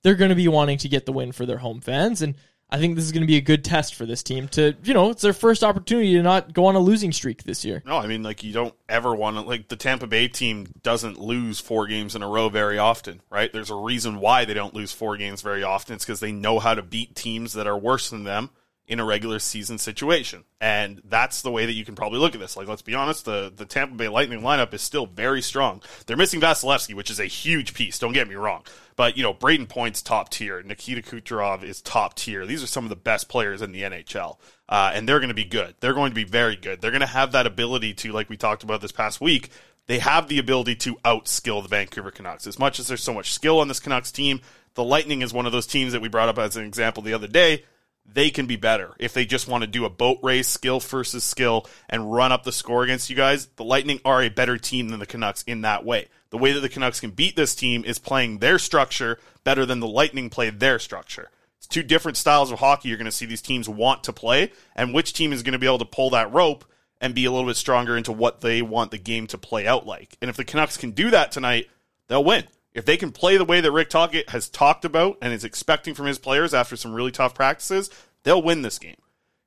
They're 0.03 0.15
going 0.15 0.29
to 0.29 0.35
be 0.35 0.47
wanting 0.47 0.77
to 0.79 0.89
get 0.89 1.05
the 1.05 1.13
win 1.13 1.31
for 1.31 1.45
their 1.45 1.57
home 1.57 1.81
fans. 1.81 2.21
And 2.21 2.35
I 2.69 2.79
think 2.79 2.95
this 2.95 3.05
is 3.05 3.11
going 3.11 3.21
to 3.21 3.27
be 3.27 3.37
a 3.37 3.41
good 3.41 3.63
test 3.63 3.95
for 3.95 4.05
this 4.05 4.23
team 4.23 4.47
to, 4.49 4.75
you 4.83 4.93
know, 4.93 5.11
it's 5.11 5.21
their 5.21 5.33
first 5.33 5.63
opportunity 5.63 6.13
to 6.13 6.21
not 6.21 6.53
go 6.53 6.65
on 6.65 6.75
a 6.75 6.79
losing 6.79 7.11
streak 7.11 7.43
this 7.43 7.63
year. 7.63 7.81
No, 7.85 7.97
I 7.97 8.07
mean, 8.07 8.21
like, 8.21 8.43
you 8.43 8.53
don't 8.53 8.73
ever 8.89 9.15
want 9.15 9.37
to, 9.37 9.41
like, 9.41 9.67
the 9.67 9.75
Tampa 9.75 10.07
Bay 10.07 10.27
team 10.27 10.67
doesn't 10.81 11.19
lose 11.19 11.59
four 11.59 11.87
games 11.87 12.15
in 12.15 12.23
a 12.23 12.27
row 12.27 12.49
very 12.49 12.77
often, 12.77 13.21
right? 13.29 13.53
There's 13.53 13.69
a 13.69 13.75
reason 13.75 14.19
why 14.19 14.45
they 14.45 14.53
don't 14.53 14.73
lose 14.73 14.91
four 14.91 15.15
games 15.15 15.41
very 15.41 15.63
often. 15.63 15.95
It's 15.95 16.05
because 16.05 16.19
they 16.19 16.31
know 16.31 16.59
how 16.59 16.73
to 16.73 16.81
beat 16.81 17.15
teams 17.15 17.53
that 17.53 17.67
are 17.67 17.77
worse 17.77 18.09
than 18.09 18.25
them 18.25 18.49
in 18.87 18.99
a 18.99 19.05
regular 19.05 19.39
season 19.39 19.77
situation. 19.77 20.43
And 20.61 21.01
that's 21.05 21.41
the 21.41 21.49
way 21.49 21.65
that 21.65 21.73
you 21.73 21.83
can 21.83 21.95
probably 21.95 22.19
look 22.19 22.35
at 22.35 22.41
this. 22.41 22.55
Like, 22.55 22.67
let's 22.67 22.83
be 22.83 22.93
honest, 22.93 23.25
the, 23.25 23.51
the 23.55 23.65
Tampa 23.65 23.95
Bay 23.95 24.07
Lightning 24.07 24.41
lineup 24.41 24.73
is 24.73 24.81
still 24.81 25.07
very 25.07 25.41
strong. 25.41 25.81
They're 26.05 26.17
missing 26.17 26.39
Vasilevskiy, 26.39 26.93
which 26.93 27.09
is 27.09 27.19
a 27.19 27.25
huge 27.25 27.73
piece, 27.73 27.97
don't 27.97 28.13
get 28.13 28.27
me 28.27 28.35
wrong. 28.35 28.63
But, 28.95 29.17
you 29.17 29.23
know, 29.23 29.33
Brayden 29.33 29.67
Point's 29.67 30.01
top 30.01 30.29
tier. 30.29 30.61
Nikita 30.61 31.01
Kucherov 31.01 31.63
is 31.63 31.81
top 31.81 32.15
tier. 32.15 32.45
These 32.45 32.63
are 32.63 32.67
some 32.67 32.85
of 32.85 32.89
the 32.89 32.95
best 32.95 33.27
players 33.27 33.61
in 33.61 33.71
the 33.71 33.81
NHL. 33.81 34.37
Uh, 34.69 34.91
and 34.93 35.09
they're 35.09 35.19
going 35.19 35.29
to 35.29 35.35
be 35.35 35.43
good. 35.43 35.75
They're 35.79 35.93
going 35.93 36.11
to 36.11 36.15
be 36.15 36.23
very 36.23 36.55
good. 36.55 36.79
They're 36.79 36.91
going 36.91 37.01
to 37.01 37.07
have 37.07 37.31
that 37.33 37.47
ability 37.47 37.93
to, 37.95 38.11
like 38.11 38.29
we 38.29 38.37
talked 38.37 38.63
about 38.63 38.81
this 38.81 38.91
past 38.91 39.19
week, 39.19 39.49
they 39.87 39.99
have 39.99 40.27
the 40.27 40.39
ability 40.39 40.75
to 40.75 40.95
outskill 41.05 41.61
the 41.61 41.69
Vancouver 41.69 42.11
Canucks. 42.11 42.47
As 42.47 42.57
much 42.57 42.79
as 42.79 42.87
there's 42.87 43.03
so 43.03 43.13
much 43.13 43.33
skill 43.33 43.59
on 43.59 43.67
this 43.67 43.79
Canucks 43.79 44.11
team, 44.11 44.41
the 44.75 44.83
Lightning 44.83 45.21
is 45.21 45.33
one 45.33 45.45
of 45.45 45.51
those 45.51 45.67
teams 45.67 45.93
that 45.93 46.01
we 46.01 46.09
brought 46.09 46.29
up 46.29 46.39
as 46.39 46.55
an 46.55 46.65
example 46.65 47.03
the 47.03 47.13
other 47.13 47.27
day 47.27 47.63
they 48.11 48.29
can 48.29 48.45
be 48.45 48.55
better 48.55 48.93
if 48.99 49.13
they 49.13 49.25
just 49.25 49.47
want 49.47 49.63
to 49.63 49.67
do 49.67 49.85
a 49.85 49.89
boat 49.89 50.19
race, 50.23 50.47
skill 50.47 50.79
versus 50.79 51.23
skill, 51.23 51.67
and 51.89 52.13
run 52.13 52.31
up 52.31 52.43
the 52.43 52.51
score 52.51 52.83
against 52.83 53.09
you 53.09 53.15
guys. 53.15 53.47
The 53.55 53.63
Lightning 53.63 53.99
are 54.05 54.21
a 54.21 54.29
better 54.29 54.57
team 54.57 54.89
than 54.89 54.99
the 54.99 55.05
Canucks 55.05 55.43
in 55.43 55.61
that 55.61 55.85
way. 55.85 56.07
The 56.29 56.37
way 56.37 56.53
that 56.53 56.61
the 56.61 56.69
Canucks 56.69 56.99
can 56.99 57.11
beat 57.11 57.35
this 57.35 57.55
team 57.55 57.83
is 57.85 57.99
playing 57.99 58.39
their 58.39 58.59
structure 58.59 59.19
better 59.43 59.65
than 59.65 59.79
the 59.79 59.87
Lightning 59.87 60.29
play 60.29 60.49
their 60.49 60.79
structure. 60.79 61.29
It's 61.57 61.67
two 61.67 61.83
different 61.83 62.17
styles 62.17 62.51
of 62.51 62.59
hockey 62.59 62.89
you're 62.89 62.97
going 62.97 63.05
to 63.05 63.11
see 63.11 63.25
these 63.25 63.41
teams 63.41 63.67
want 63.67 64.03
to 64.05 64.13
play, 64.13 64.51
and 64.75 64.93
which 64.93 65.13
team 65.13 65.33
is 65.33 65.43
going 65.43 65.53
to 65.53 65.59
be 65.59 65.67
able 65.67 65.79
to 65.79 65.85
pull 65.85 66.11
that 66.11 66.31
rope 66.31 66.65
and 67.01 67.15
be 67.15 67.25
a 67.25 67.31
little 67.31 67.47
bit 67.47 67.57
stronger 67.57 67.97
into 67.97 68.11
what 68.11 68.41
they 68.41 68.61
want 68.61 68.91
the 68.91 68.97
game 68.97 69.27
to 69.27 69.37
play 69.37 69.67
out 69.67 69.85
like. 69.85 70.17
And 70.21 70.29
if 70.29 70.37
the 70.37 70.45
Canucks 70.45 70.77
can 70.77 70.91
do 70.91 71.09
that 71.11 71.31
tonight, 71.31 71.69
they'll 72.07 72.23
win. 72.23 72.45
If 72.75 72.83
they 72.83 72.97
can 72.97 73.13
play 73.13 73.37
the 73.37 73.45
way 73.45 73.61
that 73.61 73.71
Rick 73.71 73.89
Tocchet 73.89 74.29
has 74.29 74.49
talked 74.49 74.83
about 74.83 75.17
and 75.21 75.33
is 75.33 75.45
expecting 75.45 75.93
from 75.93 76.07
his 76.07 76.19
players 76.19 76.53
after 76.53 76.75
some 76.75 76.93
really 76.93 77.11
tough 77.11 77.33
practices, 77.33 77.89
they'll 78.23 78.41
win 78.41 78.61
this 78.61 78.77
game. 78.77 78.97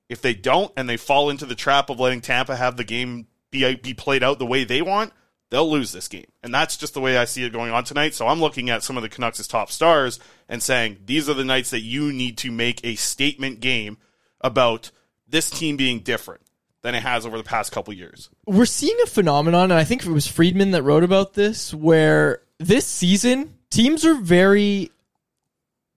If 0.08 0.22
they 0.22 0.32
don't 0.32 0.72
and 0.78 0.88
they 0.88 0.96
fall 0.96 1.28
into 1.28 1.44
the 1.44 1.54
trap 1.54 1.90
of 1.90 2.00
letting 2.00 2.22
Tampa 2.22 2.56
have 2.56 2.78
the 2.78 2.84
game 2.84 3.26
be, 3.50 3.74
be 3.76 3.92
played 3.92 4.22
out 4.22 4.38
the 4.38 4.46
way 4.46 4.64
they 4.64 4.80
want, 4.80 5.12
they'll 5.50 5.70
lose 5.70 5.92
this 5.92 6.08
game. 6.08 6.24
And 6.42 6.54
that's 6.54 6.78
just 6.78 6.94
the 6.94 7.02
way 7.02 7.18
I 7.18 7.26
see 7.26 7.44
it 7.44 7.52
going 7.52 7.70
on 7.70 7.84
tonight. 7.84 8.14
So 8.14 8.26
I'm 8.26 8.40
looking 8.40 8.70
at 8.70 8.82
some 8.82 8.96
of 8.96 9.02
the 9.02 9.10
Canucks' 9.10 9.46
top 9.46 9.70
stars 9.70 10.18
and 10.48 10.62
saying 10.62 11.00
these 11.04 11.28
are 11.28 11.34
the 11.34 11.44
nights 11.44 11.68
that 11.70 11.80
you 11.82 12.10
need 12.10 12.38
to 12.38 12.50
make 12.50 12.82
a 12.82 12.94
statement 12.94 13.60
game 13.60 13.98
about 14.40 14.90
this 15.28 15.50
team 15.50 15.76
being 15.76 16.00
different 16.00 16.40
than 16.80 16.94
it 16.94 17.02
has 17.02 17.26
over 17.26 17.36
the 17.36 17.44
past 17.44 17.72
couple 17.72 17.92
years. 17.92 18.30
We're 18.46 18.64
seeing 18.64 18.96
a 19.02 19.06
phenomenon, 19.06 19.64
and 19.64 19.74
I 19.74 19.84
think 19.84 20.06
it 20.06 20.10
was 20.10 20.26
Friedman 20.26 20.70
that 20.70 20.82
wrote 20.82 21.04
about 21.04 21.34
this, 21.34 21.74
where 21.74 22.40
this 22.58 22.86
season 22.86 23.54
teams 23.70 24.04
are 24.04 24.14
very 24.14 24.90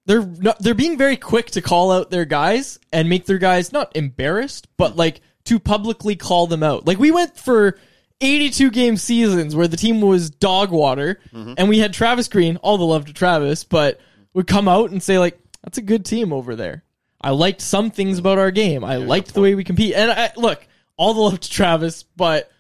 they're 0.06 0.26
not, 0.26 0.60
they're 0.60 0.74
being 0.74 0.98
very 0.98 1.18
quick 1.18 1.52
to 1.52 1.62
call 1.62 1.92
out 1.92 2.10
their 2.10 2.26
guys 2.26 2.80
and 2.92 3.08
make 3.08 3.26
their 3.26 3.38
guys 3.38 3.72
not 3.72 3.96
embarrassed, 3.96 4.68
but 4.78 4.96
like 4.96 5.22
to 5.46 5.60
publicly 5.60 6.16
call 6.16 6.48
them 6.48 6.64
out. 6.64 6.88
Like 6.88 7.00
we 7.00 7.12
went 7.12 7.38
for 7.38 7.78
82 8.20 8.72
game 8.72 8.98
seasons 8.98 9.56
where 9.56 9.68
the 9.68 9.78
team 9.78 10.02
was 10.02 10.30
dog 10.30 10.72
water 10.72 11.20
mm-hmm. 11.34 11.54
and 11.58 11.70
we 11.70 11.80
had 11.80 11.94
Travis 11.94 12.28
Green, 12.28 12.58
all 12.58 12.78
the 12.78 12.84
love 12.84 13.06
to 13.06 13.14
Travis, 13.14 13.64
but 13.64 14.00
would 14.34 14.48
come 14.48 14.68
out 14.68 14.92
and 14.92 15.02
say 15.02 15.20
like 15.20 15.40
that's 15.64 15.78
a 15.78 15.84
good 15.84 16.06
team 16.06 16.34
over 16.34 16.56
there. 16.56 16.84
I 17.20 17.32
liked 17.32 17.62
some 17.62 17.92
things 17.92 18.18
about 18.18 18.40
our 18.40 18.52
game. 18.52 18.84
I 18.84 18.98
liked 18.98 19.34
the 19.34 19.42
way 19.42 19.54
we 19.54 19.64
compete. 19.64 19.94
And 19.94 20.12
I, 20.12 20.32
look, 20.36 20.66
all 20.98 21.14
the 21.14 21.22
love 21.22 21.40
to 21.40 21.50
Travis, 21.50 22.04
but 22.04 22.52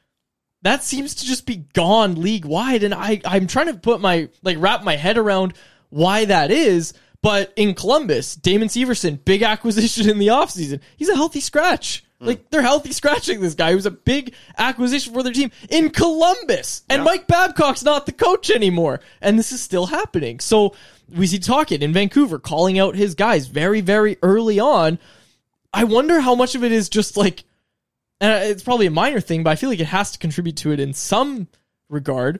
that 0.63 0.84
seems 0.84 1.15
to 1.15 1.26
just 1.26 1.45
be 1.45 1.65
gone 1.74 2.21
league 2.21 2.45
wide 2.45 2.84
and 2.84 2.93
I 2.93 3.21
I'm 3.26 3.47
trying 3.47 3.67
to 3.67 3.74
put 3.76 4.02
my 4.02 4.30
like 4.43 4.58
wrap 4.60 4.84
my 4.84 4.95
head 4.95 5.17
around 5.17 5.54
why 5.89 6.26
that 6.26 6.52
is. 6.52 6.93
But 7.24 7.54
in 7.56 7.76
Columbus, 7.76 8.36
Damon 8.36 8.67
Severson, 8.67 9.24
big 9.24 9.43
acquisition 9.43 10.10
in 10.10 10.17
the 10.17 10.28
offseason. 10.28 10.80
He's 10.97 11.10
a 11.10 11.15
healthy 11.15 11.39
scratch. 11.39 12.04
Hmm. 12.19 12.28
Like 12.28 12.50
they're 12.50 12.62
healthy 12.62 12.91
scratching 12.91 13.41
this 13.41 13.54
guy 13.54 13.74
who's 13.74 13.86
a 13.86 13.91
big 13.91 14.34
acquisition 14.58 15.13
for 15.13 15.24
their 15.24 15.34
team 15.34 15.52
in 15.69 15.89
Columbus. 15.89 16.84
And 16.89 17.04
Mike 17.04 17.28
Babcock's 17.28 17.84
not 17.84 18.06
the 18.06 18.12
coach 18.12 18.50
anymore. 18.50 19.02
And 19.21 19.38
this 19.38 19.52
is 19.52 19.62
still 19.62 19.88
happening. 19.88 20.39
So 20.39 20.76
we 21.15 21.28
see 21.28 21.39
Tocchet 21.39 21.84
in 21.84 21.93
Vancouver 21.93 22.39
calling 22.39 22.80
out 22.80 22.95
his 22.95 23.15
guys 23.15 23.47
very, 23.47 23.82
very 23.82 24.17
early 24.24 24.60
on. 24.60 25.00
I 25.74 25.84
wonder 25.84 26.19
how 26.19 26.36
much 26.36 26.56
of 26.56 26.63
it 26.63 26.71
is 26.71 26.89
just 26.89 27.17
like 27.17 27.43
and 28.21 28.31
uh, 28.31 28.45
it's 28.45 28.63
probably 28.63 28.86
a 28.86 28.91
minor 28.91 29.19
thing, 29.19 29.43
but 29.43 29.49
I 29.49 29.55
feel 29.55 29.69
like 29.69 29.79
it 29.79 29.88
has 29.88 30.12
to 30.12 30.19
contribute 30.19 30.57
to 30.57 30.71
it 30.71 30.79
in 30.79 30.93
some 30.93 31.47
regard. 31.89 32.39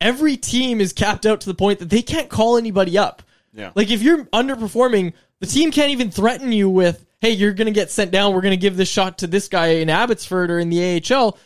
Every 0.00 0.36
team 0.36 0.80
is 0.80 0.92
capped 0.92 1.24
out 1.24 1.40
to 1.40 1.46
the 1.48 1.54
point 1.54 1.78
that 1.78 1.88
they 1.88 2.02
can't 2.02 2.28
call 2.28 2.58
anybody 2.58 2.98
up. 2.98 3.22
Yeah. 3.54 3.72
Like 3.74 3.90
if 3.90 4.02
you're 4.02 4.26
underperforming, 4.26 5.14
the 5.40 5.46
team 5.46 5.70
can't 5.70 5.90
even 5.90 6.10
threaten 6.10 6.52
you 6.52 6.68
with, 6.68 7.04
"Hey, 7.20 7.30
you're 7.30 7.54
going 7.54 7.66
to 7.66 7.72
get 7.72 7.90
sent 7.90 8.10
down. 8.10 8.34
We're 8.34 8.42
going 8.42 8.52
to 8.52 8.56
give 8.58 8.76
this 8.76 8.90
shot 8.90 9.18
to 9.18 9.26
this 9.26 9.48
guy 9.48 9.68
in 9.68 9.88
Abbotsford 9.88 10.50
or 10.50 10.58
in 10.58 10.68
the 10.68 11.02
AHL." 11.10 11.38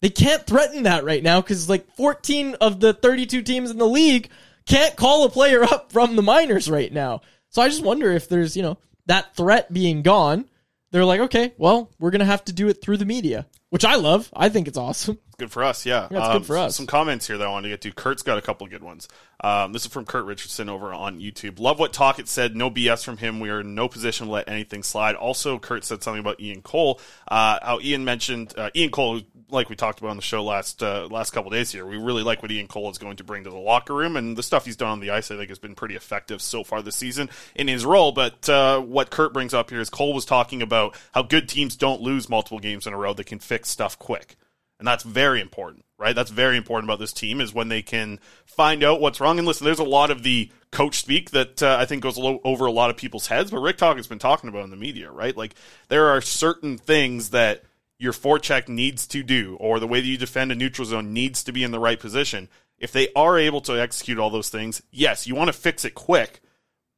They 0.00 0.10
can't 0.10 0.46
threaten 0.46 0.84
that 0.84 1.04
right 1.04 1.22
now 1.22 1.40
cuz 1.42 1.68
like 1.68 1.94
14 1.96 2.56
of 2.60 2.80
the 2.80 2.92
32 2.92 3.42
teams 3.42 3.70
in 3.70 3.78
the 3.78 3.86
league 3.86 4.30
can't 4.66 4.96
call 4.96 5.24
a 5.24 5.30
player 5.30 5.62
up 5.72 5.92
from 5.92 6.16
the 6.16 6.22
minors 6.22 6.70
right 6.70 6.92
now. 6.92 7.22
So 7.50 7.62
I 7.62 7.68
just 7.68 7.84
wonder 7.84 8.10
if 8.12 8.28
there's, 8.28 8.56
you 8.56 8.62
know, 8.62 8.78
that 9.06 9.36
threat 9.36 9.72
being 9.72 10.02
gone 10.02 10.46
they're 10.92 11.04
like, 11.04 11.20
okay, 11.22 11.52
well, 11.58 11.90
we're 11.98 12.10
gonna 12.12 12.24
have 12.24 12.44
to 12.44 12.52
do 12.52 12.68
it 12.68 12.80
through 12.80 12.98
the 12.98 13.04
media, 13.04 13.46
which 13.70 13.84
I 13.84 13.96
love. 13.96 14.30
I 14.36 14.48
think 14.48 14.68
it's 14.68 14.78
awesome. 14.78 15.18
Good 15.38 15.50
for 15.50 15.64
us, 15.64 15.84
yeah. 15.84 16.06
Yeah, 16.10 16.18
it's 16.18 16.26
Um, 16.28 16.32
good 16.38 16.46
for 16.46 16.56
us. 16.56 16.76
Some 16.76 16.86
comments 16.86 17.26
here 17.26 17.36
that 17.38 17.48
I 17.48 17.50
wanted 17.50 17.62
to 17.64 17.68
get 17.70 17.80
to. 17.80 17.90
Kurt's 17.92 18.22
got 18.22 18.38
a 18.38 18.42
couple 18.42 18.64
good 18.68 18.82
ones. 18.84 19.08
Um, 19.42 19.72
this 19.72 19.84
is 19.84 19.90
from 19.90 20.04
Kurt 20.04 20.24
Richardson 20.24 20.68
over 20.68 20.92
on 20.94 21.18
YouTube. 21.18 21.58
Love 21.58 21.80
what 21.80 21.92
Tocchet 21.92 22.28
said. 22.28 22.54
No 22.54 22.70
BS 22.70 23.02
from 23.04 23.16
him. 23.16 23.40
We 23.40 23.50
are 23.50 23.60
in 23.62 23.74
no 23.74 23.88
position 23.88 24.26
to 24.26 24.32
let 24.32 24.48
anything 24.48 24.84
slide. 24.84 25.16
Also, 25.16 25.58
Kurt 25.58 25.84
said 25.84 26.00
something 26.04 26.20
about 26.20 26.38
Ian 26.40 26.62
Cole. 26.62 27.00
Uh, 27.26 27.58
how 27.60 27.80
Ian 27.80 28.04
mentioned 28.04 28.54
uh, 28.56 28.70
Ian 28.76 28.90
Cole, 28.90 29.22
like 29.52 29.68
we 29.68 29.76
talked 29.76 29.98
about 29.98 30.10
on 30.10 30.16
the 30.16 30.22
show 30.22 30.42
last 30.42 30.82
uh, 30.82 31.06
last 31.10 31.30
couple 31.30 31.50
days 31.50 31.70
here. 31.70 31.86
We 31.86 31.96
really 31.96 32.22
like 32.22 32.42
what 32.42 32.50
Ian 32.50 32.68
Cole 32.68 32.90
is 32.90 32.98
going 32.98 33.16
to 33.16 33.24
bring 33.24 33.44
to 33.44 33.50
the 33.50 33.56
locker 33.56 33.94
room, 33.94 34.16
and 34.16 34.36
the 34.36 34.42
stuff 34.42 34.64
he's 34.64 34.76
done 34.76 34.90
on 34.90 35.00
the 35.00 35.10
ice. 35.10 35.30
I 35.30 35.36
think 35.36 35.48
has 35.48 35.58
been 35.58 35.74
pretty 35.74 35.94
effective 35.94 36.42
so 36.42 36.64
far 36.64 36.82
this 36.82 36.96
season 36.96 37.30
in 37.54 37.68
his 37.68 37.84
role. 37.84 38.12
But 38.12 38.48
uh, 38.48 38.80
what 38.80 39.10
Kurt 39.10 39.32
brings 39.32 39.54
up 39.54 39.70
here 39.70 39.80
is 39.80 39.90
Cole 39.90 40.14
was 40.14 40.24
talking 40.24 40.62
about 40.62 40.96
how 41.12 41.22
good 41.22 41.48
teams 41.48 41.76
don't 41.76 42.00
lose 42.00 42.28
multiple 42.28 42.58
games 42.58 42.86
in 42.86 42.92
a 42.92 42.96
row. 42.96 43.12
They 43.12 43.24
can 43.24 43.38
fix 43.38 43.68
stuff 43.68 43.98
quick. 43.98 44.36
And 44.82 44.88
that's 44.88 45.04
very 45.04 45.40
important, 45.40 45.84
right? 45.96 46.12
That's 46.12 46.32
very 46.32 46.56
important 46.56 46.90
about 46.90 46.98
this 46.98 47.12
team 47.12 47.40
is 47.40 47.54
when 47.54 47.68
they 47.68 47.82
can 47.82 48.18
find 48.44 48.82
out 48.82 49.00
what's 49.00 49.20
wrong. 49.20 49.38
And 49.38 49.46
listen, 49.46 49.64
there's 49.64 49.78
a 49.78 49.84
lot 49.84 50.10
of 50.10 50.24
the 50.24 50.50
coach 50.72 50.98
speak 50.98 51.30
that 51.30 51.62
uh, 51.62 51.76
I 51.78 51.84
think 51.84 52.02
goes 52.02 52.18
over 52.18 52.66
a 52.66 52.72
lot 52.72 52.90
of 52.90 52.96
people's 52.96 53.28
heads, 53.28 53.52
but 53.52 53.60
Rick 53.60 53.76
Tocchet 53.76 53.98
has 53.98 54.08
been 54.08 54.18
talking 54.18 54.48
about 54.48 54.64
in 54.64 54.70
the 54.70 54.76
media, 54.76 55.08
right? 55.08 55.36
Like 55.36 55.54
there 55.86 56.08
are 56.08 56.20
certain 56.20 56.78
things 56.78 57.30
that 57.30 57.62
your 58.02 58.12
forecheck 58.12 58.68
needs 58.68 59.06
to 59.06 59.22
do, 59.22 59.56
or 59.60 59.78
the 59.78 59.86
way 59.86 60.00
that 60.00 60.06
you 60.06 60.18
defend 60.18 60.50
a 60.50 60.54
neutral 60.54 60.84
zone 60.86 61.12
needs 61.12 61.44
to 61.44 61.52
be 61.52 61.62
in 61.62 61.70
the 61.70 61.78
right 61.78 62.00
position. 62.00 62.48
If 62.78 62.90
they 62.92 63.08
are 63.14 63.38
able 63.38 63.60
to 63.62 63.80
execute 63.80 64.18
all 64.18 64.28
those 64.30 64.48
things, 64.48 64.82
yes, 64.90 65.26
you 65.26 65.34
want 65.36 65.48
to 65.48 65.52
fix 65.52 65.84
it 65.84 65.94
quick, 65.94 66.40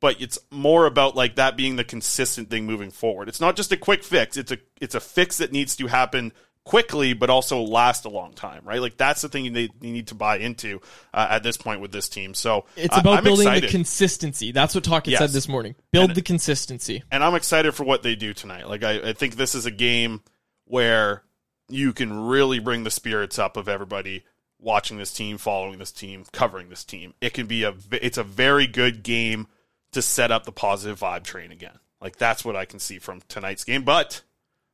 but 0.01 0.21
it's 0.21 0.39
more 0.51 0.87
about 0.87 1.15
like 1.15 1.37
that 1.37 1.57
being 1.57 1.77
the 1.77 1.85
consistent 1.85 2.49
thing 2.49 2.65
moving 2.65 2.91
forward. 2.91 3.29
It's 3.29 3.41
not 3.41 3.55
just 3.55 3.71
a 3.71 3.77
quick 3.77 4.03
fix. 4.03 4.37
It's 4.39 4.51
a 4.51 4.59
it's 4.81 4.95
a 4.95 5.01
fix 5.01 5.39
that 5.39 5.53
needs 5.53 5.77
to 5.77 5.87
happen 5.87 6.33
quickly, 6.65 7.13
but 7.13 7.29
also 7.29 7.61
last 7.61 8.07
a 8.07 8.09
long 8.09 8.33
time, 8.33 8.63
right? 8.65 8.81
Like 8.81 8.97
that's 8.97 9.21
the 9.21 9.29
thing 9.29 9.45
you 9.45 9.51
need, 9.51 9.73
you 9.83 9.93
need 9.93 10.07
to 10.07 10.15
buy 10.15 10.39
into 10.39 10.81
uh, 11.13 11.27
at 11.29 11.43
this 11.43 11.59
point 11.59 11.83
with 11.83 11.93
this 11.93 12.09
team. 12.09 12.33
So 12.33 12.65
It's 12.77 12.97
about 12.97 13.19
I'm 13.19 13.25
building 13.25 13.47
excited. 13.47 13.69
the 13.69 13.73
consistency. 13.73 14.51
That's 14.53 14.75
what 14.75 14.85
Tocchet 14.85 15.09
Yes. 15.13 15.19
said 15.21 15.31
this 15.31 15.47
morning. 15.49 15.75
Build 15.93 16.15
the 16.15 16.23
consistency. 16.23 17.03
and 17.11 17.23
I'm 17.23 17.35
excited 17.35 17.75
for 17.75 17.85
what 17.85 18.03
they 18.03 18.15
do 18.17 18.33
tonight. 18.33 18.67
Like 18.71 18.83
I, 18.83 19.11
I 19.11 19.13
think 19.13 19.37
this 19.37 19.55
is 19.55 19.67
a 19.67 19.71
game 19.71 20.23
where 20.65 21.23
you 21.69 21.93
can 21.93 22.27
really 22.27 22.59
bring 22.59 22.85
the 22.85 22.91
spirits 22.91 23.39
up 23.39 23.57
of 23.57 23.69
everybody 23.69 24.25
watching 24.59 24.97
this 24.97 25.13
team, 25.13 25.39
following 25.39 25.79
this 25.79 25.93
team, 25.93 26.25
covering 26.33 26.69
this 26.69 26.85
team. 26.85 27.15
It 27.21 27.35
can 27.35 27.47
be 27.47 27.65
a 27.65 27.75
it's 27.91 28.19
a 28.19 28.25
very 28.25 28.67
good 28.67 29.03
game 29.03 29.47
to 29.93 30.03
set 30.03 30.31
up 30.31 30.45
the 30.45 30.53
positive 30.53 31.01
vibe 31.01 31.25
train 31.25 31.53
again. 31.53 31.79
Like 32.01 32.17
that's 32.17 32.45
what 32.45 32.57
I 32.57 32.65
can 32.65 32.79
see 32.79 32.99
from 32.99 33.23
tonight's 33.29 33.65
game, 33.65 33.85
but 33.85 34.23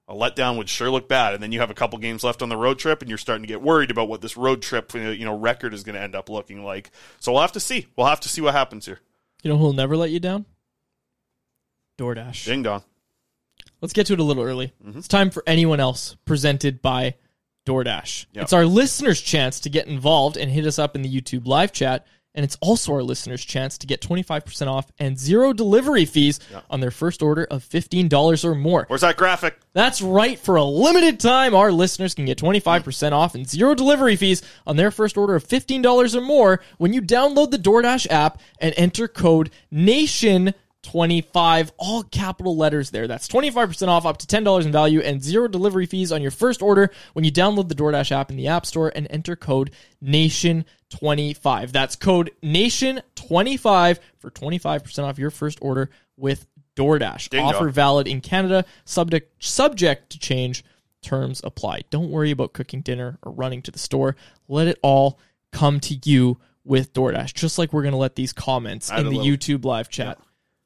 a 0.09 0.14
letdown 0.14 0.57
would 0.59 0.68
sure 0.68 0.91
look 0.91 1.09
bad. 1.09 1.34
And 1.34 1.43
then 1.43 1.53
you 1.53 1.61
have 1.61 1.70
a 1.70 1.74
couple 1.74 1.99
games 2.01 2.24
left 2.24 2.43
on 2.43 2.49
the 2.49 2.57
road 2.57 2.80
trip, 2.80 3.01
and 3.01 3.09
you're 3.09 3.18
starting 3.18 3.45
to 3.45 3.49
get 3.49 3.62
worried 3.62 3.93
about 3.93 4.09
what 4.09 4.20
this 4.20 4.36
road 4.36 4.61
trip, 4.61 4.93
you 4.93 5.24
know, 5.24 5.38
record 5.38 5.72
is 5.72 5.84
going 5.84 5.95
to 5.95 6.03
end 6.03 6.16
up 6.16 6.28
looking 6.28 6.64
like. 6.64 6.91
So 7.20 7.32
we'll 7.32 7.43
have 7.43 7.53
to 7.53 7.61
see. 7.61 7.86
We'll 7.97 8.09
have 8.09 8.20
to 8.20 8.28
see 8.28 8.41
what 8.41 8.55
happens 8.55 8.86
here. 8.86 8.99
You 9.43 9.51
know 9.51 9.57
who'll 9.57 9.72
never 9.72 9.97
let 9.97 10.11
you 10.11 10.18
down? 10.18 10.47
DoorDash. 11.97 12.45
Ding 12.45 12.62
dong. 12.62 12.82
Let's 13.81 13.93
get 13.93 14.07
to 14.07 14.12
it 14.12 14.20
a 14.20 14.24
little 14.24 14.43
early. 14.43 14.72
Mm-hmm. 14.85 14.99
It's 14.99 15.09
time 15.09 15.31
for 15.31 15.43
anyone 15.47 15.81
else 15.81 16.16
presented 16.24 16.83
by 16.83 17.14
DoorDash. 17.66 18.26
Yep. 18.33 18.43
It's 18.43 18.53
our 18.53 18.66
listeners' 18.66 19.20
chance 19.20 19.61
to 19.61 19.70
get 19.70 19.87
involved 19.87 20.37
and 20.37 20.51
hit 20.51 20.66
us 20.66 20.78
up 20.78 20.95
in 20.97 21.03
the 21.03 21.20
YouTube 21.20 21.47
live 21.47 21.72
chat. 21.72 22.07
And 22.33 22.45
it's 22.45 22.57
also 22.61 22.93
our 22.93 23.03
listeners' 23.03 23.45
chance 23.45 23.76
to 23.78 23.89
get 23.89 24.01
25% 24.01 24.68
off 24.68 24.93
and 25.01 25.18
zero 25.18 25.53
delivery 25.53 26.05
fees 26.05 26.39
on 26.70 26.78
their 26.78 26.93
first 26.93 27.22
order 27.22 27.43
of 27.51 27.64
$15 27.64 28.45
or 28.45 28.55
more. 28.55 28.85
Where's 28.87 29.01
that 29.01 29.16
graphic? 29.16 29.59
That's 29.72 30.01
right. 30.01 30.39
For 30.39 30.55
a 30.55 30.62
limited 30.62 31.18
time, 31.18 31.57
our 31.57 31.72
listeners 31.72 32.14
can 32.14 32.26
get 32.26 32.39
25% 32.39 33.11
off 33.11 33.35
and 33.35 33.49
zero 33.49 33.74
delivery 33.74 34.14
fees 34.14 34.43
on 34.64 34.76
their 34.76 34.93
first 34.93 35.16
order 35.16 35.35
of 35.35 35.45
$15 35.47 36.14
or 36.14 36.20
more 36.20 36.61
when 36.78 36.93
you 36.93 37.03
download 37.03 37.51
the 37.51 37.59
DoorDash 37.59 38.07
app 38.11 38.41
and 38.61 38.74
enter 38.76 39.09
code 39.09 39.51
NATION25, 40.91 41.70
all 41.78 42.03
capital 42.05 42.57
letters 42.57 42.91
there. 42.91 43.07
That's 43.07 43.28
25% 43.28 43.89
off 43.89 44.07
up 44.07 44.18
to 44.18 44.26
$10 44.26 44.64
in 44.64 44.72
value 44.72 45.01
and 45.01 45.22
zero 45.22 45.49
delivery 45.49 45.87
fees 45.87 46.12
on 46.12 46.22
your 46.22 46.31
first 46.31 46.62
order 46.62 46.91
when 47.12 47.24
you 47.24 47.33
download 47.33 47.68
the 47.68 47.74
DoorDash 47.74 48.12
app 48.12 48.31
in 48.31 48.37
the 48.37 48.49
App 48.49 48.66
Store 48.66 48.93
and 48.95 49.07
enter 49.11 49.37
code 49.37 49.70
NATION25. 50.05 51.72
That's 51.72 51.97
code 51.97 52.31
NATION25 52.43 53.99
for 54.18 54.31
25% 54.31 55.05
off 55.05 55.18
your 55.18 55.31
first 55.31 55.59
order 55.62 55.91
with 56.16 56.47
DoorDash. 56.76 57.31
Ding 57.31 57.45
Offer 57.45 57.64
dong. 57.66 57.72
valid 57.72 58.09
in 58.09 58.20
Canada, 58.20 58.64
subject 58.85 59.43
subject 59.43 60.11
to 60.11 60.18
change. 60.18 60.64
Terms 61.03 61.41
apply. 61.43 61.81
Don't 61.89 62.11
worry 62.11 62.31
about 62.31 62.53
cooking 62.53 62.83
dinner 62.83 63.18
or 63.22 63.33
running 63.33 63.62
to 63.62 63.70
the 63.70 63.78
store. 63.78 64.16
Let 64.49 64.68
it 64.68 64.78
all 64.83 65.18
come 65.51 65.81
to 65.81 65.99
you 66.05 66.39
with 66.62 66.93
DoorDash. 66.93 67.33
Just 67.33 67.57
like 67.57 67.72
we're 67.72 67.81
going 67.83 67.93
to 67.93 67.99
let 67.99 68.16
these 68.16 68.35
comments 68.35 68.91
Add 68.91 69.01
in 69.01 69.05
the 69.07 69.12
little- 69.16 69.24
YouTube 69.24 69.64
live 69.64 69.89
chat 69.89 70.18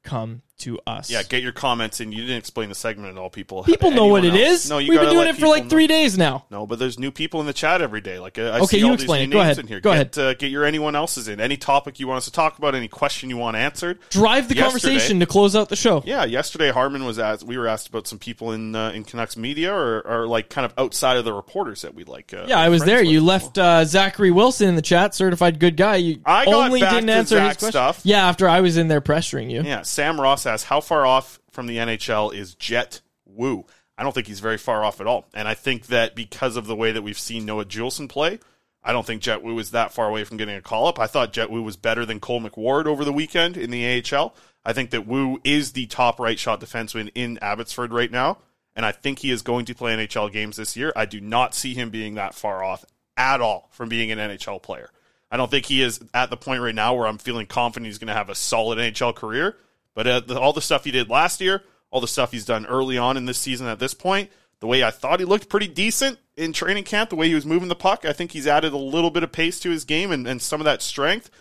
come 0.05 0.41
to 0.59 0.79
us. 0.87 1.09
Yeah, 1.09 1.21
get 1.23 1.43
your 1.43 1.51
comments 1.51 1.99
in. 1.99 2.11
You 2.11 2.21
didn't 2.21 2.37
explain 2.37 2.69
the 2.69 2.75
segment 2.75 3.09
at 3.09 3.17
all, 3.17 3.29
people. 3.29 3.63
People 3.75 3.91
know 3.91 4.07
what 4.07 4.23
it 4.23 4.29
else? 4.33 4.63
is. 4.65 4.69
No, 4.69 4.77
you 4.77 4.91
We've 4.91 4.99
been 5.01 5.09
doing 5.11 5.27
it 5.27 5.35
for 5.35 5.47
like 5.47 5.63
people 5.63 5.69
three 5.71 5.83
know. 5.83 5.87
days 5.95 6.17
now. 6.17 6.45
No, 6.49 6.65
but 6.65 6.79
there's 6.79 6.97
new 6.97 7.11
people 7.11 7.41
in 7.41 7.45
the 7.45 7.53
chat 7.53 7.81
every 7.81 7.99
day. 8.01 8.19
Like 8.19 8.39
uh, 8.39 8.43
I 8.43 8.57
Okay, 8.59 8.65
see 8.67 8.77
you 8.79 8.87
all 8.87 8.93
explain 8.93 9.29
these 9.29 9.29
it. 9.29 9.31
Go 9.33 9.39
names 9.39 9.57
ahead. 9.57 9.59
in 9.59 9.67
here. 9.67 9.79
Go 9.81 9.93
get, 9.93 10.17
Uh, 10.17 10.33
get 10.33 10.51
your 10.51 10.63
anyone 10.63 10.95
else's 10.95 11.27
in. 11.27 11.41
Any 11.41 11.57
topic 11.57 11.99
you 11.99 12.07
want 12.07 12.19
us 12.19 12.25
to 12.25 12.31
talk 12.31 12.57
about. 12.57 12.73
Any 12.73 12.87
question 12.87 13.29
you 13.29 13.37
want 13.37 13.57
answered. 13.57 13.99
Drive 14.09 14.47
the 14.47 14.55
Yesterday- 14.55 14.61
conversation 14.93 15.19
to 15.19 15.25
close 15.25 15.55
out 15.55 15.69
the 15.69 15.75
show. 15.75 16.01
Yeah, 16.05 16.23
yesterday 16.25 16.71
Harman 16.71 17.03
was 17.05 17.19
asked. 17.19 17.43
We 17.43 17.57
were 17.57 17.67
asked 17.67 17.89
about 17.89 18.07
some 18.07 18.19
people 18.19 18.51
in 18.53 18.75
uh, 18.75 18.91
in 18.91 19.03
Canucks 19.03 19.35
media 19.35 19.73
or, 19.73 20.01
or 20.07 20.27
like 20.27 20.49
kind 20.49 20.65
of 20.65 20.73
outside 20.77 21.17
of 21.17 21.25
the 21.25 21.33
reporters 21.33 21.81
that 21.81 21.93
we 21.93 22.05
like. 22.05 22.33
Uh, 22.33 22.45
Yeah, 22.47 22.59
I 22.59 22.69
was 22.69 22.83
there. 22.85 22.99
with. 22.99 23.07
You 23.09 23.21
left 23.21 23.57
uh, 23.57 23.83
Zachary 23.85 24.31
Wilson 24.31 24.69
in 24.69 24.75
the 24.75 24.81
chat, 24.81 25.13
certified 25.13 25.59
good 25.59 25.75
guy. 25.75 25.97
You 25.97 26.21
I 26.25 26.45
only 26.45 26.79
didn't 26.79 27.09
answer 27.09 27.39
his 27.41 27.57
question. 27.57 27.71
stuff. 27.71 28.01
Yeah, 28.03 28.27
after 28.29 28.47
I 28.47 28.61
was 28.61 28.77
in 28.77 28.87
there 28.87 29.01
pressuring 29.01 29.51
you. 29.51 29.61
Yeah, 29.63 29.81
Sam 29.81 30.19
Ross 30.21 30.44
asks, 30.45 30.67
how 30.67 30.81
far 30.81 31.05
off 31.05 31.39
from 31.51 31.67
the 31.67 31.77
NHL 31.77 32.33
is 32.33 32.55
Jett 32.55 33.01
Woo? 33.25 33.65
I 33.97 34.03
don't 34.03 34.13
think 34.13 34.27
he's 34.27 34.39
very 34.39 34.57
far 34.57 34.83
off 34.83 34.99
at 34.99 35.07
all. 35.07 35.25
And 35.33 35.47
I 35.47 35.53
think 35.53 35.87
that 35.87 36.15
because 36.15 36.57
of 36.57 36.67
the 36.67 36.75
way 36.75 36.91
that 36.91 37.01
we've 37.01 37.17
seen 37.17 37.45
Noah 37.45 37.65
Juulsen 37.65 38.09
play, 38.09 38.39
I 38.83 38.91
don't 38.91 39.05
think 39.05 39.21
Jett 39.21 39.41
Woo 39.41 39.57
is 39.57 39.71
that 39.71 39.93
far 39.93 40.07
away 40.07 40.23
from 40.23 40.37
getting 40.37 40.55
a 40.55 40.61
call 40.61 40.87
up. 40.87 40.99
I 40.99 41.07
thought 41.07 41.33
Jett 41.33 41.49
Woo 41.49 41.63
was 41.63 41.77
better 41.77 42.05
than 42.05 42.19
Cole 42.19 42.41
McWard 42.41 42.85
over 42.85 43.03
the 43.03 43.13
weekend 43.13 43.57
in 43.57 43.71
the 43.71 44.03
AHL. 44.13 44.35
I 44.63 44.73
think 44.73 44.91
that 44.91 45.07
Woo 45.07 45.39
is 45.43 45.71
the 45.71 45.87
top 45.87 46.19
right 46.19 46.37
shot 46.37 46.59
defenseman 46.59 47.11
in 47.15 47.39
Abbotsford 47.41 47.93
right 47.93 48.11
now. 48.11 48.39
And 48.75 48.85
I 48.85 48.91
think 48.91 49.19
he 49.19 49.31
is 49.31 49.41
going 49.41 49.65
to 49.65 49.75
play 49.75 49.95
NHL 49.95 50.31
games 50.31 50.57
this 50.57 50.75
year. 50.75 50.91
I 50.95 51.05
do 51.05 51.21
not 51.21 51.55
see 51.55 51.73
him 51.73 51.89
being 51.89 52.15
that 52.15 52.35
far 52.35 52.63
off 52.63 52.83
at 53.15 53.41
all 53.41 53.69
from 53.71 53.89
being 53.89 54.11
an 54.11 54.19
NHL 54.19 54.61
player. 54.61 54.89
I 55.31 55.37
don't 55.37 55.49
think 55.49 55.65
he 55.65 55.81
is 55.81 55.99
at 56.13 56.29
the 56.29 56.37
point 56.37 56.61
right 56.61 56.75
now 56.75 56.93
where 56.93 57.07
I'm 57.07 57.17
feeling 57.17 57.47
confident 57.47 57.87
he's 57.87 57.97
going 57.97 58.07
to 58.07 58.13
have 58.13 58.29
a 58.29 58.35
solid 58.35 58.77
NHL 58.77 59.15
career. 59.15 59.57
But 59.95 60.07
uh, 60.07 60.19
the, 60.19 60.39
all 60.39 60.53
the 60.53 60.61
stuff 60.61 60.83
he 60.83 60.91
did 60.91 61.09
last 61.09 61.41
year, 61.41 61.63
all 61.89 62.01
the 62.01 62.07
stuff 62.07 62.31
he's 62.31 62.45
done 62.45 62.67
early 62.67 62.97
on 62.97 63.17
in 63.17 63.25
this 63.25 63.39
season 63.39 63.65
at 63.67 63.79
this 63.79 63.95
point, 63.95 64.29
the 64.59 64.67
way 64.67 64.83
I 64.83 64.91
thought 64.91 65.19
he 65.19 65.25
looked 65.25 65.49
pretty 65.49 65.67
decent 65.67 66.19
in 66.35 66.53
training 66.53 66.83
camp, 66.83 67.09
the 67.09 67.15
way 67.15 67.27
he 67.27 67.35
was 67.35 67.45
moving 67.45 67.69
the 67.69 67.75
puck, 67.75 68.05
I 68.05 68.13
think 68.13 68.31
he's 68.31 68.45
added 68.45 68.73
a 68.73 68.77
little 68.77 69.09
bit 69.09 69.23
of 69.23 69.31
pace 69.31 69.59
to 69.61 69.71
his 69.71 69.85
game 69.85 70.11
and, 70.11 70.27
and 70.27 70.41
some 70.41 70.61
of 70.61 70.65
that 70.65 70.81
strength. 70.81 71.31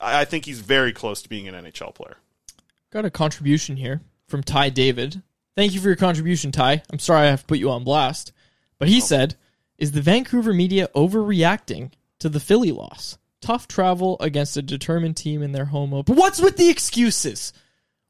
I, 0.00 0.22
I 0.22 0.24
think 0.24 0.46
he's 0.46 0.60
very 0.60 0.92
close 0.92 1.20
to 1.22 1.28
being 1.28 1.48
an 1.48 1.54
NHL 1.54 1.94
player. 1.94 2.16
Got 2.90 3.04
a 3.04 3.10
contribution 3.10 3.76
here 3.76 4.00
from 4.28 4.42
Ty 4.42 4.70
David. 4.70 5.22
Thank 5.56 5.74
you 5.74 5.80
for 5.80 5.88
your 5.88 5.96
contribution, 5.96 6.52
Ty. 6.52 6.82
I'm 6.90 6.98
sorry 6.98 7.26
I 7.26 7.30
have 7.30 7.40
to 7.40 7.46
put 7.46 7.58
you 7.58 7.70
on 7.70 7.84
blast. 7.84 8.32
But 8.78 8.88
he 8.88 9.00
said, 9.00 9.36
Is 9.78 9.92
the 9.92 10.00
Vancouver 10.00 10.52
media 10.52 10.88
overreacting 10.94 11.92
to 12.20 12.28
the 12.28 12.40
Philly 12.40 12.72
loss? 12.72 13.18
Tough 13.40 13.68
travel 13.68 14.16
against 14.20 14.56
a 14.56 14.62
determined 14.62 15.16
team 15.16 15.42
in 15.42 15.52
their 15.52 15.66
home 15.66 15.92
open. 15.92 16.16
What's 16.16 16.40
with 16.40 16.56
the 16.56 16.70
excuses? 16.70 17.52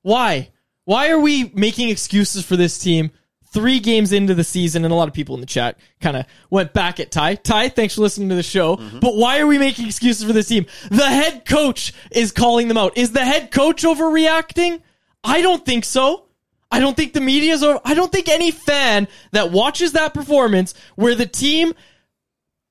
Why? 0.04 0.50
Why 0.84 1.08
are 1.08 1.18
we 1.18 1.50
making 1.54 1.88
excuses 1.88 2.44
for 2.44 2.56
this 2.56 2.76
team 2.76 3.10
three 3.54 3.80
games 3.80 4.12
into 4.12 4.34
the 4.34 4.44
season? 4.44 4.84
And 4.84 4.92
a 4.92 4.94
lot 4.94 5.08
of 5.08 5.14
people 5.14 5.34
in 5.34 5.40
the 5.40 5.46
chat 5.46 5.78
kind 6.02 6.14
of 6.14 6.26
went 6.50 6.74
back 6.74 7.00
at 7.00 7.10
Ty. 7.10 7.36
Ty, 7.36 7.70
thanks 7.70 7.94
for 7.94 8.02
listening 8.02 8.28
to 8.28 8.34
the 8.34 8.42
show. 8.42 8.76
Mm-hmm. 8.76 8.98
But 8.98 9.16
why 9.16 9.40
are 9.40 9.46
we 9.46 9.56
making 9.56 9.86
excuses 9.86 10.22
for 10.22 10.34
this 10.34 10.48
team? 10.48 10.66
The 10.90 11.06
head 11.06 11.46
coach 11.46 11.94
is 12.10 12.32
calling 12.32 12.68
them 12.68 12.76
out. 12.76 12.98
Is 12.98 13.12
the 13.12 13.24
head 13.24 13.50
coach 13.50 13.82
overreacting? 13.82 14.82
I 15.24 15.40
don't 15.40 15.64
think 15.64 15.86
so. 15.86 16.26
I 16.70 16.80
don't 16.80 16.96
think 16.96 17.14
the 17.14 17.22
media's 17.22 17.62
over. 17.62 17.80
I 17.82 17.94
don't 17.94 18.12
think 18.12 18.28
any 18.28 18.50
fan 18.50 19.08
that 19.32 19.52
watches 19.52 19.92
that 19.92 20.12
performance 20.12 20.74
where 20.96 21.14
the 21.14 21.24
team 21.24 21.72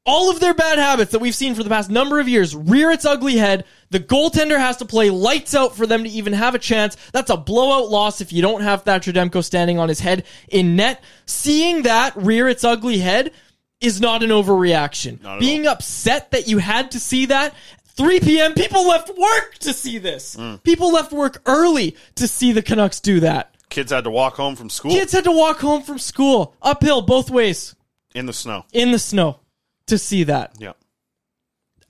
all 0.06 0.30
of 0.30 0.40
their 0.40 0.54
bad 0.54 0.78
habits 0.78 1.12
that 1.12 1.20
we've 1.20 1.36
seen 1.36 1.56
for 1.56 1.64
the 1.64 1.70
past 1.70 1.90
number 1.90 2.20
of 2.20 2.28
years 2.28 2.56
rear 2.56 2.92
its 2.92 3.06
ugly 3.06 3.38
head. 3.38 3.66
The 3.90 4.00
goaltender 4.00 4.58
has 4.58 4.78
to 4.78 4.86
play 4.86 5.10
lights 5.10 5.56
out 5.56 5.76
for 5.76 5.88
them 5.88 6.04
to 6.04 6.10
even 6.10 6.34
have 6.34 6.56
a 6.56 6.60
chance. 6.60 6.98
That's 7.14 7.30
a 7.30 7.38
blowout 7.38 7.90
loss 7.90 8.20
if 8.20 8.34
you 8.34 8.42
don't 8.42 8.62
have 8.62 8.84
Thatcher 8.84 9.14
Demko 9.14 9.44
standing 9.44 9.80
on 9.80 9.90
his 9.90 10.00
head 10.00 10.26
in 10.50 10.76
net. 10.76 11.02
Seeing 11.26 11.84
that 11.84 12.16
rear 12.18 12.48
its 12.50 12.64
ugly 12.64 12.98
head 12.98 13.32
is 13.80 14.02
not 14.02 14.24
an 14.24 14.30
overreaction. 14.30 15.22
Not 15.22 15.40
Being 15.40 15.68
upset 15.68 16.32
that 16.32 16.48
you 16.48 16.58
had 16.58 16.92
to 16.92 17.00
see 17.00 17.28
that 17.28 17.54
3 17.96 18.20
p.m. 18.22 18.54
People 18.54 18.88
left 18.88 19.10
work 19.18 19.56
to 19.60 19.74
see 19.74 20.00
this. 20.00 20.36
Mm. 20.36 20.64
People 20.64 20.92
left 20.92 21.12
work 21.14 21.42
early 21.46 21.96
to 22.16 22.28
see 22.28 22.52
the 22.52 22.62
Canucks 22.62 23.00
do 23.00 23.20
that. 23.22 23.56
Kids 23.70 23.92
had 23.92 24.04
to 24.04 24.12
walk 24.12 24.36
home 24.36 24.56
from 24.56 24.70
school 24.70 24.92
Kids 24.92 25.12
had 25.12 25.24
to 25.24 25.32
walk 25.32 25.60
home 25.60 25.82
from 25.82 25.98
school 25.98 26.56
uphill 26.62 27.02
both 27.02 27.32
ways 27.32 27.76
in 28.14 28.28
the 28.28 28.34
snow. 28.34 28.66
in 28.72 28.92
the 28.92 29.00
snow 29.00 29.40
to 29.88 29.98
see 29.98 30.24
that. 30.24 30.54
Yeah. 30.60 30.74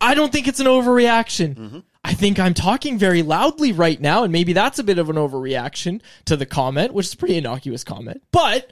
I 0.02 0.16
don't 0.16 0.32
think 0.32 0.48
it's 0.48 0.60
an 0.60 0.68
overreaction. 0.68 1.56
Mm-hmm. 1.56 1.80
I 2.04 2.14
think 2.14 2.38
I'm 2.38 2.54
talking 2.54 2.98
very 2.98 3.24
loudly 3.24 3.72
right 3.72 4.00
now, 4.00 4.24
and 4.24 4.34
maybe 4.34 4.52
that's 4.52 4.78
a 4.78 4.84
bit 4.84 5.00
of 5.00 5.10
an 5.10 5.16
overreaction 5.16 6.02
to 6.26 6.36
the 6.36 6.46
comment, 6.46 6.94
which 6.94 7.08
is 7.08 7.14
a 7.14 7.18
pretty 7.18 7.38
innocuous 7.38 7.86
comment. 7.86 8.22
But 8.32 8.70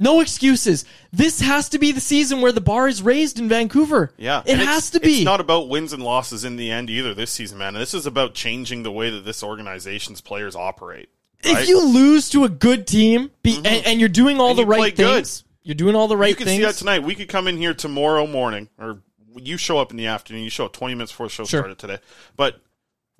no 0.00 0.20
excuses. 0.20 0.84
This 1.12 1.40
has 1.40 1.68
to 1.70 1.78
be 1.78 1.92
the 1.92 2.00
season 2.00 2.40
where 2.40 2.50
the 2.50 2.60
bar 2.60 2.88
is 2.88 3.00
raised 3.02 3.38
in 3.38 3.48
Vancouver. 3.48 4.12
Yeah, 4.16 4.42
it 4.44 4.58
has 4.58 4.90
to 4.90 5.00
be. 5.00 5.16
It's 5.16 5.24
not 5.24 5.40
about 5.40 5.68
wins 5.68 5.92
and 5.92 6.02
losses 6.02 6.44
in 6.44 6.56
the 6.56 6.70
end 6.70 6.90
either 6.90 7.14
this 7.14 7.30
season, 7.30 7.58
man. 7.58 7.74
This 7.74 7.94
is 7.94 8.06
about 8.06 8.34
changing 8.34 8.82
the 8.82 8.92
way 8.92 9.10
that 9.10 9.24
this 9.24 9.44
organization's 9.44 10.20
players 10.20 10.56
operate. 10.56 11.08
if 11.44 11.54
right? 11.54 11.68
you 11.68 11.84
lose 11.84 12.28
to 12.30 12.44
a 12.44 12.48
good 12.48 12.88
team, 12.88 13.30
be, 13.42 13.56
and, 13.56 13.86
and 13.86 14.00
you're 14.00 14.08
doing 14.08 14.40
all 14.40 14.50
And 14.50 14.58
the 14.58 14.66
right 14.66 14.96
good. 14.96 15.28
You're 15.68 15.74
doing 15.74 15.94
all 15.94 16.08
the 16.08 16.16
right 16.16 16.28
things. 16.36 16.40
you 16.40 16.44
can 16.46 16.46
things. 16.46 16.58
see 16.60 16.64
that 16.64 16.74
tonight. 16.78 17.06
We 17.06 17.14
could 17.14 17.28
come 17.28 17.46
in 17.46 17.58
here 17.58 17.74
tomorrow 17.74 18.26
morning, 18.26 18.68
or 18.78 19.02
you 19.36 19.58
show 19.58 19.78
up 19.78 19.90
in 19.90 19.98
the 19.98 20.06
afternoon. 20.06 20.42
You 20.42 20.50
show 20.50 20.64
up 20.64 20.72
20 20.72 20.94
minutes 20.94 21.12
before 21.12 21.26
the 21.26 21.30
show 21.32 21.44
Sure. 21.44 21.60
started 21.60 21.78
today. 21.78 21.98
But 22.36 22.60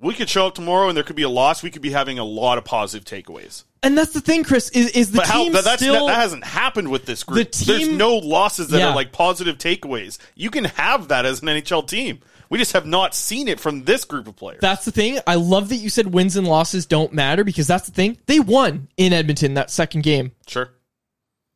we 0.01 0.13
could 0.15 0.29
show 0.29 0.47
up 0.47 0.55
tomorrow 0.55 0.87
and 0.87 0.97
there 0.97 1.03
could 1.03 1.15
be 1.15 1.21
a 1.23 1.29
loss. 1.29 1.61
We 1.61 1.69
could 1.69 1.81
be 1.83 1.91
having 1.91 2.17
a 2.19 2.23
lot 2.23 2.57
of 2.57 2.65
positive 2.65 3.05
takeaways. 3.05 3.65
and 3.83 3.97
that's 3.97 4.13
the 4.13 4.19
thing, 4.21 4.43
Chris. 4.43 4.69
Is 4.71 4.89
is 4.91 5.11
the 5.11 5.17
but 5.17 5.27
team 5.27 5.53
that, 5.53 5.63
that's, 5.63 5.81
still? 5.81 6.07
that, 6.07 6.13
that 6.13 6.21
hasn't 6.21 6.43
happened 6.43 6.89
with 6.89 7.05
this 7.05 7.23
group. 7.23 7.51
The 7.51 7.65
team, 7.65 7.77
There's 7.77 7.87
no 7.89 8.15
losses 8.17 8.69
that 8.69 8.79
Yeah. 8.79 8.89
are 8.89 8.95
like 8.95 9.11
positive 9.11 9.57
takeaways. 9.59 10.17
You 10.35 10.49
can 10.49 10.63
have 10.65 11.09
that 11.09 11.25
as 11.25 11.41
an 11.43 11.47
NHL 11.49 11.87
team. 11.87 12.19
We 12.49 12.57
just 12.57 12.71
have 12.73 12.87
not 12.87 13.13
seen 13.13 13.47
it 13.47 13.59
from 13.59 13.83
this 13.83 14.05
group 14.05 14.27
of 14.27 14.35
players. 14.35 14.59
That's 14.59 14.83
the 14.83 14.91
thing. 14.91 15.19
I 15.27 15.35
love 15.35 15.69
that 15.69 15.75
you 15.75 15.89
said 15.89 16.07
wins 16.13 16.35
and 16.35 16.47
losses 16.47 16.87
don't 16.87 17.13
matter 17.13 17.43
because 17.43 17.67
that's 17.67 17.85
the 17.85 17.93
thing. 17.93 18.17
They 18.25 18.39
won 18.39 18.87
in 18.97 19.13
Edmonton 19.13 19.53
that 19.53 19.69
second 19.69 20.01
game. 20.01 20.31
Sure. 20.47 20.71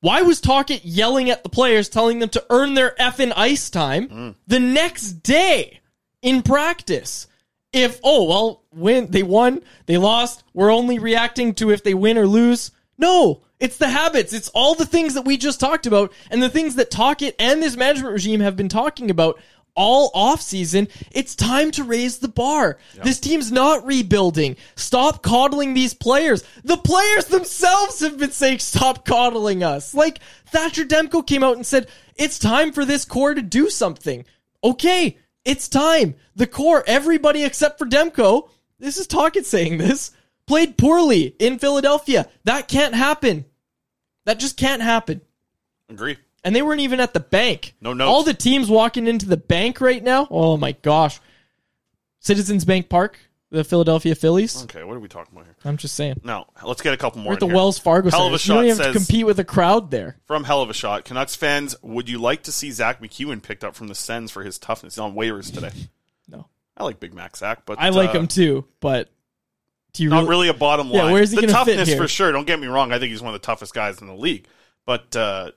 Why 0.04 0.22
was 0.22 0.42
Tocchet 0.42 0.84
yelling 0.84 1.30
at 1.30 1.44
the 1.44 1.50
players, 1.50 1.88
telling 1.88 2.20
them 2.20 2.28
to 2.28 2.46
earn 2.50 2.74
their 2.74 2.94
effing 3.00 3.32
ice 3.38 3.70
time 3.70 4.10
Mm. 4.10 4.36
the 4.46 4.60
next 4.60 5.24
day 5.24 5.80
in 6.22 6.42
practice? 6.42 7.28
If 7.72 8.02
oh 8.04 8.26
well, 8.26 8.64
win 8.74 9.08
they 9.12 9.24
won, 9.24 9.62
they 9.86 9.98
lost. 9.98 10.44
We're 10.54 10.74
only 10.74 11.00
reacting 11.00 11.54
to 11.54 11.72
if 11.72 11.86
they 11.86 11.94
win 11.94 12.18
or 12.18 12.28
lose. 12.28 12.72
No, 12.98 13.44
it's 13.62 13.78
the 13.78 13.88
habits. 13.88 14.34
It's 14.34 14.50
all 14.50 14.76
the 14.76 14.86
things 14.86 15.14
that 15.14 15.24
we 15.24 15.38
just 15.38 15.62
talked 15.62 15.88
about, 15.88 16.12
and 16.30 16.44
the 16.44 16.50
things 16.50 16.76
that 16.76 16.92
Tocchet 16.92 17.36
and 17.40 17.64
this 17.64 17.78
management 17.78 18.12
regime 18.12 18.42
have 18.42 18.58
been 18.58 18.68
talking 18.68 19.10
about 19.10 19.40
all 19.76 20.12
off 20.14 20.42
season. 20.42 20.88
It's 21.12 21.36
time 21.36 21.72
to 21.72 21.84
raise 21.84 22.20
the 22.20 22.28
bar. 22.28 22.78
This 23.04 23.20
team's 23.20 23.52
not 23.52 23.86
rebuilding. 23.86 24.58
Stop 24.76 25.24
coddling 25.24 25.74
these 25.74 25.94
players. 25.94 26.44
The 26.64 26.78
players 26.78 27.26
themselves 27.26 28.00
have 28.02 28.18
been 28.18 28.32
saying 28.32 28.60
stop 28.60 29.06
coddling 29.06 29.64
us. 29.64 29.94
Like 29.94 30.20
Thatcher 30.48 30.86
Demko 30.86 31.26
came 31.26 31.44
out 31.44 31.56
and 31.56 31.66
said 31.66 31.90
it's 32.16 32.40
time 32.40 32.72
for 32.72 32.86
this 32.86 33.06
core 33.06 33.34
to 33.34 33.42
do 33.42 33.70
something. 33.70 34.26
Okay, 34.64 35.18
it's 35.46 35.68
time. 35.68 36.16
The 36.36 36.48
core, 36.48 36.84
everybody 36.88 37.44
except 37.44 37.78
for 37.78 37.86
Demko, 37.86 38.50
this 38.80 38.98
is 38.98 39.08
Tocchet 39.08 39.46
saying 39.46 39.78
this, 39.78 40.12
played 40.48 40.78
poorly 40.78 41.36
in 41.40 41.60
Philadelphia. 41.60 42.30
That 42.44 42.68
can't 42.68 42.96
happen. 42.96 43.46
That 44.26 44.40
just 44.40 44.58
can't 44.58 44.82
happen. 44.82 45.22
Agree. 45.90 46.18
And 46.44 46.56
they 46.56 46.62
weren't 46.62 46.82
even 46.82 47.00
at 47.00 47.14
the 47.14 47.20
bank. 47.22 47.74
No 47.80 47.94
notes. 47.94 48.10
All 48.10 48.24
the 48.24 48.34
teams 48.34 48.70
walking 48.70 49.08
into 49.08 49.26
the 49.28 49.38
bank 49.38 49.80
right 49.80 50.04
now. 50.04 50.28
Oh 50.30 50.58
my 50.58 50.74
gosh. 50.74 51.20
Citizens 52.20 52.66
Bank 52.66 52.90
Park, 52.90 53.18
the 53.50 53.64
Philadelphia 53.64 54.16
Phillies. 54.16 54.64
Okay, 54.64 54.84
what 54.84 54.96
are 54.96 55.00
we 55.00 55.08
talking 55.10 55.34
about 55.34 55.46
here? 55.46 55.56
I'm 55.66 55.78
just 55.78 55.96
saying. 55.96 56.22
No, 56.24 56.46
let's 56.64 56.82
get 56.82 56.94
a 56.94 56.98
couple 56.98 57.20
more. 57.22 57.32
We're 57.32 57.34
at 57.36 57.40
the 57.42 57.48
here. 57.48 57.56
Wells 57.56 57.80
Fargo 57.80 58.10
Hell 58.10 58.22
of 58.22 58.26
Center. 58.26 58.32
a 58.32 58.34
You 58.34 58.38
shot 58.40 58.54
don't 58.56 58.66
even 58.66 58.78
have 58.78 58.86
to 58.94 59.00
says 59.00 59.08
compete 59.08 59.26
with 59.26 59.40
a 59.40 59.44
crowd 59.44 59.92
there. 59.92 60.18
from 60.26 60.44
Hell 60.46 60.62
of 60.62 60.70
a 60.70 60.74
Shot. 60.74 61.06
Canucks 61.06 61.36
fans, 61.36 61.76
would 61.82 62.08
you 62.10 62.18
like 62.20 62.44
to 62.44 62.52
see 62.52 62.72
Zach 62.72 63.02
MacEwen 63.02 63.42
picked 63.44 63.64
up 63.64 63.76
from 63.76 63.88
the 63.88 63.96
Sens 63.96 64.32
for 64.32 64.44
his 64.44 64.58
toughness 64.58 64.96
He's 64.96 65.00
on 65.00 65.16
waivers 65.16 65.54
today? 65.54 65.72
No. 66.30 66.48
I 66.78 66.84
like 66.86 67.00
Big 67.00 67.14
Mac 67.14 67.36
Zach, 67.38 67.66
but 67.66 67.78
I 67.80 67.90
like 67.90 68.10
uh, 68.12 68.20
him 68.20 68.28
too, 68.28 68.66
but 68.80 69.10
do 69.94 70.04
you 70.04 70.10
not 70.10 70.28
really 70.28 70.48
a 70.48 70.54
bottom 70.54 70.90
Yeah, 70.90 71.04
line. 71.04 71.14
where's 71.14 71.30
he 71.32 71.36
the 71.36 71.42
gonna 71.48 71.66
fit 71.66 71.72
toughness 71.74 71.90
here? 71.90 71.98
for 71.98 72.08
sure. 72.08 72.32
Don't 72.32 72.48
get 72.48 72.60
me 72.60 72.68
wrong. 72.68 72.92
I 72.92 73.00
think 73.00 73.12
he's 73.12 73.22
one 73.22 73.34
of 73.36 73.40
the 73.40 73.46
toughest 73.46 73.74
guys 73.74 74.02
in 74.02 74.08
the 74.08 74.16
league. 74.16 74.48
But 74.86 75.16
uh, 75.16 75.52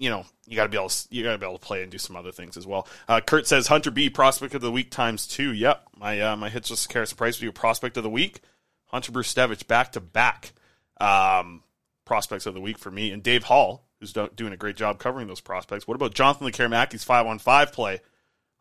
you 0.00 0.08
know, 0.08 0.24
you 0.46 0.56
got 0.56 0.62
to 0.62 0.70
be 0.70 0.78
able. 0.78 0.88
To, 0.88 1.06
you 1.10 1.22
got 1.22 1.32
to 1.32 1.38
be 1.38 1.44
able 1.44 1.58
to 1.58 1.64
play 1.64 1.82
and 1.82 1.92
do 1.92 1.98
some 1.98 2.16
other 2.16 2.32
things 2.32 2.56
as 2.56 2.66
well. 2.66 2.88
Uh, 3.06 3.20
Kurt 3.20 3.46
says 3.46 3.66
Hunter 3.66 3.90
B 3.90 4.08
prospect 4.08 4.54
of 4.54 4.62
the 4.62 4.72
week 4.72 4.90
times 4.90 5.26
two. 5.26 5.52
Yep, 5.52 5.88
my 5.98 6.18
uh, 6.20 6.36
my 6.36 6.48
hits 6.48 6.70
with 6.70 6.80
Karras 6.88 7.14
Price 7.14 7.36
video 7.36 7.52
prospect 7.52 7.98
of 7.98 8.02
the 8.02 8.10
week. 8.10 8.40
Hunter 8.86 9.12
Brzustewicz 9.12 9.66
back 9.66 9.92
to 9.92 10.00
back 10.00 10.52
um, 11.00 11.62
prospects 12.06 12.46
of 12.46 12.54
the 12.54 12.62
week 12.62 12.78
for 12.78 12.90
me, 12.90 13.10
and 13.10 13.22
Dave 13.22 13.44
Hall, 13.44 13.84
who's 14.00 14.14
do- 14.14 14.30
doing 14.34 14.54
a 14.54 14.56
great 14.56 14.74
job 14.74 14.98
covering 14.98 15.28
those 15.28 15.42
prospects. 15.42 15.86
What 15.86 15.96
about 15.96 16.14
Jonathan 16.14 16.48
Lekkerimäki's 16.48 17.04
five 17.04 17.26
on 17.26 17.38
five 17.38 17.70
play? 17.70 18.00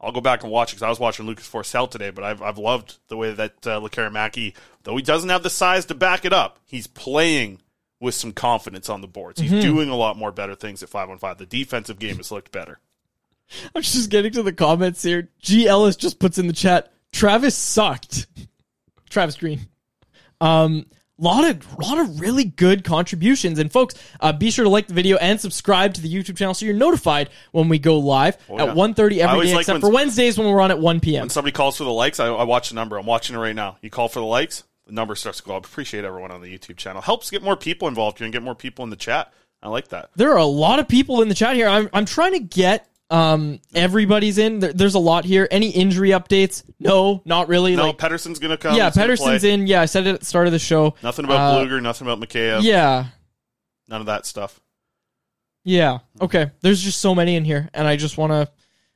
I'll 0.01 0.11
go 0.11 0.21
back 0.21 0.43
and 0.43 0.51
watch 0.51 0.71
it 0.71 0.75
because 0.75 0.83
I 0.83 0.89
was 0.89 0.99
watching 0.99 1.25
Lucas 1.25 1.49
Forsell 1.49 1.89
today, 1.89 2.09
but 2.09 2.25
I've, 2.25 2.41
I've 2.41 2.57
loved 2.57 2.97
the 3.07 3.17
way 3.17 3.31
that 3.33 3.65
uh, 3.65 3.79
Lekkerimäki, 3.79 4.55
though 4.83 4.97
he 4.97 5.03
doesn't 5.03 5.29
have 5.29 5.43
the 5.43 5.49
size 5.49 5.85
to 5.85 5.95
back 5.95 6.25
it 6.25 6.33
up, 6.33 6.59
he's 6.65 6.87
playing 6.87 7.61
with 7.99 8.15
some 8.15 8.31
confidence 8.31 8.89
on 8.89 9.01
the 9.01 9.07
boards. 9.07 9.41
He's 9.41 9.51
Mhm. 9.51 9.61
doing 9.61 9.89
a 9.89 9.95
lot 9.95 10.17
more 10.17 10.31
better 10.31 10.55
things 10.55 10.81
at 10.83 10.89
five 10.89 11.09
on 11.09 11.17
five. 11.17 11.37
The 11.37 11.45
defensive 11.45 11.99
game 11.99 12.17
has 12.17 12.31
looked 12.31 12.51
better. 12.51 12.79
I'm 13.75 13.81
just 13.81 14.09
getting 14.09 14.31
to 14.33 14.43
the 14.43 14.53
comments 14.53 15.01
here. 15.03 15.29
G. 15.41 15.67
Ellis 15.67 15.95
just 15.95 16.19
puts 16.19 16.37
in 16.37 16.47
the 16.47 16.53
chat. 16.53 16.91
Travis 17.11 17.55
sucked. 17.57 18.27
Travis 19.09 19.35
Green. 19.35 19.67
Um, 20.39 20.85
lot 21.17 21.43
of 21.49 21.77
lot 21.79 21.97
of 21.99 22.21
really 22.21 22.45
good 22.45 22.83
contributions. 22.83 23.59
And 23.59 23.71
folks, 23.71 23.95
uh, 24.21 24.31
be 24.31 24.51
sure 24.51 24.63
to 24.63 24.69
like 24.69 24.87
the 24.87 24.93
video 24.93 25.17
and 25.17 25.41
subscribe 25.41 25.95
to 25.95 26.01
the 26.01 26.13
YouTube 26.13 26.37
channel 26.37 26.53
so 26.53 26.65
you're 26.65 26.75
notified 26.75 27.29
when 27.51 27.67
we 27.67 27.79
go 27.79 27.97
live 27.99 28.37
Oh, 28.49 28.59
at 28.59 28.67
yeah. 28.67 28.73
1.30 28.73 29.19
I 29.19 29.23
every 29.23 29.33
always 29.33 29.51
like 29.53 29.61
except 29.63 29.73
when- 29.75 29.81
for 29.81 29.89
Wednesdays 29.91 30.37
when 30.37 30.47
we're 30.47 30.61
on 30.61 30.71
at 30.71 30.79
1 30.79 30.99
p.m. 30.99 31.23
When 31.23 31.29
somebody 31.29 31.51
calls 31.51 31.75
for 31.77 31.83
the 31.83 31.91
likes, 31.91 32.19
I, 32.19 32.27
I 32.27 32.43
watch 32.43 32.69
the 32.69 32.75
number. 32.75 32.97
I'm 32.97 33.05
watching 33.07 33.35
it 33.35 33.39
right 33.39 33.55
now. 33.55 33.77
You 33.81 33.89
call 33.89 34.07
for 34.07 34.19
the 34.19 34.25
likes, 34.25 34.63
the 34.89 34.95
number 34.95 35.15
starts 35.15 35.37
to 35.39 35.43
go 35.45 35.55
up. 35.55 35.65
Appreciate 35.65 36.03
everyone 36.03 36.31
on 36.31 36.41
the 36.41 36.47
YouTube 36.55 36.77
channel. 36.77 37.01
Helps 37.01 37.29
get 37.29 37.41
more 37.43 37.55
people 37.55 37.87
involved 37.87 38.17
here 38.17 38.25
and 38.25 38.33
get 38.33 38.43
more 38.43 38.55
people 38.55 38.83
in 38.83 38.89
the 38.89 38.95
chat. 38.95 39.31
I 39.63 39.69
like 39.69 39.89
that. 39.89 40.09
There 40.15 40.31
are 40.31 40.37
a 40.37 40.45
lot 40.45 40.79
of 40.79 40.87
people 40.87 41.21
in 41.21 41.29
the 41.29 41.35
chat 41.35 41.55
here. 41.55 41.67
I'm 41.67 41.89
I'm 41.93 42.05
trying 42.05 42.33
to 42.33 42.39
get 42.39 42.87
um 43.09 43.59
everybody's 43.73 44.37
in. 44.37 44.59
There, 44.59 44.71
there's 44.73 44.93
a 44.95 44.99
lot 44.99 45.25
here. 45.25 45.47
Any 45.51 45.69
injury 45.69 46.09
updates? 46.09 46.63
No, 46.79 47.21
not 47.25 47.47
really. 47.47 47.75
No, 47.75 47.87
like 47.87 47.97
Pettersson's 47.97 48.39
going 48.39 48.51
to 48.51 48.57
come. 48.57 48.75
yeah, 48.75 48.89
Pettersson's 48.89 49.43
in. 49.43 49.67
Yeah, 49.67 49.81
I 49.81 49.85
said 49.85 50.07
it 50.07 50.13
at 50.13 50.19
the 50.21 50.25
start 50.25 50.47
of 50.47 50.53
the 50.53 50.59
show. 50.59 50.95
Nothing 51.03 51.25
about 51.25 51.39
Uh, 51.55 51.59
Blueger, 51.65 51.81
nothing 51.81 52.07
about 52.07 52.19
Mikheyev. 52.27 52.63
Yeah, 52.63 53.05
None 53.87 53.99
of 54.01 54.07
that 54.07 54.25
stuff. 54.25 54.59
yeah. 55.63 55.99
Okay. 56.21 56.51
There's 56.61 56.81
just 56.81 56.99
so 57.01 57.13
many 57.15 57.35
in 57.35 57.43
here, 57.45 57.69
and 57.73 57.87
I 57.87 57.95
just 57.95 58.17
want 58.17 58.31
to 58.31 58.49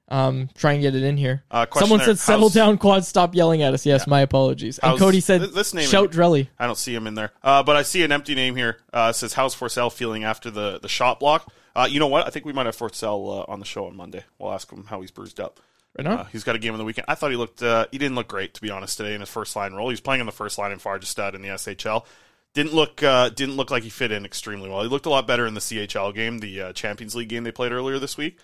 um 0.09 0.49
try 0.55 0.73
and 0.73 0.81
get 0.81 0.95
it 0.95 1.03
in 1.03 1.17
here. 1.17 1.43
Uh, 1.49 1.65
Someone 1.73 1.99
said, 2.01 2.19
"Settle 2.19 2.49
down, 2.49 2.77
quad. 2.77 3.05
Stop 3.05 3.35
yelling 3.35 3.61
at 3.61 3.73
us." 3.73 3.85
Yes, 3.85 4.05
my 4.05 4.21
apologies. 4.21 4.77
And 4.79 4.89
How's- 4.89 4.99
Cody 4.99 5.19
said, 5.21 5.41
th- 5.41 5.53
this 5.53 5.73
name 5.73 5.87
"Shout 5.87 6.11
Drelly." 6.11 6.49
I 6.59 6.65
don't 6.65 6.77
see 6.77 6.93
him 6.93 7.07
in 7.07 7.15
there, 7.15 7.31
uh, 7.41 7.63
but 7.63 7.75
I 7.75 7.83
see 7.83 8.03
an 8.03 8.11
empty 8.11 8.35
name 8.35 8.55
here. 8.55 8.77
Uh, 8.91 9.07
it 9.11 9.13
says 9.17 9.33
how's 9.33 9.55
Forsell 9.55 9.91
feeling 9.91 10.23
after 10.23 10.51
the 10.51 10.79
the 10.79 10.89
shot 10.89 11.19
block? 11.19 11.51
Uh, 11.75 11.87
you 11.89 11.99
know 11.99 12.07
what? 12.07 12.27
I 12.27 12.29
think 12.29 12.45
we 12.45 12.53
might 12.53 12.65
have 12.67 12.77
Forsell 12.77 13.41
uh, 13.41 13.51
on 13.51 13.59
the 13.59 13.65
show 13.65 13.85
on 13.87 13.95
Monday. 13.95 14.23
We'll 14.37 14.53
ask 14.53 14.69
him 14.71 14.85
how 14.85 15.01
he's 15.01 15.11
bruised 15.11 15.39
up. 15.39 15.59
Right 15.97 16.07
on. 16.07 16.19
Uh, 16.19 16.23
he's 16.25 16.43
got 16.43 16.55
a 16.55 16.59
game 16.59 16.73
on 16.73 16.79
the 16.79 16.85
weekend. 16.85 17.05
I 17.07 17.15
thought 17.15 17.31
he 17.31 17.37
looked. 17.37 17.63
Uh, 17.63 17.85
he 17.91 17.97
didn't 17.97 18.15
look 18.15 18.27
great 18.27 18.53
to 18.55 18.61
be 18.61 18.69
honest 18.69 18.97
today 18.97 19.13
in 19.13 19.21
his 19.21 19.29
first 19.29 19.55
line 19.55 19.73
role. 19.73 19.89
He's 19.89 20.01
playing 20.01 20.19
in 20.21 20.25
the 20.25 20.31
first 20.31 20.57
line 20.57 20.71
in 20.71 20.79
Farjestad 20.79 21.33
in 21.33 21.41
the 21.41 21.49
SHL. 21.49 22.05
Didn't 22.53 22.73
look. 22.73 23.01
Uh, 23.01 23.29
didn't 23.29 23.55
look 23.55 23.71
like 23.71 23.83
he 23.83 23.89
fit 23.89 24.11
in 24.11 24.25
extremely 24.25 24.69
well. 24.69 24.81
He 24.83 24.87
looked 24.89 25.05
a 25.05 25.09
lot 25.09 25.25
better 25.25 25.45
in 25.47 25.53
the 25.55 25.59
CHL 25.59 26.13
game, 26.13 26.39
the 26.39 26.61
uh, 26.61 26.73
Champions 26.73 27.15
League 27.15 27.29
game 27.29 27.43
they 27.43 27.51
played 27.51 27.71
earlier 27.71 27.97
this 27.99 28.17
week. 28.17 28.37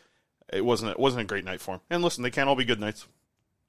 It 0.52 0.66
wasn't. 0.66 0.92
It 0.92 1.00
wasn't 1.00 1.22
a 1.22 1.26
great 1.26 1.46
night 1.46 1.62
for 1.62 1.76
him. 1.76 1.82
And 1.90 2.04
listen, 2.04 2.24
they 2.24 2.32
can't 2.32 2.50
all 2.50 2.56
be 2.56 2.66
good 2.66 2.80
nights. 2.80 3.08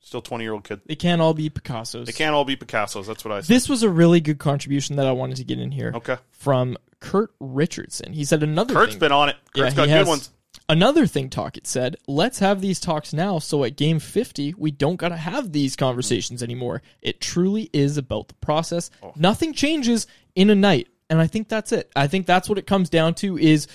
Still 0.01 0.23
twenty 0.23 0.45
year 0.45 0.55
old 0.55 0.65
kid. 0.65 0.81
They 0.87 0.97
can't 0.97 1.21
all 1.21 1.35
be 1.35 1.51
Picassos. 1.51 2.07
They 2.07 2.13
can't 2.13 2.35
all 2.35 2.45
be 2.45 2.57
Picassos. 2.57 3.07
That's 3.07 3.25
what 3.25 3.33
I 3.33 3.41
said. 3.41 3.55
This 3.55 3.69
was 3.69 3.83
a 3.83 3.91
really 3.91 4.21
good 4.21 4.39
contribution 4.39 4.97
that 4.97 5.07
I 5.07 5.13
wanted 5.13 5.37
to 5.37 5.45
get 5.45 5.59
in 5.59 5.71
here. 5.71 5.93
Okay. 5.95 6.17
From 6.31 6.79
Kurt 7.01 7.33
Richardson. 7.39 8.13
He 8.13 8.25
said 8.25 8.43
another 8.43 8.75
Kurt's 8.75 8.93
thing. 8.93 9.01
been 9.01 9.13
on 9.13 9.29
it. 9.29 9.37
Kurt's 9.55 9.73
he 9.73 9.77
got 9.77 9.89
good 9.89 9.91
has. 9.91 10.09
ones. 10.09 10.31
Another 10.69 11.07
thing 11.07 11.29
Tocchet 11.29 11.67
said, 11.67 11.97
let's 12.07 12.39
have 12.39 12.61
these 12.61 12.79
talks 12.79 13.13
now 13.13 13.41
so 13.41 13.65
at 13.65 13.77
game 13.77 13.99
50 13.99 14.55
we 14.57 14.71
don't 14.71 14.97
got 14.97 15.09
to 15.09 15.17
have 15.17 15.51
these 15.51 15.75
conversations 15.75 16.45
anymore. 16.45 16.81
It 17.03 17.21
truly 17.21 17.69
is 17.73 17.97
about 17.97 18.29
the 18.29 18.35
process. 18.35 18.91
Oh. 19.03 19.13
Nothing 19.17 19.53
changes 19.53 20.07
in 20.37 20.49
a 20.49 20.55
night. 20.55 20.87
And 21.09 21.21
I 21.21 21.27
think 21.27 21.49
that's 21.49 21.73
it. 21.73 21.91
I 21.97 22.07
think 22.07 22.27
that's 22.27 22.49
what 22.49 22.57
it 22.57 22.69
comes 22.69 22.89
down 22.89 23.15
to 23.15 23.37
is 23.37 23.67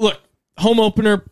look, 0.00 0.18
home 0.56 0.80
opener 0.80 1.24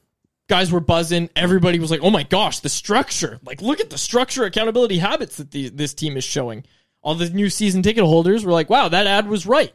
guys 0.49 0.72
were 0.72 0.80
buzzing. 0.80 1.30
Everybody 1.36 1.78
was 1.78 1.90
like, 1.90 2.01
"Oh 2.03 2.11
my 2.11 2.22
gosh, 2.22 2.61
the 2.61 2.68
structure. 2.68 3.40
Like 3.45 3.62
look 3.62 3.80
at 3.80 3.90
the 3.90 3.99
structure 3.99 4.45
accountability 4.45 4.99
habits 4.99 5.36
that 5.36 5.51
the, 5.51 5.68
this 5.68 5.95
team 5.95 6.16
is 6.16 6.24
showing." 6.24 6.64
All 7.03 7.16
the 7.16 7.30
new 7.30 7.51
season 7.51 7.82
ticket 7.82 8.05
holders 8.05 8.45
were 8.45 8.53
like, 8.53 8.70
"Wow, 8.70 8.88
that 8.88 9.07
ad 9.07 9.28
was 9.28 9.47
right." 9.47 9.72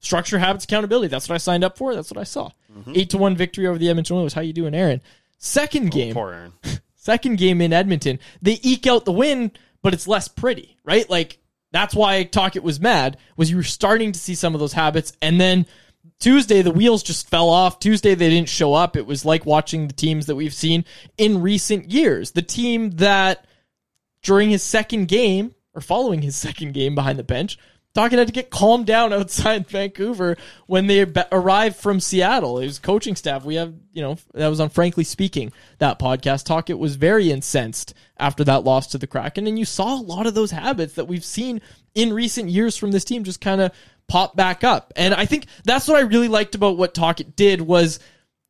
Structure, 0.00 0.38
habits, 0.38 0.64
accountability. 0.64 1.08
That's 1.08 1.28
what 1.28 1.34
I 1.34 1.38
signed 1.38 1.64
up 1.64 1.76
for. 1.76 1.94
That's 1.94 2.10
what 2.10 2.18
I 2.18 2.24
saw. 2.24 2.50
Mm-hmm. 2.72 2.92
Eight 2.94 3.10
to 3.10 3.18
one 3.18 3.36
victory 3.36 3.66
over 3.66 3.78
the 3.78 3.88
Edmonton 3.88 4.16
Oilers. 4.16 4.32
How 4.32 4.42
you 4.42 4.52
doing, 4.52 4.74
Aaron? 4.74 5.00
Second 5.38 5.88
oh, 5.88 5.90
game. 5.90 6.14
Poor 6.14 6.32
Aaron. 6.32 6.52
Second 6.94 7.38
game 7.38 7.60
in 7.60 7.72
Edmonton. 7.72 8.18
They 8.42 8.60
eke 8.62 8.86
out 8.86 9.04
the 9.04 9.12
win, 9.12 9.50
but 9.82 9.94
it's 9.94 10.06
less 10.06 10.28
pretty, 10.28 10.76
right? 10.84 11.08
Like 11.08 11.38
That's 11.72 11.94
why 11.94 12.22
Tocchet 12.24 12.62
was 12.62 12.80
mad. 12.80 13.16
Was 13.36 13.50
you 13.50 13.56
were 13.56 13.62
starting 13.62 14.12
to 14.12 14.18
see 14.18 14.34
some 14.34 14.54
of 14.54 14.60
those 14.60 14.72
habits, 14.72 15.12
and 15.20 15.40
then 15.40 15.66
Tuesday 16.20 16.62
the 16.62 16.70
wheels 16.70 17.02
just 17.02 17.28
fell 17.28 17.48
off. 17.48 17.78
Tuesday 17.78 18.14
they 18.14 18.28
didn't 18.28 18.48
show 18.48 18.74
up. 18.74 18.96
It 18.96 19.06
was 19.06 19.24
like 19.24 19.46
watching 19.46 19.86
the 19.86 19.94
teams 19.94 20.26
that 20.26 20.36
we've 20.36 20.54
seen 20.54 20.84
in 21.16 21.42
recent 21.42 21.90
years. 21.90 22.32
The 22.32 22.42
team 22.42 22.90
that 22.92 23.46
during 24.22 24.50
his 24.50 24.62
second 24.62 25.06
game 25.06 25.54
or 25.74 25.80
following 25.80 26.22
his 26.22 26.36
second 26.36 26.74
game 26.74 26.94
behind 26.94 27.18
the 27.18 27.24
bench, 27.24 27.58
Tocchet 27.94 28.18
had 28.18 28.28
to 28.28 28.32
get 28.32 28.50
calmed 28.50 28.86
down 28.86 29.12
outside 29.14 29.66
Vancouver 29.68 30.36
when 30.66 30.86
they 30.86 31.06
arrived 31.32 31.76
from 31.76 32.00
Seattle. 32.00 32.54
Was 32.54 32.78
coaching 32.78 33.16
staff. 33.16 33.44
We 33.44 33.54
have, 33.56 33.74
you 33.92 34.02
know, 34.02 34.18
that 34.34 34.48
was 34.48 34.60
on 34.60 34.68
Frankly 34.68 35.04
Speaking, 35.04 35.52
that 35.78 35.98
podcast. 35.98 36.44
Tocchet 36.44 36.78
was 36.78 36.96
very 36.96 37.30
incensed 37.30 37.94
after 38.18 38.44
that 38.44 38.64
loss 38.64 38.88
to 38.88 38.98
the 38.98 39.06
Kraken. 39.06 39.46
And 39.46 39.58
you 39.58 39.64
saw 39.64 39.98
a 39.98 40.02
lot 40.02 40.26
of 40.26 40.34
those 40.34 40.50
habits 40.50 40.94
that 40.94 41.06
we've 41.06 41.24
seen 41.24 41.60
in 41.94 42.12
recent 42.12 42.50
years 42.50 42.76
from 42.76 42.92
this 42.92 43.04
team 43.04 43.24
just 43.24 43.40
kind 43.40 43.60
of 43.60 43.72
pop 44.08 44.34
back 44.34 44.64
up. 44.64 44.92
And 44.96 45.14
I 45.14 45.26
think 45.26 45.46
that's 45.64 45.86
what 45.86 45.96
I 45.96 46.00
really 46.00 46.28
liked 46.28 46.54
about 46.54 46.76
what 46.76 46.94
Tocchet 46.94 47.36
did 47.36 47.60
was 47.60 48.00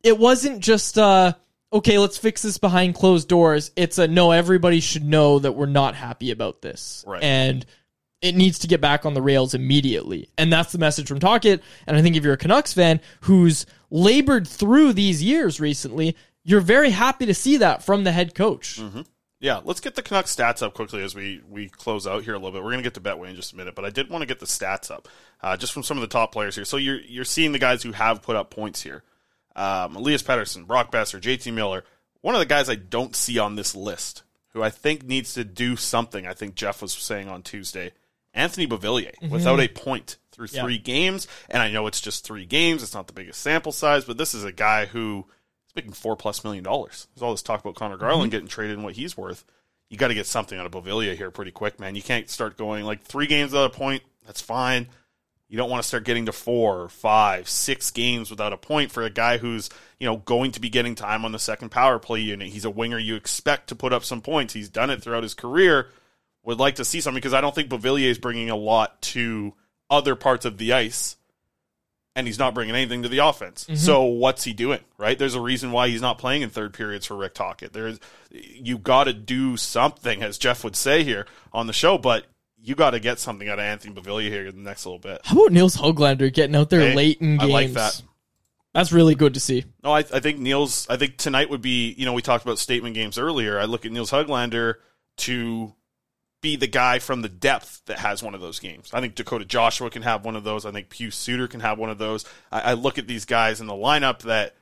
it 0.03 0.17
wasn't 0.17 0.61
just 0.61 0.97
uh 0.97 1.33
okay, 1.71 1.99
let's 1.99 2.17
fix 2.17 2.41
this 2.41 2.57
behind 2.57 2.95
closed 2.95 3.27
doors. 3.27 3.71
It's 3.75 3.97
a 3.97 4.07
no, 4.07 4.31
everybody 4.31 4.79
should 4.79 5.03
know 5.03 5.39
that 5.39 5.51
we're 5.51 5.67
not 5.67 5.95
happy 5.95 6.31
about 6.31 6.61
this. 6.61 7.03
Right. 7.05 7.23
And 7.23 7.65
it 8.21 8.35
needs 8.35 8.59
to 8.59 8.67
get 8.67 8.81
back 8.81 9.05
on 9.05 9.13
the 9.13 9.21
rails 9.21 9.53
immediately. 9.53 10.29
And 10.37 10.51
that's 10.51 10.71
the 10.71 10.77
message 10.77 11.07
from 11.07 11.19
Tocchet. 11.19 11.61
And 11.87 11.95
I 11.95 12.01
think 12.01 12.15
if 12.15 12.23
you're 12.23 12.33
a 12.33 12.37
Canucks 12.37 12.73
fan 12.73 12.99
who's 13.21 13.65
labored 13.89 14.47
through 14.47 14.93
these 14.93 15.23
years 15.23 15.59
recently, 15.59 16.15
you're 16.43 16.59
very 16.59 16.89
happy 16.89 17.25
to 17.27 17.33
see 17.33 17.57
that 17.57 17.83
from 17.83 18.03
the 18.03 18.11
head 18.11 18.35
coach. 18.35 18.79
Mm-hmm. 18.79 19.01
Yeah, 19.41 19.61
let's 19.63 19.79
get 19.79 19.95
the 19.95 20.01
Canucks 20.01 20.35
stats 20.35 20.61
up 20.61 20.73
quickly 20.73 21.01
as 21.01 21.15
we, 21.15 21.41
we 21.49 21.69
close 21.69 22.05
out 22.05 22.23
here 22.25 22.33
a 22.33 22.37
little 22.37 22.51
bit. 22.51 22.61
We're 22.61 22.71
going 22.71 22.83
to 22.83 22.89
get 22.89 22.95
to 22.95 22.99
Betway 23.01 23.29
in 23.29 23.35
just 23.37 23.53
a 23.53 23.55
minute, 23.55 23.73
but 23.73 23.85
I 23.85 23.89
did 23.89 24.09
want 24.09 24.21
to 24.21 24.25
get 24.25 24.39
the 24.41 24.45
stats 24.45 24.91
up 24.91 25.07
uh, 25.41 25.55
just 25.55 25.71
from 25.71 25.83
some 25.83 25.95
of 25.97 26.01
the 26.01 26.07
top 26.07 26.33
players 26.33 26.55
here. 26.55 26.65
So 26.65 26.75
you're 26.77 26.99
you're 26.99 27.23
seeing 27.25 27.53
the 27.53 27.59
guys 27.59 27.81
who 27.83 27.93
have 27.93 28.21
put 28.21 28.35
up 28.35 28.49
points 28.51 28.81
here. 28.81 29.03
Um, 29.55 29.95
Elias 29.95 30.23
Pettersson, 30.23 30.67
Brock 30.67 30.91
Boeser, 30.91 31.21
JT 31.21 31.53
Miller. 31.53 31.83
One 32.21 32.35
of 32.35 32.39
the 32.39 32.45
guys 32.45 32.69
I 32.69 32.75
don't 32.75 33.15
see 33.15 33.39
on 33.39 33.55
this 33.55 33.73
list 33.75 34.23
who 34.49 34.61
I 34.61 34.69
think 34.69 35.03
needs 35.05 35.33
to 35.35 35.45
do 35.45 35.75
something. 35.77 36.27
I 36.27 36.33
think 36.33 36.55
Jeff 36.55 36.81
was 36.81 36.91
saying 36.93 37.29
on 37.29 37.41
Tuesday. 37.43 37.91
Anthony 38.33 38.67
Beauvillier 38.67 39.13
Mhm. 39.21 39.29
without 39.31 39.59
a 39.59 39.67
point 39.69 40.17
through 40.33 40.47
Yeah. 40.51 40.63
three 40.63 40.77
games, 40.77 41.27
and 41.49 41.63
I 41.63 41.71
know 41.71 41.87
it's 41.87 42.01
just 42.01 42.25
three 42.25 42.45
games. 42.45 42.83
It's 42.83 42.93
not 42.93 43.07
the 43.07 43.13
biggest 43.13 43.41
sample 43.41 43.71
size, 43.71 44.03
but 44.05 44.17
this 44.17 44.33
is 44.33 44.43
a 44.43 44.51
guy 44.51 44.85
who 44.85 45.25
is 45.69 45.75
making 45.75 45.93
four 45.93 46.15
plus 46.15 46.43
million 46.43 46.63
dollars. 46.63 47.07
There's 47.15 47.23
all 47.23 47.31
this 47.31 47.41
talk 47.41 47.61
about 47.61 47.75
Conor 47.75 47.97
Garland 47.97 48.29
Mhm. 48.29 48.31
getting 48.31 48.47
traded 48.47 48.75
and 48.75 48.83
what 48.83 48.95
he's 48.95 49.15
worth. 49.15 49.45
You 49.89 49.97
got 49.97 50.09
to 50.09 50.13
get 50.13 50.27
something 50.27 50.59
out 50.59 50.65
of 50.65 50.71
Beauvillier 50.71 51.15
here 51.15 51.31
pretty 51.31 51.51
quick, 51.51 51.79
man. 51.79 51.95
You 51.95 52.03
can't 52.03 52.29
start 52.29 52.57
going 52.57 52.85
like 52.85 53.03
three 53.03 53.25
games 53.27 53.51
without 53.51 53.71
a 53.73 53.75
point. 53.75 54.03
That's 54.25 54.41
fine. 54.41 54.87
You 55.47 55.57
don't 55.57 55.69
want 55.71 55.81
to 55.81 55.87
start 55.87 56.03
getting 56.03 56.27
to 56.27 56.31
four, 56.31 56.89
five, 56.89 57.49
six 57.49 57.89
games 57.89 58.29
without 58.29 58.53
a 58.53 58.57
point 58.57 58.91
for 58.91 59.01
a 59.01 59.09
guy 59.09 59.39
who's 59.39 59.69
you 59.99 60.05
know 60.05 60.17
going 60.17 60.51
to 60.51 60.59
be 60.59 60.69
getting 60.69 60.93
time 60.93 61.25
on 61.25 61.31
the 61.31 61.39
second 61.39 61.69
power 61.69 61.97
play 61.97 62.19
unit. 62.19 62.49
He's 62.49 62.65
a 62.65 62.69
winger 62.69 62.99
you 62.99 63.15
expect 63.15 63.69
to 63.69 63.75
put 63.75 63.91
up 63.93 64.03
some 64.03 64.21
points. 64.21 64.53
He's 64.53 64.69
done 64.69 64.91
it 64.91 65.01
throughout 65.01 65.23
his 65.23 65.33
career. 65.33 65.89
Would 66.43 66.59
like 66.59 66.75
to 66.75 66.85
see 66.85 67.01
something 67.01 67.17
because 67.17 67.33
I 67.33 67.41
don't 67.41 67.53
think 67.55 67.69
Beauvillier 67.69 68.09
is 68.09 68.17
bringing 68.19 68.49
a 68.51 68.55
lot 68.55 69.01
to 69.01 69.53
other 69.89 70.15
parts 70.15 70.45
of 70.45 70.57
the 70.59 70.71
ice, 70.73 71.15
and 72.19 72.27
he's 72.27 72.37
not 72.39 72.53
bringing 72.53 72.75
anything 72.75 73.01
to 73.03 73.09
the 73.09 73.17
offense. 73.19 73.65
Mhm. 73.67 73.77
So 73.77 74.03
what's 74.03 74.43
he 74.43 74.53
doing? 74.53 74.81
Right? 74.97 75.17
There's 75.17 75.35
a 75.35 75.41
reason 75.41 75.71
why 75.71 75.87
he's 75.89 76.01
not 76.01 76.17
playing 76.19 76.43
in 76.43 76.49
third 76.49 76.73
periods 76.73 77.05
for 77.05 77.15
Rick 77.15 77.33
Tocchet. 77.33 77.73
There's 77.73 77.99
you 78.31 78.77
got 78.77 79.05
to 79.05 79.13
do 79.13 79.57
something, 79.57 80.21
as 80.21 80.37
Jeff 80.37 80.63
would 80.63 80.75
say 80.75 81.03
here 81.03 81.25
on 81.51 81.67
the 81.67 81.73
show, 81.73 81.97
but. 81.97 82.25
You 82.61 82.75
got 82.75 82.89
to 82.89 82.99
get 82.99 83.19
something 83.19 83.47
out 83.47 83.57
of 83.57 83.63
Anthony 83.63 83.95
Beauvillier 83.95 84.27
here 84.27 84.45
in 84.47 84.53
the 84.57 84.61
next 84.69 84.85
little 84.85 84.99
bit. 84.99 85.21
How 85.23 85.37
about 85.39 85.53
Nils 85.53 85.77
Höglander 85.77 86.31
getting 86.31 86.57
out 86.57 86.69
there 86.69 86.81
Hey, 86.89 86.93
late 86.93 87.21
in 87.21 87.37
games? 87.37 87.41
I 87.49 87.53
like 87.53 87.71
that. 87.71 88.01
That's 88.73 88.91
really 88.91 89.15
good 89.15 89.35
to 89.35 89.39
see. 89.39 89.63
No, 89.81 89.93
I, 89.93 89.99
I 89.99 90.19
think 90.19 90.39
Nils. 90.39 90.85
I 90.89 90.97
think 90.97 91.15
tonight 91.15 91.49
would 91.49 91.61
be. 91.61 91.93
You 91.93 92.03
know, 92.03 92.11
we 92.11 92.21
talked 92.21 92.43
about 92.43 92.59
statement 92.59 92.95
games 92.95 93.17
earlier. 93.17 93.57
I 93.57 93.63
look 93.63 93.85
at 93.85 93.93
Nils 93.93 94.11
Höglander 94.11 94.73
to 95.19 95.73
be 96.41 96.55
the 96.55 96.67
guy 96.67 96.99
from 96.99 97.21
the 97.21 97.29
depth 97.29 97.81
that 97.85 97.99
has 97.99 98.23
one 98.23 98.33
of 98.33 98.41
those 98.41 98.59
games. 98.59 98.89
I 98.93 99.01
think 99.01 99.15
Dakota 99.15 99.45
Joshua 99.45 99.89
can 99.89 100.03
have 100.03 100.23
one 100.23 100.35
of 100.35 100.43
those. 100.43 100.65
I 100.65 100.71
think 100.71 100.89
Pius 100.89 101.15
Suter 101.15 101.47
can 101.47 101.59
have 101.59 101.77
one 101.77 101.89
of 101.89 101.97
those. 101.97 102.25
I, 102.51 102.61
I 102.61 102.73
look 102.73 102.97
at 102.97 103.07
these 103.07 103.25
guys 103.25 103.61
in 103.61 103.67
the 103.67 103.73
lineup 103.73 104.19
that 104.19 104.55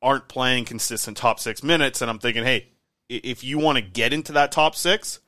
aren't 0.00 0.28
playing 0.28 0.66
consistent 0.66 1.16
top 1.16 1.40
six 1.40 1.62
minutes, 1.62 2.00
and 2.02 2.10
I'm 2.10 2.18
thinking, 2.18 2.44
hey, 2.44 2.68
if 3.08 3.42
you 3.44 3.58
want 3.58 3.76
to 3.76 3.82
get 3.82 4.12
into 4.12 4.32
that 4.32 4.52
top 4.52 4.74
six, 4.76 5.20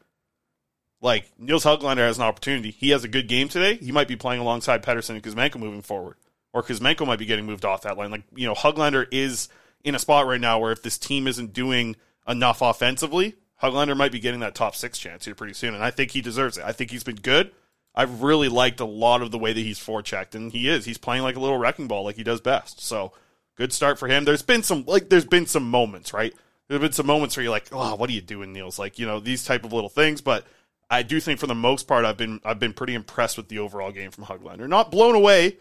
like 1.00 1.30
Nils 1.38 1.64
Höglander 1.64 1.98
has 1.98 2.18
an 2.18 2.24
opportunity. 2.24 2.70
He 2.70 2.90
has 2.90 3.04
a 3.04 3.08
good 3.08 3.28
game 3.28 3.48
today. 3.48 3.76
He 3.76 3.92
might 3.92 4.08
be 4.08 4.16
playing 4.16 4.40
alongside 4.40 4.82
Pettersson 4.82 5.10
and 5.10 5.22
Kuzmenko 5.22 5.56
moving 5.56 5.82
forward, 5.82 6.16
or 6.52 6.62
Kuzmenko 6.62 7.06
might 7.06 7.18
be 7.18 7.26
getting 7.26 7.46
moved 7.46 7.64
off 7.64 7.82
that 7.82 7.96
line. 7.96 8.10
Like 8.10 8.24
you 8.34 8.46
know, 8.46 8.54
Höglander 8.54 9.06
is 9.12 9.48
in 9.84 9.94
a 9.94 9.98
spot 9.98 10.26
right 10.26 10.40
now 10.40 10.58
where 10.58 10.72
if 10.72 10.82
this 10.82 10.98
team 10.98 11.26
isn't 11.26 11.52
doing 11.52 11.96
enough 12.26 12.62
offensively, 12.62 13.34
Höglander 13.62 13.96
might 13.96 14.12
be 14.12 14.20
getting 14.20 14.40
that 14.40 14.54
top 14.54 14.74
six 14.76 14.98
chance 14.98 15.24
here 15.24 15.34
pretty 15.34 15.54
soon, 15.54 15.74
and 15.74 15.82
I 15.82 15.90
think 15.90 16.12
he 16.12 16.20
deserves 16.20 16.58
it. 16.58 16.64
I 16.64 16.72
think 16.72 16.90
he's 16.90 17.04
been 17.04 17.16
good. 17.16 17.50
I've 17.94 18.22
really 18.22 18.48
liked 18.48 18.80
a 18.80 18.84
lot 18.84 19.22
of 19.22 19.30
the 19.32 19.38
way 19.38 19.52
that 19.52 19.60
he's 19.60 19.80
forechecked, 19.80 20.34
and 20.34 20.52
he 20.52 20.68
is. 20.68 20.84
He's 20.84 20.98
playing 20.98 21.22
like 21.22 21.36
a 21.36 21.40
little 21.40 21.58
wrecking 21.58 21.88
ball, 21.88 22.04
like 22.04 22.16
he 22.16 22.22
does 22.22 22.40
best. 22.40 22.80
So 22.80 23.12
good 23.56 23.72
start 23.72 23.98
for 23.98 24.06
him. 24.06 24.24
There's 24.24 24.42
been 24.42 24.62
some 24.62 24.84
like 24.86 25.08
there's 25.08 25.24
been 25.24 25.46
some 25.46 25.68
moments, 25.68 26.12
right? 26.12 26.32
There've 26.68 26.80
been 26.80 26.92
some 26.92 27.06
moments 27.06 27.36
where 27.36 27.42
you're 27.42 27.52
like, 27.52 27.68
oh, 27.72 27.96
what 27.96 28.08
are 28.08 28.12
you 28.12 28.20
doing, 28.20 28.52
Nils? 28.52 28.78
Like 28.78 28.98
you 28.98 29.06
know 29.06 29.18
these 29.18 29.44
type 29.44 29.64
of 29.64 29.72
little 29.72 29.88
things, 29.88 30.20
but 30.20 30.46
I 30.90 31.02
do 31.02 31.20
think 31.20 31.40
for 31.40 31.46
the 31.46 31.54
most 31.54 31.88
part, 31.88 32.04
I've 32.04 32.16
been 32.16 32.40
I've 32.44 32.60
been 32.60 32.72
pretty 32.72 32.94
impressed 32.94 33.36
with 33.36 33.48
the 33.48 33.58
overall 33.58 33.90
game 33.90 34.10
from 34.10 34.24
Höglander. 34.24 34.68
Not 34.68 34.90
blown 34.90 35.14
away, 35.14 35.56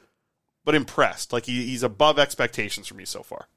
but 0.63 0.75
impressed. 0.75 1.33
Like 1.33 1.45
he, 1.45 1.65
he's 1.65 1.83
above 1.83 2.19
expectations 2.19 2.87
for 2.87 2.93
me 2.93 3.05
so 3.05 3.23
far. 3.23 3.47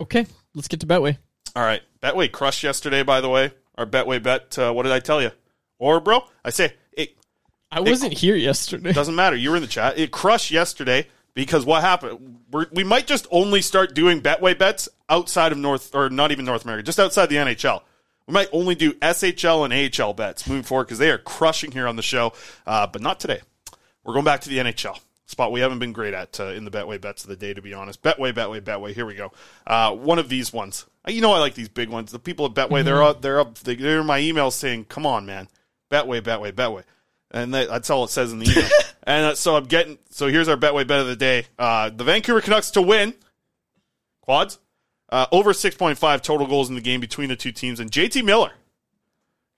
Okay, 0.00 0.26
let's 0.54 0.68
get 0.68 0.80
to 0.80 0.86
Betway. 0.86 1.18
All 1.54 1.62
right, 1.62 1.82
Betway 2.02 2.30
crushed 2.30 2.62
yesterday. 2.62 3.02
By 3.02 3.20
the 3.20 3.28
way, 3.28 3.52
our 3.76 3.86
Betway 3.86 4.22
bet. 4.22 4.58
Uh, 4.58 4.72
what 4.72 4.82
did 4.84 4.92
I 4.92 5.00
tell 5.00 5.22
you? 5.22 5.30
Or 5.78 6.00
bro, 6.00 6.24
I 6.44 6.50
say 6.50 6.74
it. 6.92 7.16
I 7.70 7.80
wasn't 7.80 8.14
here 8.14 8.36
yesterday. 8.36 8.92
Doesn't 8.92 9.14
matter. 9.14 9.36
You 9.36 9.50
were 9.50 9.56
in 9.56 9.62
the 9.62 9.68
chat. 9.68 9.98
It 9.98 10.10
crushed 10.10 10.50
yesterday 10.50 11.08
because 11.34 11.64
what 11.64 11.82
happened? 11.82 12.40
We're, 12.50 12.66
we 12.72 12.84
might 12.84 13.06
just 13.06 13.26
only 13.30 13.62
start 13.62 13.94
doing 13.94 14.20
Betway 14.20 14.58
bets 14.58 14.88
outside 15.08 15.52
of 15.52 15.58
North, 15.58 15.94
or 15.94 16.10
not 16.10 16.32
even 16.32 16.44
North 16.44 16.64
America, 16.64 16.82
just 16.82 17.00
outside 17.00 17.26
the 17.26 17.36
NHL. 17.36 17.82
We 18.26 18.34
might 18.34 18.48
only 18.52 18.74
do 18.74 18.92
SHL 18.94 19.64
and 19.64 20.00
AHL 20.00 20.14
bets 20.14 20.46
moving 20.46 20.62
forward 20.62 20.84
because 20.84 20.98
they 20.98 21.10
are 21.10 21.18
crushing 21.18 21.72
here 21.72 21.88
on 21.88 21.96
the 21.96 22.02
show, 22.02 22.32
uh, 22.66 22.86
but 22.86 23.02
not 23.02 23.18
today. 23.18 23.40
We're 24.04 24.14
going 24.14 24.24
back 24.24 24.42
to 24.42 24.48
the 24.48 24.58
NHL 24.58 24.98
spot 25.32 25.50
we 25.50 25.60
haven't 25.60 25.80
been 25.80 25.92
great 25.92 26.14
at 26.14 26.38
uh, 26.38 26.48
in 26.48 26.64
the 26.64 26.70
Betway 26.70 27.00
bets 27.00 27.24
of 27.24 27.30
the 27.30 27.36
day, 27.36 27.52
to 27.52 27.62
be 27.62 27.74
honest. 27.74 28.02
Betway, 28.02 28.32
Betway, 28.32 28.60
Betway. 28.60 28.94
Here 28.94 29.06
we 29.06 29.14
go. 29.14 29.32
Uh, 29.66 29.92
one 29.92 30.20
of 30.20 30.28
these 30.28 30.52
ones. 30.52 30.86
You 31.08 31.20
know 31.20 31.32
I 31.32 31.38
like 31.40 31.54
these 31.54 31.68
big 31.68 31.88
ones. 31.88 32.12
The 32.12 32.18
people 32.18 32.46
at 32.46 32.52
Betway, 32.54 32.84
they're 32.84 32.96
Mhm. 32.96 33.10
up, 33.10 33.22
they're 33.22 33.40
up, 33.40 33.58
they- 33.58 33.74
they're 33.74 34.00
in 34.00 34.06
my 34.06 34.20
emails 34.20 34.52
saying, 34.52 34.84
"Come 34.84 35.04
on, 35.04 35.26
man, 35.26 35.48
Betway, 35.90 36.20
Betway, 36.20 36.52
Betway," 36.52 36.84
and 37.32 37.52
that, 37.54 37.68
that's 37.68 37.90
all 37.90 38.04
it 38.04 38.10
says 38.10 38.30
in 38.32 38.38
the 38.38 38.48
email. 38.50 38.68
and 39.02 39.26
uh, 39.26 39.34
so 39.34 39.56
I'm 39.56 39.64
getting. 39.64 39.98
So 40.10 40.28
here's 40.28 40.46
our 40.48 40.56
Betway 40.56 40.86
bet 40.86 41.00
of 41.00 41.08
the 41.08 41.16
day: 41.16 41.46
uh, 41.58 41.90
the 41.90 42.04
Vancouver 42.04 42.40
Canucks 42.40 42.70
to 42.72 42.82
win. 42.82 43.14
Quads. 44.22 44.58
Uh, 45.08 45.26
over 45.30 45.52
6.5 45.52 46.22
total 46.22 46.46
goals 46.46 46.70
in 46.70 46.74
the 46.74 46.80
game 46.80 46.98
between 46.98 47.28
the 47.28 47.36
two 47.36 47.52
teams. 47.52 47.78
And 47.80 47.90
JT 47.90 48.22
Miller, 48.24 48.52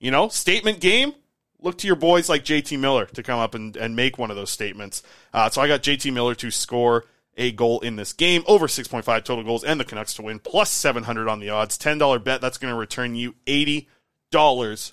you 0.01 0.11
know, 0.11 0.29
statement 0.29 0.81
game. 0.81 1.15
Look 1.61 1.79
to 1.79 1.87
your 1.87 1.95
boys 1.97 2.29
like 2.29 2.45
JT 2.45 2.77
Miller 2.79 3.07
to 3.07 3.23
come 3.23 3.39
up 3.39 3.55
and, 3.55 3.77
and 3.77 3.95
make 3.95 4.19
one 4.19 4.31
of 4.31 4.37
those 4.37 4.51
statements. 4.51 5.03
Uh, 5.33 5.49
so 5.51 5.63
I 5.63 5.69
got 5.69 5.83
JT 5.83 6.13
Miller 6.13 6.35
to 6.35 6.51
score 6.51 7.05
a 7.37 7.53
goal 7.53 7.81
in 7.81 7.97
this 7.97 8.13
game, 8.13 8.45
over 8.47 8.67
6.5 8.67 9.25
total 9.25 9.45
goals, 9.45 9.65
and 9.65 9.79
the 9.81 9.85
Canucks 9.85 10.15
to 10.15 10.23
win, 10.23 10.39
plus 10.39 10.71
700 10.71 11.29
on 11.29 11.41
the 11.41 11.51
odds. 11.51 11.79
$10 11.79 12.23
bet. 12.23 12.41
That's 12.41 12.59
going 12.59 12.73
to 12.73 12.79
return 12.79 13.15
you 13.15 13.35
$80 13.47 14.93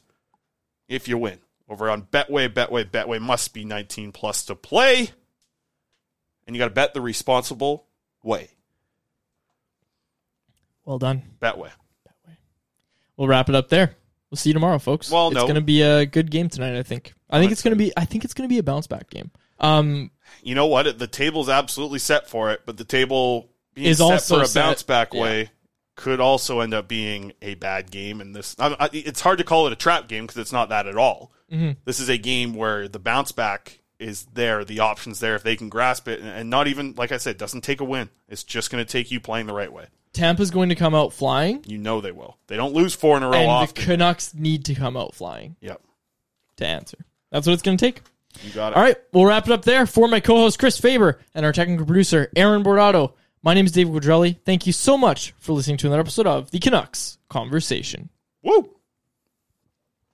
if 0.87 1.07
you 1.07 1.17
win. 1.17 1.39
Over 1.69 1.89
on 1.89 2.03
Betway, 2.03 2.49
Betway, 2.49 2.83
Betway 2.83 3.21
must 3.21 3.53
be 3.53 3.63
19 3.63 4.11
plus 4.11 4.43
to 4.45 4.55
play. 4.55 5.11
And 6.45 6.55
you 6.55 6.59
got 6.59 6.65
to 6.65 6.73
bet 6.73 6.93
the 6.93 7.01
responsible 7.01 7.85
way. 8.23 8.49
Well 10.83 10.99
done. 10.99 11.23
Betway. 11.39 11.71
Betway. 12.07 12.35
We'll 13.15 13.27
wrap 13.27 13.47
it 13.47 13.55
up 13.55 13.69
there. 13.69 13.95
We'll 14.29 14.37
see 14.37 14.49
you 14.49 14.53
tomorrow, 14.53 14.79
folks. 14.79 15.11
Well, 15.11 15.27
it's 15.27 15.35
no. 15.35 15.43
going 15.43 15.55
to 15.55 15.61
be 15.61 15.81
a 15.81 16.05
good 16.05 16.31
game 16.31 16.49
tonight. 16.49 16.77
I 16.77 16.83
think. 16.83 17.13
I 17.29 17.39
think 17.39 17.51
it's 17.51 17.61
going 17.61 17.73
to 17.73 17.77
be. 17.77 17.93
I 17.95 18.05
think 18.05 18.25
it's 18.25 18.33
going 18.33 18.47
to 18.47 18.53
be 18.53 18.59
a 18.59 18.63
bounce 18.63 18.87
back 18.87 19.09
game. 19.09 19.31
Um, 19.61 20.11
you 20.43 20.55
know 20.55 20.65
what? 20.67 20.97
The 20.99 21.07
table's 21.07 21.47
absolutely 21.49 21.99
set 21.99 22.27
for 22.29 22.51
it, 22.51 22.61
but 22.65 22.77
the 22.77 22.83
table 22.83 23.49
being 23.73 23.87
Is 23.87 23.99
set 23.99 24.03
also 24.11 24.37
for 24.37 24.43
a 24.43 24.45
set- 24.47 24.61
bounce 24.63 24.83
back 24.83 25.13
yeah. 25.13 25.21
way 25.21 25.49
could 25.95 26.19
also 26.19 26.61
end 26.61 26.73
up 26.73 26.87
being 26.87 27.31
a 27.41 27.53
bad 27.55 27.91
game. 27.91 28.21
And 28.21 28.35
this, 28.35 28.55
I, 28.59 28.75
I, 28.79 28.89
it's 28.91 29.21
hard 29.21 29.37
to 29.37 29.43
call 29.43 29.67
it 29.67 29.73
a 29.73 29.75
trap 29.75 30.07
game 30.07 30.25
because 30.25 30.37
it's 30.37 30.51
not 30.51 30.69
that 30.69 30.87
at 30.87 30.97
all. 30.97 31.31
Mhm. 31.51 31.77
This 31.85 31.99
is 31.99 32.09
a 32.09 32.17
game 32.17 32.55
where 32.55 32.87
the 32.87 32.97
bounce 32.99 33.31
back 33.31 33.79
is 33.99 34.25
there, 34.33 34.65
the 34.65 34.79
options 34.79 35.19
there 35.19 35.35
if 35.35 35.43
they 35.43 35.55
can 35.55 35.69
grasp 35.69 36.07
it, 36.07 36.19
and, 36.19 36.29
and 36.29 36.49
not 36.49 36.67
even 36.67 36.95
like 36.97 37.11
I 37.11 37.17
said, 37.17 37.37
doesn't 37.37 37.61
take 37.61 37.81
a 37.81 37.83
win. 37.83 38.09
It's 38.29 38.43
just 38.43 38.71
going 38.71 38.83
to 38.83 38.91
take 38.91 39.11
you 39.11 39.19
playing 39.19 39.45
the 39.47 39.53
right 39.53 39.71
way. 39.71 39.85
Tampa's 40.13 40.49
going 40.49 40.69
to 40.69 40.75
come 40.75 40.95
out 40.95 41.13
flying, 41.13 41.63
You 41.67 41.77
know 41.77 42.01
they 42.01 42.11
will. 42.11 42.37
They 42.47 42.55
don't 42.57 42.73
lose 42.73 42.95
four 42.95 43.15
in 43.15 43.23
a 43.23 43.29
row 43.29 43.37
and 43.37 43.49
off. 43.49 43.73
the 43.73 43.81
Canucks 43.81 44.33
need 44.33 44.65
to 44.65 44.75
come 44.75 44.97
out 44.97 45.13
flying 45.13 45.55
Yep. 45.61 45.81
to 46.57 46.65
answer. 46.65 46.97
That's 47.31 47.45
what 47.47 47.53
it's 47.53 47.61
going 47.61 47.77
to 47.77 47.85
take. 47.85 48.01
You 48.43 48.51
got 48.51 48.73
it. 48.73 48.77
All 48.77 48.83
right, 48.83 48.97
we'll 49.13 49.25
wrap 49.25 49.45
it 49.45 49.51
up 49.51 49.63
there. 49.63 49.85
For 49.85 50.07
my 50.07 50.19
co-host 50.19 50.59
Chris 50.59 50.79
Faber 50.79 51.19
and 51.33 51.45
our 51.45 51.51
technical 51.51 51.85
producer 51.85 52.29
Aaron 52.35 52.63
Bordato, 52.63 53.13
my 53.43 53.53
name 53.53 53.65
is 53.65 53.71
David 53.71 53.93
Quadrelli. 53.93 54.37
Thank 54.45 54.67
you 54.67 54.73
so 54.73 54.97
much 54.97 55.33
for 55.37 55.53
listening 55.53 55.77
to 55.77 55.87
another 55.87 56.01
episode 56.01 56.27
of 56.27 56.51
the 56.51 56.59
Canucks 56.59 57.17
Conversation. 57.29 58.09
Woo! 58.43 58.75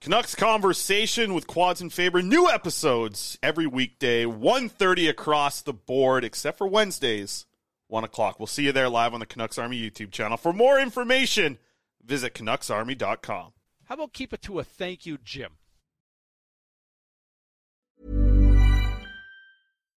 Canucks 0.00 0.34
Conversation 0.34 1.34
with 1.34 1.46
Quads 1.46 1.80
and 1.80 1.92
Faber. 1.92 2.22
New 2.22 2.48
episodes 2.48 3.38
every 3.42 3.66
weekday, 3.66 4.24
1.30 4.24 5.08
across 5.08 5.60
the 5.60 5.72
board, 5.72 6.24
except 6.24 6.56
for 6.56 6.68
Wednesdays, 6.68 7.46
1 7.88 8.04
o'clock. 8.04 8.38
We'll 8.38 8.46
see 8.46 8.64
you 8.64 8.72
there 8.72 8.88
live 8.88 9.12
on 9.12 9.20
the 9.20 9.26
Canucks 9.26 9.58
Army 9.58 9.80
YouTube 9.80 10.12
channel. 10.12 10.36
For 10.36 10.52
more 10.52 10.78
information, 10.78 11.58
visit 12.04 12.34
CanucksArmy.com. 12.34 13.52
How 13.86 13.94
about 13.94 14.12
keep 14.12 14.32
it 14.32 14.42
to 14.42 14.58
a 14.60 14.64
thank 14.64 15.04
you, 15.04 15.18
Jim? 15.18 15.57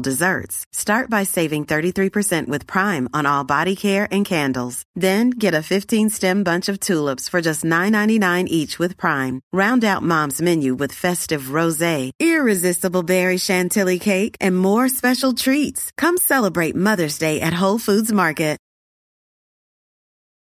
desserts. 0.00 0.64
Start 0.72 1.10
by 1.10 1.24
saving 1.24 1.66
33% 1.66 2.48
with 2.48 2.66
Prime 2.66 3.08
on 3.12 3.26
all 3.26 3.44
body 3.44 3.76
care 3.76 4.08
and 4.10 4.24
candles. 4.24 4.82
Then 4.94 5.30
get 5.30 5.54
a 5.54 5.66
15-stem 5.72 6.42
bunch 6.42 6.70
of 6.70 6.80
tulips 6.80 7.28
for 7.28 7.42
just 7.42 7.62
$9.99 7.62 8.46
each 8.48 8.78
with 8.78 8.96
Prime. 8.96 9.42
Round 9.52 9.84
out 9.84 10.02
Mom's 10.02 10.40
menu 10.40 10.74
with 10.74 11.00
festive 11.04 11.52
rosé, 11.58 12.10
irresistible 12.18 13.02
berry 13.02 13.36
chantilly 13.36 13.98
cake, 13.98 14.36
and 14.40 14.58
more 14.58 14.88
special 14.88 15.34
treats. 15.34 15.92
Come 15.98 16.16
celebrate 16.16 16.74
Mother's 16.74 17.18
Day 17.18 17.40
at 17.42 17.52
Whole 17.52 17.78
Foods 17.78 18.10
Market. 18.10 18.54